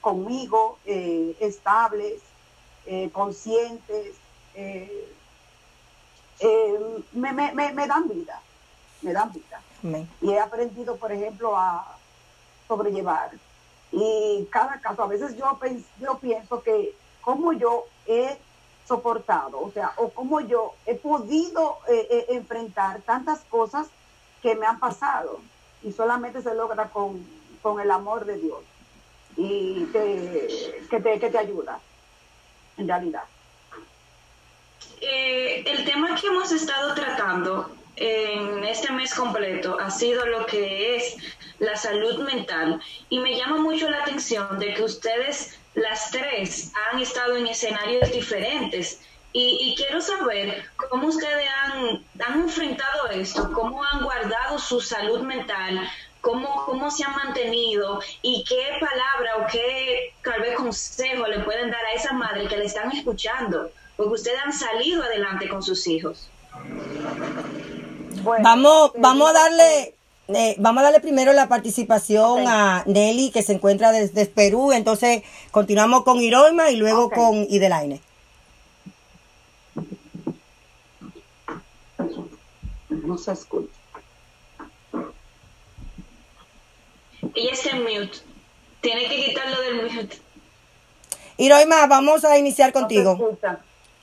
conmigo, 0.00 0.78
eh, 0.84 1.36
estables, 1.40 2.20
conscientes, 3.12 4.16
me, 7.12 7.32
me, 7.32 7.52
me, 7.52 7.86
dan 7.86 8.08
vida, 8.08 8.40
me 9.02 9.12
dan 9.12 9.32
vida. 9.32 9.62
Y 10.20 10.30
he 10.30 10.40
aprendido, 10.40 10.96
por 10.96 11.12
ejemplo, 11.12 11.56
a 11.56 11.96
sobrellevar. 12.66 13.30
Y 13.92 14.48
cada 14.50 14.80
caso, 14.80 15.04
a 15.04 15.06
veces 15.06 15.36
yo, 15.36 15.56
yo 16.00 16.18
pienso 16.18 16.60
que 16.64 16.96
como 17.20 17.52
yo 17.52 17.84
he 18.06 18.36
soportado, 18.86 19.60
o 19.60 19.70
sea, 19.70 19.92
o 19.96 20.10
como 20.10 20.40
yo 20.40 20.74
he 20.86 20.94
podido 20.94 21.78
eh, 21.88 22.06
eh, 22.10 22.26
enfrentar 22.30 23.00
tantas 23.02 23.40
cosas 23.44 23.86
que 24.42 24.54
me 24.54 24.66
han 24.66 24.78
pasado 24.78 25.38
y 25.82 25.92
solamente 25.92 26.42
se 26.42 26.54
logra 26.54 26.88
con, 26.88 27.24
el 27.80 27.90
amor 27.90 28.24
de 28.24 28.38
Dios 28.38 28.60
y 29.36 29.84
que, 29.92 30.80
te, 30.90 31.18
que 31.20 31.30
te 31.30 31.38
ayuda, 31.38 31.78
en 32.76 32.88
realidad. 32.88 33.22
Eh, 35.00 35.62
el 35.66 35.84
tema 35.84 36.14
que 36.16 36.26
hemos 36.26 36.50
estado 36.52 36.94
tratando 36.94 37.70
en 37.96 38.64
este 38.64 38.92
mes 38.92 39.14
completo 39.14 39.78
ha 39.78 39.90
sido 39.90 40.26
lo 40.26 40.46
que 40.46 40.96
es 40.96 41.16
la 41.58 41.76
salud 41.76 42.24
mental 42.24 42.80
y 43.08 43.18
me 43.18 43.36
llama 43.36 43.58
mucho 43.58 43.88
la 43.90 44.02
atención 44.02 44.58
de 44.58 44.74
que 44.74 44.82
ustedes 44.82 45.58
las 45.74 46.10
tres 46.10 46.72
han 46.90 47.00
estado 47.00 47.36
en 47.36 47.46
escenarios 47.46 48.10
diferentes 48.12 49.00
y, 49.32 49.74
quiero 49.76 50.00
saber 50.00 50.64
cómo 50.90 51.08
ustedes 51.08 51.48
han, 51.64 52.04
han, 52.26 52.40
enfrentado 52.42 53.08
esto, 53.10 53.50
cómo 53.52 53.82
han 53.82 54.02
guardado 54.02 54.58
su 54.58 54.80
salud 54.80 55.20
mental, 55.22 55.80
cómo, 56.20 56.64
cómo 56.66 56.90
se 56.90 57.04
han 57.04 57.14
mantenido 57.14 58.00
y 58.20 58.44
qué 58.48 58.78
palabra 58.78 59.36
o 59.38 59.46
qué 59.50 60.12
tal 60.22 60.40
vez 60.42 60.56
consejo 60.56 61.26
le 61.26 61.40
pueden 61.40 61.70
dar 61.70 61.84
a 61.84 61.92
esa 61.94 62.12
madre 62.12 62.46
que 62.46 62.56
le 62.56 62.66
están 62.66 62.92
escuchando, 62.92 63.70
porque 63.96 64.14
ustedes 64.14 64.40
han 64.44 64.52
salido 64.52 65.02
adelante 65.02 65.48
con 65.48 65.62
sus 65.62 65.86
hijos 65.86 66.28
vamos, 68.42 68.92
vamos 68.98 69.30
a 69.30 69.32
darle, 69.32 69.94
eh, 70.28 70.56
vamos 70.58 70.80
a 70.80 70.84
darle 70.84 71.00
primero 71.00 71.32
la 71.32 71.48
participación 71.48 72.46
a 72.46 72.84
Nelly, 72.86 73.30
que 73.30 73.42
se 73.42 73.54
encuentra 73.54 73.92
desde 73.92 74.26
Perú. 74.26 74.72
Entonces, 74.72 75.22
continuamos 75.50 76.04
con 76.04 76.20
Iroima 76.20 76.70
y 76.70 76.76
luego 76.76 77.10
con 77.10 77.46
Idelaine. 77.48 78.00
No 83.02 83.18
se 83.18 83.32
escucha. 83.32 83.72
Ella 87.34 87.52
está 87.52 87.70
en 87.70 87.82
mute. 87.82 88.18
Tiene 88.80 89.08
que 89.08 89.24
quitarlo 89.26 89.60
del 89.60 89.90
mute. 89.90 90.20
Iroima, 91.36 91.86
vamos 91.86 92.24
a 92.24 92.38
iniciar 92.38 92.72
contigo. 92.72 93.38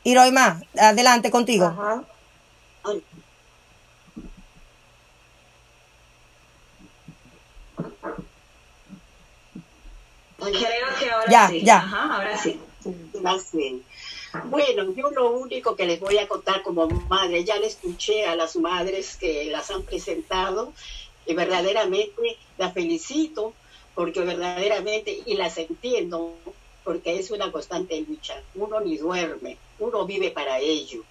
Iroima, 0.03 0.61
adelante 0.77 1.31
contigo. 1.31 1.65
Ajá. 1.65 2.03
Creo 10.39 10.87
que 10.97 11.11
ahora 11.11 11.31
ya, 11.31 11.47
sí. 11.47 11.61
Ya. 11.61 11.77
Ajá, 11.77 12.15
ahora 12.15 12.37
sí. 12.37 12.59
Bueno, 14.45 14.93
yo 14.93 15.09
lo 15.11 15.31
único 15.31 15.75
que 15.75 15.85
les 15.85 15.99
voy 15.99 16.17
a 16.17 16.27
contar 16.27 16.61
como 16.63 16.87
madre, 16.87 17.43
ya 17.43 17.57
le 17.57 17.67
escuché 17.67 18.25
a 18.25 18.35
las 18.35 18.55
madres 18.55 19.17
que 19.17 19.45
las 19.45 19.71
han 19.71 19.83
presentado 19.83 20.73
y 21.25 21.33
verdaderamente 21.33 22.37
las 22.57 22.73
felicito 22.73 23.53
porque 23.99 24.21
verdaderamente, 24.21 25.23
y 25.25 25.33
las 25.33 25.57
entiendo, 25.57 26.33
porque 26.85 27.19
es 27.19 27.31
una 27.31 27.51
constante 27.51 27.99
lucha. 28.07 28.41
Uno 28.55 28.79
ni 28.79 28.95
duerme, 28.95 29.57
uno 29.77 30.05
vive 30.05 30.31
para 30.31 30.57
ello. 30.59 31.03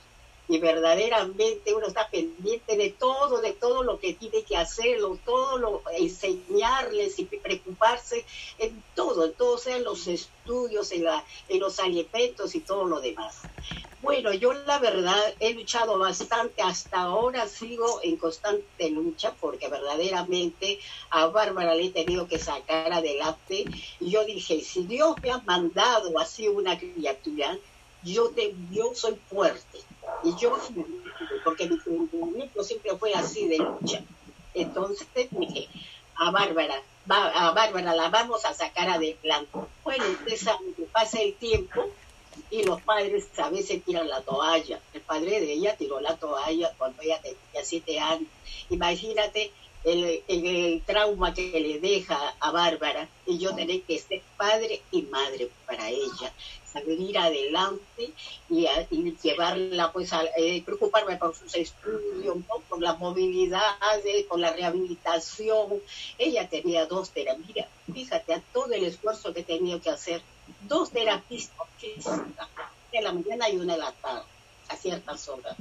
Y 0.48 0.58
verdaderamente 0.60 1.74
uno 1.74 1.86
está 1.88 2.10
pendiente 2.10 2.76
de 2.76 2.90
todo, 2.98 3.40
de 3.40 3.52
todo 3.54 3.82
lo 3.84 3.98
que 4.00 4.14
tiene 4.14 4.44
que 4.44 4.56
hacerlo, 4.56 5.20
todo 5.24 5.58
lo 5.58 5.82
enseñarles 5.92 7.18
y 7.18 7.26
preocuparse 7.26 8.26
en 8.58 8.84
todo, 8.94 9.26
en 9.26 9.36
todo 9.36 9.58
sean 9.58 9.84
los 9.84 10.06
estudios, 10.08 10.90
en, 10.92 11.04
en 11.48 11.60
los 11.60 11.78
alimentos 11.80 12.54
y 12.54 12.64
todo 12.64 12.86
lo 12.86 13.00
demás. 13.00 13.50
Bueno, 13.98 14.32
yo 14.32 14.52
la 14.52 14.78
verdad 14.78 15.18
he 15.40 15.54
luchado 15.54 15.98
bastante, 15.98 16.62
hasta 16.62 17.00
ahora 17.00 17.48
sigo 17.48 18.00
en 18.02 18.16
constante 18.16 18.90
lucha 18.90 19.36
porque 19.40 19.68
verdaderamente 19.68 20.78
a 21.10 21.26
Bárbara 21.26 21.74
le 21.74 21.86
he 21.86 21.90
tenido 21.92 22.28
que 22.28 22.38
sacar 22.38 22.92
adelante. 22.92 23.68
Y 23.98 24.10
yo 24.10 24.24
dije, 24.24 24.60
si 24.62 24.86
Dios 24.86 25.18
me 25.22 25.30
ha 25.32 25.42
mandado 25.42 26.16
así 26.18 26.46
una 26.48 26.78
criatura, 26.78 27.58
yo, 28.00 28.32
te, 28.34 28.54
yo 28.70 28.94
soy 28.94 29.16
fuerte 29.28 29.87
y 30.24 30.34
yo, 30.36 30.56
porque 31.44 31.68
mi 31.68 31.78
movimiento 32.12 32.62
siempre 32.64 32.96
fue 32.96 33.14
así 33.14 33.46
de 33.48 33.58
lucha. 33.58 34.02
Entonces 34.54 35.06
dije, 35.30 35.68
a 36.16 36.30
Bárbara, 36.30 36.82
a 37.08 37.50
Bárbara 37.52 37.94
la 37.94 38.08
vamos 38.08 38.44
a 38.44 38.54
sacar 38.54 38.88
adelante. 38.88 39.58
Bueno, 39.84 40.04
ustedes 40.10 40.44
que 40.76 40.82
pasa 40.84 41.20
el 41.20 41.34
tiempo 41.34 41.86
y 42.50 42.62
los 42.64 42.80
padres 42.82 43.26
a 43.38 43.50
veces 43.50 43.84
tiran 43.84 44.08
la 44.08 44.20
toalla. 44.22 44.80
El 44.92 45.00
padre 45.02 45.40
de 45.40 45.52
ella 45.52 45.76
tiró 45.76 46.00
la 46.00 46.16
toalla 46.16 46.72
cuando 46.76 47.02
ella 47.02 47.20
tenía 47.20 47.64
siete 47.64 47.98
años. 47.98 48.28
Imagínate 48.70 49.52
el, 49.84 50.22
el, 50.28 50.82
trauma 50.84 51.34
que 51.34 51.60
le 51.60 51.78
deja 51.78 52.34
a 52.40 52.50
Bárbara 52.50 53.08
y 53.26 53.38
yo 53.38 53.54
tener 53.54 53.82
que 53.82 53.98
ser 53.98 54.22
padre 54.38 54.80
y 54.90 55.02
madre 55.02 55.50
para 55.66 55.90
ella 55.90 56.32
salir 56.72 57.18
adelante 57.18 58.12
y, 58.48 58.66
llevarla, 59.22 59.92
pues, 59.92 60.12
a 60.12 60.24
eh, 60.36 60.62
preocuparme 60.64 61.16
por 61.16 61.34
sus 61.34 61.54
estudios, 61.54 62.36
por 62.68 62.80
la 62.80 62.94
movilidad, 62.94 63.76
por 64.28 64.38
la 64.38 64.52
rehabilitación. 64.52 65.80
Ella 66.18 66.48
tenía 66.48 66.86
dos 66.86 67.10
terapias, 67.10 67.68
fíjate 67.92 68.34
a 68.34 68.42
todo 68.52 68.72
el 68.72 68.84
esfuerzo 68.84 69.34
que 69.34 69.42
tenía 69.42 69.80
que 69.80 69.90
hacer, 69.90 70.22
dos 70.62 70.90
terapistas 70.90 71.66
físicas, 71.78 72.48
de 72.92 73.02
la 73.02 73.12
mañana 73.12 73.50
y 73.50 73.56
una 73.56 73.74
de 73.74 73.80
la 73.80 73.92
tarde, 73.92 74.24
a 74.68 74.76
ciertas 74.76 75.28
horas. 75.28 75.56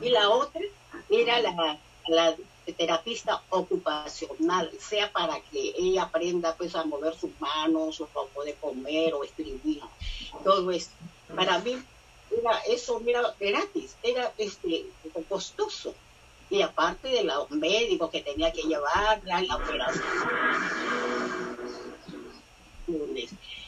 Y 0.00 0.08
la 0.08 0.30
otra 0.30 0.62
era 1.08 1.40
la 1.40 2.36
terapista 2.72 3.42
ocupacional, 3.50 4.70
sea 4.78 5.12
para 5.12 5.40
que 5.40 5.74
ella 5.76 6.04
aprenda 6.04 6.54
pues 6.56 6.74
a 6.74 6.84
mover 6.84 7.14
sus 7.14 7.30
manos 7.40 8.00
o 8.00 8.04
a 8.04 8.26
poder 8.28 8.56
comer 8.56 9.14
o 9.14 9.24
escribir, 9.24 9.82
todo 10.42 10.70
esto. 10.70 10.94
Para 11.34 11.58
mí 11.58 11.76
era 12.30 12.58
eso, 12.68 13.00
mira, 13.00 13.34
gratis, 13.38 13.96
era 14.02 14.32
este 14.38 14.86
costoso. 15.28 15.94
Y 16.50 16.62
aparte 16.62 17.08
de 17.08 17.24
los 17.24 17.50
médicos 17.50 18.10
que 18.10 18.20
tenía 18.20 18.52
que 18.52 18.62
llevar, 18.62 19.22
la 19.24 19.56
operación. 19.56 20.04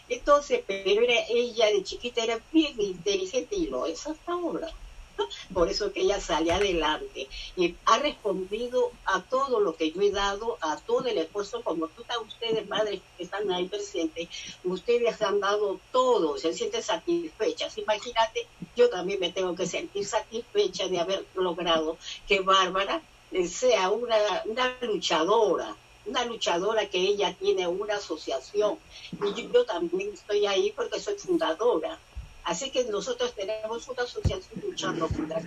Entonces, 0.09 0.63
pero 0.67 1.03
era, 1.03 1.15
ella 1.29 1.67
de 1.67 1.83
chiquita 1.83 2.23
era 2.23 2.39
bien 2.53 2.81
inteligente 2.81 3.57
y 3.57 3.67
lo 3.67 3.87
es 3.87 4.07
hasta 4.07 4.33
ahora. 4.33 4.69
Por 5.55 5.69
eso 5.69 5.93
que 5.93 6.01
ella 6.01 6.21
sale 6.21 6.53
adelante 6.53 7.29
y 7.57 7.75
ha 7.85 7.99
respondido 7.99 8.93
a 9.05 9.23
todo 9.23 9.61
lo 9.61 9.77
que 9.77 9.91
yo 9.91 10.01
he 10.01 10.11
dado, 10.11 10.59
a 10.61 10.77
todo 10.77 11.07
el 11.07 11.19
esfuerzo, 11.19 11.63
como 11.63 11.89
tú, 11.89 12.05
ustedes, 12.27 12.69
madres 12.69 13.01
que 13.17 13.25
están 13.25 13.51
ahí 13.51 13.67
presentes, 13.67 14.29
ustedes 14.65 15.21
han 15.23 15.41
dado 15.41 15.81
todo, 15.93 16.39
se 16.39 16.53
sienten 16.53 16.83
satisfechas. 16.83 17.79
Imagínate, 17.79 18.47
yo 18.75 18.89
también 18.91 19.21
me 19.21 19.33
tengo 19.33 19.55
que 19.55 19.67
sentir 19.67 20.07
satisfecha 20.07 20.89
de 20.89 21.01
haber 21.01 21.25
logrado 21.35 21.97
que 22.27 22.41
Bárbara 22.41 23.03
sea 23.49 23.91
una, 23.91 24.17
una 24.47 24.77
luchadora, 24.81 25.77
una 26.07 26.25
luchadora 26.25 26.87
que 26.87 26.99
ella 26.99 27.35
tiene 27.39 27.67
una 27.67 27.97
asociación. 27.97 28.79
Y 29.13 29.49
yo, 29.53 29.65
también 29.65 30.13
estoy 30.13 30.47
ahí 30.47 30.73
porque 30.75 31.01
soy 31.01 31.17
fundadora. 31.17 31.99
Así 32.47 32.71
que 32.71 32.85
nosotros 32.85 33.35
tenemos 33.35 33.89
una 33.89 34.05
asociación 34.05 34.63
luchando 34.63 35.09
contra 35.09 35.39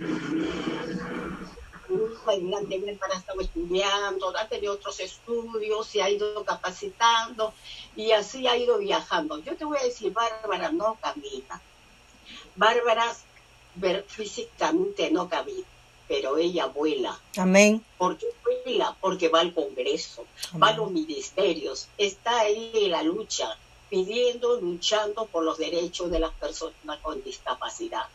adelante 2.26 2.98
para 3.00 3.14
estar 3.14 3.34
estudiando, 3.40 4.36
ha 4.36 4.46
tenido 4.46 4.74
otros 4.74 5.00
estudios, 5.00 5.86
se 5.86 6.02
ha 6.02 6.10
ido 6.10 6.44
capacitando 6.44 7.54
y 7.96 8.12
así 8.12 8.46
ha 8.46 8.54
ido 8.54 8.76
viajando. 8.76 9.38
Yo 9.38 9.56
te 9.56 9.64
voy 9.64 9.78
a 9.78 9.84
decir, 9.84 10.12
Bárbara 10.12 10.70
no 10.72 10.98
camina. 11.00 11.62
Bárbara 12.54 13.16
físicamente 14.06 15.10
no 15.10 15.26
camina, 15.26 15.66
pero 16.06 16.36
ella 16.36 16.66
vuela. 16.66 17.18
Amén. 17.38 17.82
¿Por 17.96 18.18
qué 18.18 18.26
vuela? 18.44 18.94
Porque 19.00 19.28
va 19.30 19.40
al 19.40 19.54
Congreso, 19.54 20.26
va 20.62 20.68
a 20.68 20.76
los 20.76 20.90
ministerios, 20.90 21.88
está 21.96 22.40
ahí 22.40 22.70
en 22.74 22.90
la 22.90 23.02
lucha 23.02 23.56
pidiendo, 23.90 24.60
luchando 24.60 25.26
por 25.26 25.44
los 25.44 25.58
derechos 25.58 26.10
de 26.10 26.20
las 26.20 26.32
personas 26.32 26.98
con 27.02 27.22
discapacidad. 27.22 28.06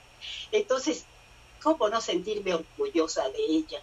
Entonces, 0.52 1.06
¿cómo 1.62 1.90
no 1.90 2.02
sentirme 2.02 2.56
orgullosa 2.56 3.30
de 3.30 3.44
ella? 3.46 3.82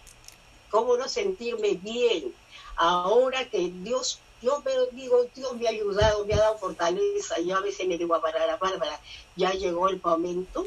¿Cómo 0.69 0.97
no 0.97 1.07
sentirme 1.07 1.75
bien 1.75 2.33
ahora 2.75 3.47
que 3.47 3.69
Dios, 3.69 4.19
yo 4.41 4.61
me 4.65 4.71
digo, 4.91 5.25
Dios 5.35 5.55
me 5.55 5.67
ha 5.67 5.69
ayudado, 5.69 6.25
me 6.25 6.33
ha 6.33 6.37
dado 6.37 6.57
fortaleza, 6.57 7.39
yo 7.39 7.57
a 7.57 7.61
veces 7.61 7.87
le 7.87 7.97
digo 7.97 8.15
a 8.15 8.19
Bárbara, 8.19 8.57
Bárbara, 8.57 8.99
ya 9.35 9.51
llegó 9.53 9.87
el 9.87 10.01
momento 10.03 10.65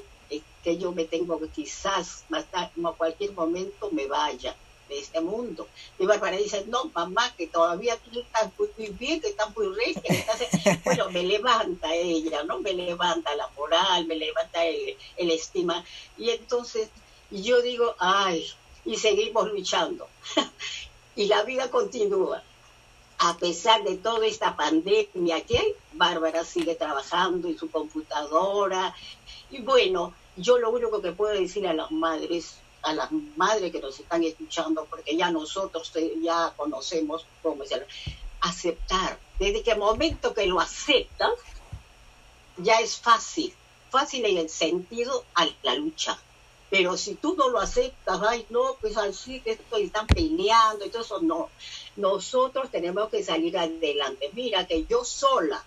que 0.62 0.78
yo 0.78 0.92
me 0.92 1.04
tengo 1.04 1.38
que 1.38 1.48
quizás, 1.48 2.24
más 2.28 2.44
a 2.52 2.70
cualquier 2.96 3.32
momento 3.32 3.88
me 3.92 4.06
vaya 4.06 4.56
de 4.88 4.98
este 4.98 5.20
mundo. 5.20 5.68
Y 5.98 6.06
Bárbara 6.06 6.36
dice, 6.36 6.64
no, 6.68 6.90
mamá, 6.94 7.34
que 7.36 7.46
todavía 7.46 7.96
tú 7.98 8.20
estás 8.20 8.50
muy 8.58 8.88
bien, 8.90 9.20
que 9.20 9.28
estás 9.28 9.54
muy 9.56 9.68
rica. 9.74 10.02
bueno, 10.84 11.10
me 11.10 11.22
levanta 11.22 11.94
ella, 11.94 12.44
¿no? 12.44 12.58
Me 12.60 12.72
levanta 12.72 13.34
la 13.34 13.48
moral, 13.56 14.06
me 14.06 14.16
levanta 14.16 14.64
el, 14.64 14.96
el 15.16 15.30
estima. 15.30 15.84
Y 16.16 16.30
entonces 16.30 16.88
yo 17.30 17.60
digo, 17.62 17.94
ay, 17.98 18.46
y 18.84 18.96
seguimos 18.96 19.48
luchando. 19.52 20.08
y 21.16 21.26
la 21.26 21.42
vida 21.42 21.70
continúa. 21.70 22.42
A 23.18 23.36
pesar 23.38 23.82
de 23.82 23.96
toda 23.96 24.26
esta 24.26 24.56
pandemia 24.56 25.40
que 25.40 25.58
hay, 25.58 25.74
Bárbara 25.94 26.44
sigue 26.44 26.74
trabajando 26.74 27.48
en 27.48 27.58
su 27.58 27.70
computadora. 27.70 28.94
Y 29.50 29.62
bueno, 29.62 30.12
yo 30.36 30.58
lo 30.58 30.70
único 30.70 31.00
que 31.00 31.12
puedo 31.12 31.32
decir 31.32 31.66
a 31.66 31.72
las 31.72 31.90
madres, 31.90 32.58
a 32.86 32.92
las 32.92 33.10
madres 33.36 33.72
que 33.72 33.80
nos 33.80 33.98
están 33.98 34.22
escuchando, 34.22 34.86
porque 34.88 35.16
ya 35.16 35.30
nosotros 35.30 35.92
ya 36.22 36.52
conocemos 36.56 37.26
cómo 37.42 37.64
es 37.64 37.70
aceptar. 38.40 39.18
Desde 39.38 39.62
que 39.62 39.72
el 39.72 39.78
momento 39.78 40.32
que 40.32 40.46
lo 40.46 40.60
aceptas, 40.60 41.32
ya 42.58 42.78
es 42.80 42.96
fácil, 42.96 43.52
fácil 43.90 44.24
en 44.24 44.38
el 44.38 44.48
sentido 44.48 45.24
a 45.34 45.46
la 45.62 45.74
lucha. 45.74 46.18
Pero 46.70 46.96
si 46.96 47.14
tú 47.14 47.34
no 47.36 47.48
lo 47.48 47.58
aceptas, 47.58 48.20
ay, 48.28 48.46
no, 48.50 48.76
pues 48.80 48.96
así 48.96 49.40
que 49.40 49.58
están 49.78 50.06
peleando, 50.06 50.84
y 50.84 50.90
todo 50.90 51.02
eso, 51.02 51.20
no. 51.20 51.50
Nosotros 51.96 52.70
tenemos 52.70 53.08
que 53.08 53.22
salir 53.22 53.58
adelante. 53.58 54.30
Mira 54.32 54.66
que 54.66 54.84
yo 54.84 55.04
sola, 55.04 55.62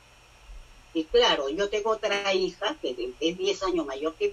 y 0.94 1.04
claro, 1.04 1.50
yo 1.50 1.70
tengo 1.70 1.92
otra 1.92 2.34
hija 2.34 2.76
que 2.82 3.14
es 3.20 3.38
10 3.38 3.64
años 3.64 3.86
mayor 3.86 4.16
que, 4.16 4.32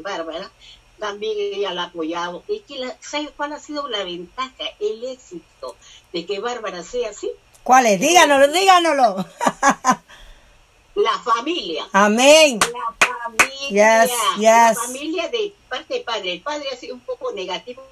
Bárbara, 0.00 0.50
también 0.98 1.36
ella 1.38 1.72
la 1.72 1.82
ha 1.82 1.86
apoyado. 1.86 2.42
¿Y 2.48 2.60
que 2.60 2.78
la, 2.78 2.96
¿sabe 3.00 3.30
cuál 3.36 3.52
ha 3.52 3.58
sido 3.58 3.88
la 3.88 4.04
ventaja, 4.04 4.64
el 4.80 5.04
éxito 5.04 5.76
de 6.12 6.26
que 6.26 6.40
Bárbara 6.40 6.82
sea 6.82 7.10
así? 7.10 7.30
¿Cuál 7.62 7.86
es? 7.86 8.00
Díganoslo, 8.00 8.48
díganoslo. 8.48 9.26
la 10.94 11.18
familia. 11.18 11.86
Amén. 11.92 12.58
La 12.60 13.08
familia. 13.08 14.04
Yes, 14.04 14.12
yes. 14.36 14.44
La 14.44 14.74
familia 14.74 15.28
de 15.28 15.52
parte 15.68 15.94
de 15.94 16.00
padre. 16.00 16.32
El 16.32 16.40
padre 16.40 16.68
ha 16.72 16.76
sido 16.76 16.94
un 16.94 17.00
poco 17.00 17.32
negativo, 17.32 17.82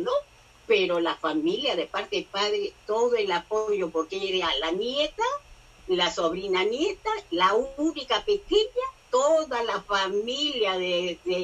¿no? 0.00 0.12
Pero 0.66 0.98
la 1.00 1.14
familia 1.14 1.76
de 1.76 1.86
parte 1.86 2.16
de 2.16 2.22
padre, 2.24 2.72
todo 2.86 3.14
el 3.14 3.30
apoyo, 3.30 3.90
porque 3.90 4.16
ella 4.16 4.48
era 4.48 4.58
la 4.58 4.70
nieta, 4.72 5.22
la 5.86 6.12
sobrina 6.12 6.64
nieta, 6.64 7.10
la 7.30 7.54
única 7.76 8.24
pequeña, 8.24 8.86
toda 9.10 9.62
la 9.62 9.80
familia 9.82 10.76
de, 10.78 11.18
de 11.24 11.36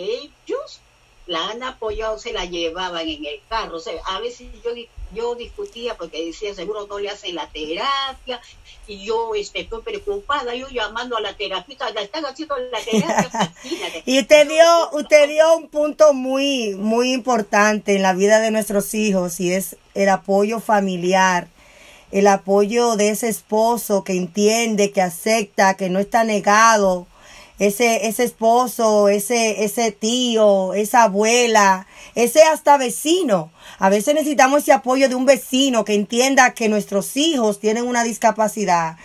ellos 0.46 0.80
la 1.32 1.48
han 1.48 1.62
apoyado, 1.62 2.18
se 2.18 2.32
la 2.32 2.44
llevaban 2.44 3.08
en 3.08 3.24
el 3.24 3.40
carro. 3.48 3.78
O 3.78 3.80
sea, 3.80 3.94
a 4.06 4.20
veces 4.20 4.48
yo, 4.62 4.70
yo 5.12 5.34
discutía 5.34 5.96
porque 5.96 6.26
decía, 6.26 6.54
seguro 6.54 6.86
no 6.86 6.98
le 6.98 7.08
hacen 7.08 7.34
la 7.34 7.48
terapia, 7.48 8.40
y 8.86 9.04
yo 9.04 9.34
este, 9.34 9.60
estoy 9.60 9.82
preocupada, 9.82 10.54
yo 10.54 10.68
llamando 10.68 11.16
a 11.16 11.20
la 11.20 11.36
terapista, 11.36 11.90
la 11.90 12.02
están 12.02 12.26
haciendo 12.26 12.56
la 12.58 12.78
terapia. 12.80 13.54
y 14.06 14.20
usted 14.20 14.48
dio, 14.48 14.90
usted 14.92 15.28
dio 15.28 15.56
un 15.56 15.68
punto 15.68 16.12
muy, 16.12 16.74
muy 16.74 17.12
importante 17.12 17.96
en 17.96 18.02
la 18.02 18.12
vida 18.12 18.40
de 18.40 18.50
nuestros 18.50 18.92
hijos, 18.94 19.40
y 19.40 19.52
es 19.52 19.76
el 19.94 20.08
apoyo 20.08 20.60
familiar. 20.60 21.48
El 22.10 22.26
apoyo 22.26 22.96
de 22.96 23.08
ese 23.08 23.30
esposo 23.30 24.04
que 24.04 24.12
entiende, 24.12 24.92
que 24.92 25.00
acepta, 25.00 25.78
que 25.78 25.88
no 25.88 25.98
está 25.98 26.24
negado 26.24 27.06
ese, 27.62 28.08
ese 28.08 28.24
esposo, 28.24 29.08
ese, 29.08 29.62
ese 29.62 29.92
tío, 29.92 30.74
esa 30.74 31.04
abuela, 31.04 31.86
ese 32.16 32.42
hasta 32.42 32.76
vecino. 32.76 33.52
A 33.78 33.88
veces 33.88 34.16
necesitamos 34.16 34.62
ese 34.62 34.72
apoyo 34.72 35.08
de 35.08 35.14
un 35.14 35.26
vecino 35.26 35.84
que 35.84 35.94
entienda 35.94 36.54
que 36.54 36.68
nuestros 36.68 37.16
hijos 37.16 37.60
tienen 37.60 37.86
una 37.86 38.02
discapacidad 38.02 38.96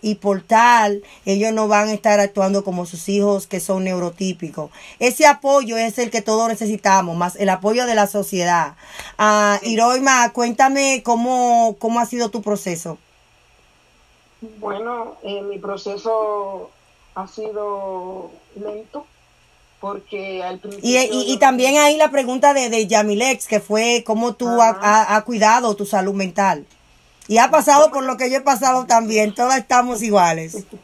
y 0.00 0.14
por 0.14 0.40
tal 0.40 1.02
ellos 1.26 1.52
no 1.52 1.68
van 1.68 1.88
a 1.88 1.92
estar 1.92 2.18
actuando 2.18 2.64
como 2.64 2.86
sus 2.86 3.06
hijos 3.10 3.46
que 3.46 3.60
son 3.60 3.84
neurotípicos. 3.84 4.70
Ese 4.98 5.26
apoyo 5.26 5.76
es 5.76 5.98
el 5.98 6.10
que 6.10 6.22
todos 6.22 6.48
necesitamos, 6.48 7.18
más 7.18 7.36
el 7.36 7.50
apoyo 7.50 7.84
de 7.84 7.94
la 7.94 8.06
sociedad. 8.06 8.76
Ah, 9.18 9.60
Iroima, 9.62 10.32
cuéntame 10.32 11.02
cómo, 11.04 11.76
cómo 11.78 12.00
ha 12.00 12.06
sido 12.06 12.30
tu 12.30 12.40
proceso. 12.40 12.96
Bueno, 14.58 15.16
eh, 15.22 15.42
mi 15.42 15.58
proceso 15.58 16.70
ha 17.16 17.26
sido 17.26 18.30
lento 18.54 19.06
porque 19.80 20.42
al 20.42 20.58
principio... 20.58 20.88
Y, 20.88 20.96
y, 20.96 21.32
y 21.32 21.38
también 21.38 21.78
ahí 21.78 21.96
la 21.96 22.10
pregunta 22.10 22.52
de, 22.52 22.68
de 22.68 22.86
Yamilex, 22.86 23.48
que 23.48 23.58
fue 23.58 24.04
cómo 24.06 24.34
tú 24.34 24.60
has 24.60 24.76
ha, 24.80 25.16
ha 25.16 25.24
cuidado 25.24 25.74
tu 25.74 25.86
salud 25.86 26.14
mental. 26.14 26.66
Y 27.26 27.38
ha 27.38 27.50
pasado 27.50 27.90
por 27.90 28.04
lo 28.04 28.18
que 28.18 28.30
yo 28.30 28.36
he 28.36 28.42
pasado 28.42 28.86
también, 28.86 29.34
todas 29.34 29.58
estamos 29.58 30.02
iguales. 30.02 30.64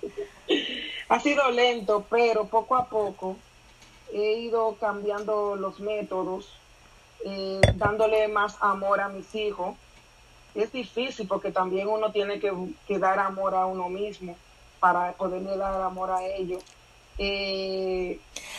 Ha 1.08 1.20
sido 1.20 1.50
lento, 1.50 2.06
pero 2.08 2.46
poco 2.46 2.74
a 2.74 2.86
poco 2.86 3.36
he 4.14 4.32
ido 4.38 4.76
cambiando 4.80 5.56
los 5.56 5.78
métodos, 5.78 6.48
eh, 7.26 7.60
dándole 7.74 8.28
más 8.28 8.56
amor 8.60 8.98
a 8.98 9.10
mis 9.10 9.34
hijos. 9.34 9.76
Es 10.54 10.72
difícil 10.72 11.28
porque 11.28 11.52
también 11.52 11.88
uno 11.88 12.12
tiene 12.12 12.40
que, 12.40 12.50
que 12.88 12.98
dar 12.98 13.18
amor 13.18 13.54
a 13.54 13.66
uno 13.66 13.90
mismo 13.90 14.34
para 14.82 15.12
poderle 15.12 15.56
dar 15.56 15.80
amor 15.80 16.10
a 16.10 16.24
ellos. 16.26 16.60
Eh, 17.18 18.18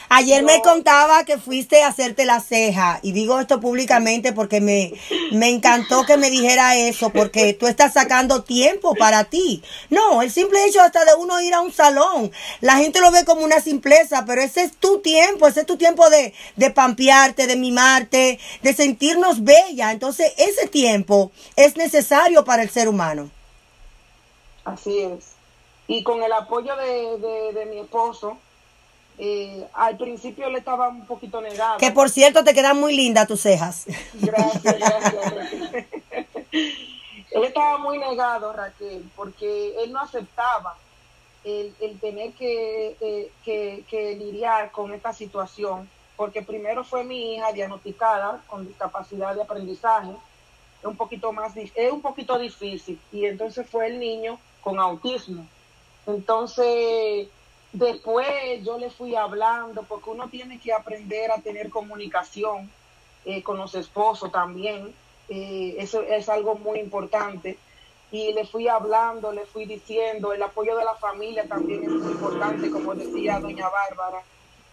Ayer 0.09 0.43
me 0.43 0.61
contaba 0.61 1.25
que 1.25 1.37
fuiste 1.37 1.81
a 1.83 1.87
hacerte 1.87 2.25
la 2.25 2.39
ceja 2.39 2.99
y 3.01 3.11
digo 3.11 3.39
esto 3.39 3.59
públicamente 3.59 4.31
porque 4.31 4.61
me, 4.61 4.93
me 5.31 5.49
encantó 5.49 6.05
que 6.05 6.17
me 6.17 6.29
dijera 6.29 6.77
eso 6.77 7.09
porque 7.09 7.53
tú 7.53 7.67
estás 7.67 7.93
sacando 7.93 8.43
tiempo 8.43 8.95
para 8.95 9.25
ti. 9.25 9.63
No, 9.89 10.21
el 10.21 10.31
simple 10.31 10.65
hecho 10.65 10.81
hasta 10.81 11.03
de 11.03 11.15
uno 11.15 11.41
ir 11.41 11.53
a 11.53 11.61
un 11.61 11.73
salón, 11.73 12.31
la 12.61 12.77
gente 12.77 13.01
lo 13.01 13.11
ve 13.11 13.25
como 13.25 13.43
una 13.43 13.59
simpleza, 13.59 14.23
pero 14.25 14.41
ese 14.41 14.63
es 14.63 14.77
tu 14.77 15.01
tiempo, 15.01 15.47
ese 15.47 15.61
es 15.61 15.65
tu 15.65 15.77
tiempo 15.77 16.09
de, 16.09 16.33
de 16.55 16.69
pampearte, 16.69 17.47
de 17.47 17.57
mimarte, 17.57 18.39
de 18.61 18.73
sentirnos 18.73 19.43
bella. 19.43 19.91
Entonces 19.91 20.31
ese 20.37 20.67
tiempo 20.67 21.31
es 21.57 21.75
necesario 21.75 22.45
para 22.45 22.63
el 22.63 22.69
ser 22.69 22.87
humano. 22.87 23.31
Así 24.65 24.99
es. 24.99 25.32
Y 25.87 26.03
con 26.03 26.23
el 26.23 26.31
apoyo 26.31 26.75
de, 26.75 27.17
de, 27.17 27.53
de 27.53 27.65
mi 27.65 27.79
esposo, 27.79 28.37
eh, 29.17 29.67
al 29.73 29.97
principio 29.97 30.49
le 30.49 30.59
estaba 30.59 30.89
un 30.89 31.05
poquito 31.05 31.39
negado. 31.41 31.77
Que 31.77 31.91
por 31.91 32.09
cierto 32.09 32.43
te 32.43 32.53
quedan 32.53 32.79
muy 32.79 32.95
lindas 32.95 33.27
tus 33.27 33.41
cejas. 33.41 33.85
Gracias, 34.13 34.63
gracias. 34.79 35.85
él 37.31 37.43
estaba 37.43 37.77
muy 37.77 37.97
negado, 37.97 38.53
Raquel, 38.53 39.03
porque 39.15 39.75
él 39.83 39.91
no 39.91 39.99
aceptaba 39.99 40.75
el, 41.43 41.75
el 41.79 41.99
tener 41.99 42.33
que, 42.33 42.95
eh, 42.99 43.31
que, 43.43 43.83
que 43.89 44.15
lidiar 44.15 44.71
con 44.71 44.93
esta 44.93 45.13
situación, 45.13 45.89
porque 46.15 46.41
primero 46.41 46.83
fue 46.83 47.03
mi 47.03 47.35
hija 47.35 47.51
diagnosticada 47.51 48.41
con 48.47 48.65
discapacidad 48.65 49.35
de 49.35 49.41
aprendizaje, 49.41 50.11
es 50.79 50.85
un 50.85 50.95
poquito 50.95 51.31
más, 51.31 51.53
es 51.55 51.91
un 51.91 52.01
poquito 52.01 52.37
difícil, 52.37 52.99
y 53.11 53.25
entonces 53.25 53.67
fue 53.69 53.87
el 53.87 53.99
niño 53.99 54.39
con 54.61 54.79
autismo. 54.79 55.45
Entonces, 56.05 57.27
después 57.71 58.27
yo 58.63 58.77
le 58.77 58.89
fui 58.89 59.15
hablando, 59.15 59.83
porque 59.83 60.09
uno 60.09 60.29
tiene 60.29 60.59
que 60.59 60.73
aprender 60.73 61.31
a 61.31 61.41
tener 61.41 61.69
comunicación 61.69 62.69
eh, 63.25 63.41
con 63.41 63.57
los 63.57 63.73
esposos 63.75 64.31
también, 64.31 64.93
eh, 65.29 65.75
eso 65.79 66.01
es 66.01 66.29
algo 66.29 66.55
muy 66.55 66.79
importante. 66.79 67.57
Y 68.11 68.31
le 68.33 68.45
fui 68.45 68.67
hablando, 68.67 69.31
le 69.31 69.45
fui 69.45 69.65
diciendo, 69.65 70.33
el 70.33 70.43
apoyo 70.43 70.75
de 70.77 70.85
la 70.85 70.93
familia 70.95 71.47
también 71.47 71.83
es 71.83 71.89
muy 71.89 72.11
importante, 72.11 72.69
como 72.69 72.93
decía 72.93 73.39
doña 73.39 73.69
Bárbara. 73.69 74.21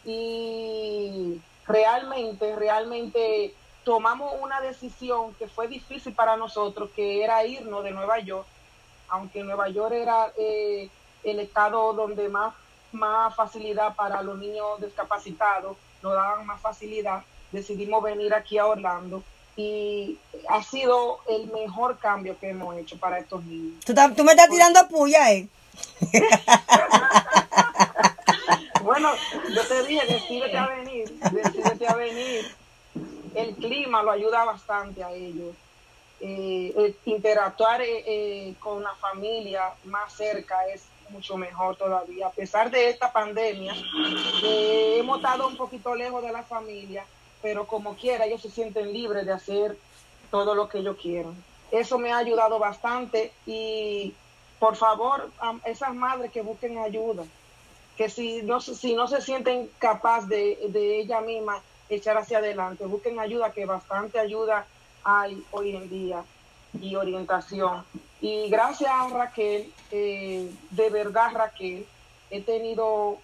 Y 0.04 1.40
realmente, 1.66 2.54
realmente 2.56 3.54
tomamos 3.84 4.34
una 4.42 4.60
decisión 4.60 5.32
que 5.34 5.46
fue 5.46 5.68
difícil 5.68 6.12
para 6.12 6.36
nosotros, 6.36 6.90
que 6.94 7.24
era 7.24 7.44
irnos 7.46 7.82
de 7.82 7.92
Nueva 7.92 8.18
York, 8.18 8.46
aunque 9.08 9.42
Nueva 9.42 9.68
York 9.68 9.92
era... 9.92 10.32
Eh, 10.36 10.90
el 11.24 11.40
estado 11.40 11.92
donde 11.92 12.28
más, 12.28 12.54
más 12.92 13.34
facilidad 13.34 13.94
para 13.94 14.22
los 14.22 14.38
niños 14.38 14.80
discapacitados, 14.80 15.76
nos 16.02 16.14
daban 16.14 16.46
más 16.46 16.60
facilidad, 16.60 17.22
decidimos 17.52 18.02
venir 18.02 18.34
aquí 18.34 18.58
a 18.58 18.66
Orlando 18.66 19.22
y 19.56 20.18
ha 20.48 20.62
sido 20.62 21.20
el 21.28 21.50
mejor 21.52 21.98
cambio 21.98 22.38
que 22.38 22.50
hemos 22.50 22.76
hecho 22.76 22.98
para 22.98 23.18
estos 23.18 23.44
niños. 23.44 23.84
Tú, 23.84 23.94
tú 24.16 24.24
me 24.24 24.32
estás 24.32 24.48
tirando 24.48 24.86
puya, 24.88 25.32
¿eh? 25.32 25.48
bueno, 28.82 29.10
yo 29.54 29.66
te 29.66 29.86
dije, 29.86 30.06
decídete 30.06 30.56
a 30.56 30.66
venir, 30.66 31.18
decídete 31.30 31.86
a 31.86 31.94
venir. 31.94 32.56
El 33.34 33.54
clima 33.56 34.02
lo 34.02 34.10
ayuda 34.10 34.44
bastante 34.44 35.04
a 35.04 35.12
ellos. 35.12 35.54
Eh, 36.22 36.74
eh, 36.76 36.94
interactuar 37.06 37.80
eh, 37.80 38.04
eh, 38.06 38.54
con 38.60 38.82
la 38.82 38.94
familia 38.96 39.72
más 39.84 40.12
cerca 40.12 40.66
es 40.66 40.82
mucho 41.10 41.36
mejor 41.36 41.76
todavía. 41.76 42.28
A 42.28 42.30
pesar 42.30 42.70
de 42.70 42.88
esta 42.88 43.12
pandemia, 43.12 43.74
eh, 44.42 44.96
hemos 44.98 45.18
estado 45.18 45.48
un 45.48 45.56
poquito 45.56 45.94
lejos 45.94 46.22
de 46.22 46.32
la 46.32 46.42
familia, 46.42 47.04
pero 47.42 47.66
como 47.66 47.94
quiera, 47.94 48.24
ellos 48.26 48.42
se 48.42 48.50
sienten 48.50 48.92
libres 48.92 49.26
de 49.26 49.32
hacer 49.32 49.76
todo 50.30 50.54
lo 50.54 50.68
que 50.68 50.78
ellos 50.78 50.96
quieran. 51.00 51.34
Eso 51.70 51.98
me 51.98 52.12
ha 52.12 52.18
ayudado 52.18 52.58
bastante 52.58 53.32
y 53.46 54.14
por 54.60 54.76
favor, 54.76 55.30
a 55.40 55.56
esas 55.64 55.94
madres 55.94 56.30
que 56.30 56.42
busquen 56.42 56.78
ayuda, 56.78 57.24
que 57.96 58.10
si 58.10 58.42
no, 58.42 58.60
si 58.60 58.94
no 58.94 59.08
se 59.08 59.22
sienten 59.22 59.70
capaz 59.78 60.26
de, 60.26 60.58
de 60.68 61.00
ella 61.00 61.22
misma 61.22 61.62
echar 61.88 62.18
hacia 62.18 62.38
adelante, 62.38 62.84
busquen 62.84 63.18
ayuda, 63.18 63.52
que 63.52 63.64
bastante 63.64 64.18
ayuda 64.18 64.66
hay 65.02 65.42
hoy 65.50 65.74
en 65.74 65.88
día 65.88 66.22
y 66.78 66.94
orientación. 66.94 67.84
Y 68.20 68.48
gracias 68.50 68.90
a 68.90 69.08
Raquel, 69.08 69.72
eh, 69.90 70.50
de 70.70 70.90
verdad 70.90 71.32
Raquel, 71.32 71.86
he 72.30 72.40
tenido 72.42 73.18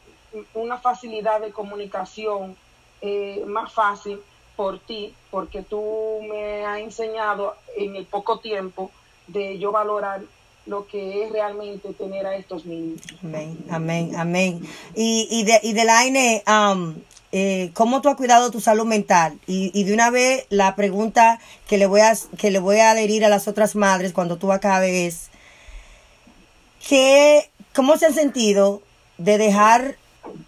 una 0.54 0.78
facilidad 0.78 1.40
de 1.40 1.52
comunicación 1.52 2.56
eh, 3.00 3.42
más 3.46 3.72
fácil 3.72 4.20
por 4.56 4.78
ti, 4.78 5.14
porque 5.30 5.62
tú 5.62 6.20
me 6.28 6.64
has 6.64 6.78
enseñado 6.80 7.54
en 7.76 7.94
el 7.94 8.06
poco 8.06 8.38
tiempo 8.38 8.90
de 9.26 9.58
yo 9.58 9.70
valorar 9.70 10.22
lo 10.64 10.86
que 10.86 11.24
es 11.24 11.30
realmente 11.30 11.92
tener 11.92 12.26
a 12.26 12.34
estos 12.34 12.64
niños. 12.64 13.00
Amén, 13.22 13.58
amén, 13.70 14.16
amén. 14.16 14.62
Y, 14.94 15.28
y 15.30 15.44
de, 15.44 15.60
y 15.62 15.72
de 15.74 15.84
la 15.84 15.98
AINE, 15.98 16.42
um, 16.48 16.94
eh, 17.32 17.70
¿cómo 17.74 18.00
tú 18.00 18.08
has 18.08 18.16
cuidado 18.16 18.50
tu 18.50 18.60
salud 18.60 18.86
mental? 18.86 19.38
Y, 19.46 19.70
y, 19.78 19.84
de 19.84 19.94
una 19.94 20.10
vez 20.10 20.46
la 20.48 20.76
pregunta 20.76 21.40
que 21.68 21.78
le 21.78 21.86
voy 21.86 22.00
a, 22.00 22.16
que 22.38 22.50
le 22.50 22.58
voy 22.58 22.78
a 22.78 22.90
adherir 22.90 23.24
a 23.24 23.28
las 23.28 23.48
otras 23.48 23.74
madres 23.74 24.12
cuando 24.12 24.36
tú 24.36 24.52
acabes 24.52 24.92
es, 24.92 25.30
¿qué, 26.88 27.50
¿cómo 27.74 27.96
se 27.96 28.06
han 28.06 28.14
sentido 28.14 28.82
de 29.18 29.38
dejar 29.38 29.96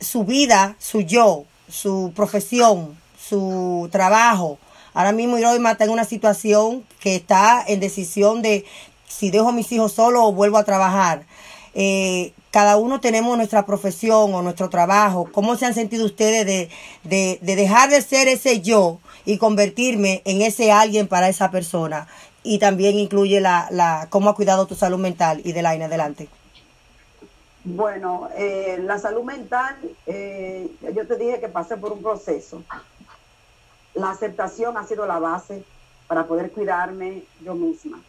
su 0.00 0.24
vida, 0.24 0.76
su 0.78 1.00
yo, 1.00 1.44
su 1.68 2.12
profesión, 2.14 2.98
su 3.18 3.88
trabajo? 3.90 4.58
Ahora 4.94 5.12
mismo 5.12 5.38
Iroima 5.38 5.72
está 5.72 5.84
en 5.84 5.90
una 5.90 6.04
situación 6.04 6.84
que 7.00 7.16
está 7.16 7.64
en 7.66 7.80
decisión 7.80 8.42
de 8.42 8.64
si 9.06 9.30
dejo 9.30 9.48
a 9.48 9.52
mis 9.52 9.70
hijos 9.72 9.92
solos 9.92 10.22
o 10.24 10.32
vuelvo 10.32 10.58
a 10.58 10.64
trabajar. 10.64 11.24
Eh, 11.74 12.32
cada 12.50 12.76
uno 12.76 13.00
tenemos 13.00 13.36
nuestra 13.36 13.66
profesión 13.66 14.34
o 14.34 14.42
nuestro 14.42 14.70
trabajo. 14.70 15.28
¿Cómo 15.32 15.56
se 15.56 15.66
han 15.66 15.74
sentido 15.74 16.06
ustedes 16.06 16.46
de, 16.46 16.70
de, 17.04 17.38
de, 17.42 17.56
dejar 17.56 17.90
de 17.90 18.00
ser 18.02 18.28
ese 18.28 18.60
yo 18.60 18.98
y 19.24 19.38
convertirme 19.38 20.22
en 20.24 20.40
ese 20.42 20.72
alguien 20.72 21.08
para 21.08 21.28
esa 21.28 21.50
persona? 21.50 22.08
Y 22.42 22.58
también 22.58 22.98
incluye 22.98 23.40
la, 23.40 23.68
la 23.70 24.06
cómo 24.10 24.30
ha 24.30 24.34
cuidado 24.34 24.66
tu 24.66 24.74
salud 24.74 24.98
mental 24.98 25.42
y 25.44 25.52
de 25.52 25.62
la 25.62 25.74
en 25.74 25.82
adelante. 25.82 26.28
Bueno, 27.64 28.30
eh, 28.36 28.78
la 28.82 28.98
salud 28.98 29.24
mental, 29.24 29.76
eh, 30.06 30.70
yo 30.94 31.06
te 31.06 31.16
dije 31.16 31.40
que 31.40 31.48
pasé 31.48 31.76
por 31.76 31.92
un 31.92 32.02
proceso. 32.02 32.62
La 33.94 34.10
aceptación 34.10 34.76
ha 34.78 34.86
sido 34.86 35.06
la 35.06 35.18
base 35.18 35.64
para 36.06 36.26
poder 36.26 36.50
cuidarme 36.52 37.24
yo 37.44 37.54
misma 37.54 38.00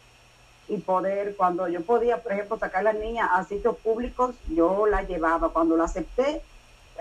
y 0.70 0.76
poder, 0.78 1.34
cuando 1.36 1.66
yo 1.66 1.82
podía, 1.82 2.22
por 2.22 2.32
ejemplo, 2.32 2.56
sacar 2.56 2.80
a 2.80 2.92
las 2.92 2.94
niñas 2.94 3.28
a 3.32 3.44
sitios 3.44 3.76
públicos, 3.76 4.36
yo 4.48 4.86
la 4.86 5.02
llevaba. 5.02 5.48
Cuando 5.48 5.76
la 5.76 5.84
acepté, 5.84 6.42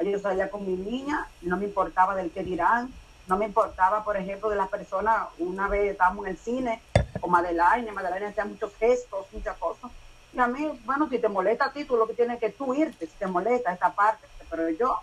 yo 0.04 0.20
salía 0.20 0.50
con 0.50 0.66
mi 0.66 0.76
niña, 0.76 1.28
no 1.44 1.56
me 1.56 1.66
importaba 1.66 2.16
del 2.16 2.32
que 2.32 2.44
dirán, 2.44 2.92
no 3.28 3.38
me 3.38 3.46
importaba, 3.46 4.04
por 4.04 4.18
ejemplo, 4.18 4.50
de 4.50 4.56
las 4.56 4.70
personas. 4.70 5.28
Una 5.38 5.68
vez 5.68 5.92
estábamos 5.92 6.26
en 6.26 6.32
el 6.32 6.38
cine 6.38 6.82
con 7.22 7.30
Madeleine, 7.30 7.92
Madeleine 7.92 8.26
hacía 8.26 8.44
muchos 8.46 8.74
gestos, 8.76 9.28
muchas 9.32 9.56
cosas. 9.58 9.92
Y 10.34 10.40
a 10.40 10.48
mí, 10.48 10.68
bueno, 10.86 11.08
si 11.08 11.20
te 11.20 11.30
molesta 11.30 11.66
a 11.66 11.72
ti, 11.72 11.86
tú 11.86 11.96
lo 11.96 12.08
que 12.08 12.16
tienes 12.16 12.40
que 12.40 12.50
tú 12.50 12.74
irte, 12.74 13.06
si 13.06 13.14
te 13.20 13.28
molesta 13.28 13.72
esta 13.72 13.94
parte, 13.94 14.26
pero 14.50 14.68
yo 14.70 14.98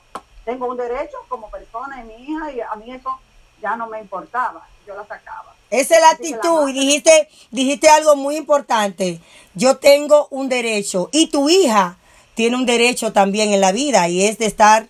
tengo 0.45 0.67
un 0.67 0.77
derecho 0.77 1.19
como 1.29 1.51
persona 1.51 2.03
y 2.03 2.05
mi 2.05 2.15
hija 2.15 2.51
y 2.51 2.61
a 2.61 2.75
mí 2.75 2.93
eso 2.93 3.17
ya 3.63 3.77
no 3.77 3.87
me 3.87 4.01
importaba, 4.01 4.67
yo 4.87 4.97
la 4.97 5.05
sacaba. 5.07 5.56
Esa 5.71 5.95
es 5.97 6.01
la 6.01 6.11
actitud 6.11 6.69
y 6.69 6.73
dijiste, 6.73 7.29
dijiste 7.51 7.89
algo 7.89 8.17
muy 8.17 8.37
importante. 8.37 9.21
Yo 9.55 9.79
tengo 9.79 10.29
un 10.31 10.49
derecho 10.49 11.09
y 11.13 11.27
tu 11.29 11.49
hija 11.49 11.99
tiene 12.35 12.57
un 12.57 12.67
derecho 12.67 13.13
también 13.13 13.53
en 13.53 13.63
la 13.63 13.73
vida 13.73 14.09
y 14.09 14.23
es 14.23 14.39
de 14.39 14.45
estar 14.45 14.89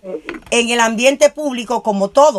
en 0.51 0.69
el 0.69 0.79
ambiente 0.81 1.29
público 1.29 1.81
como 1.81 2.09
todo. 2.09 2.33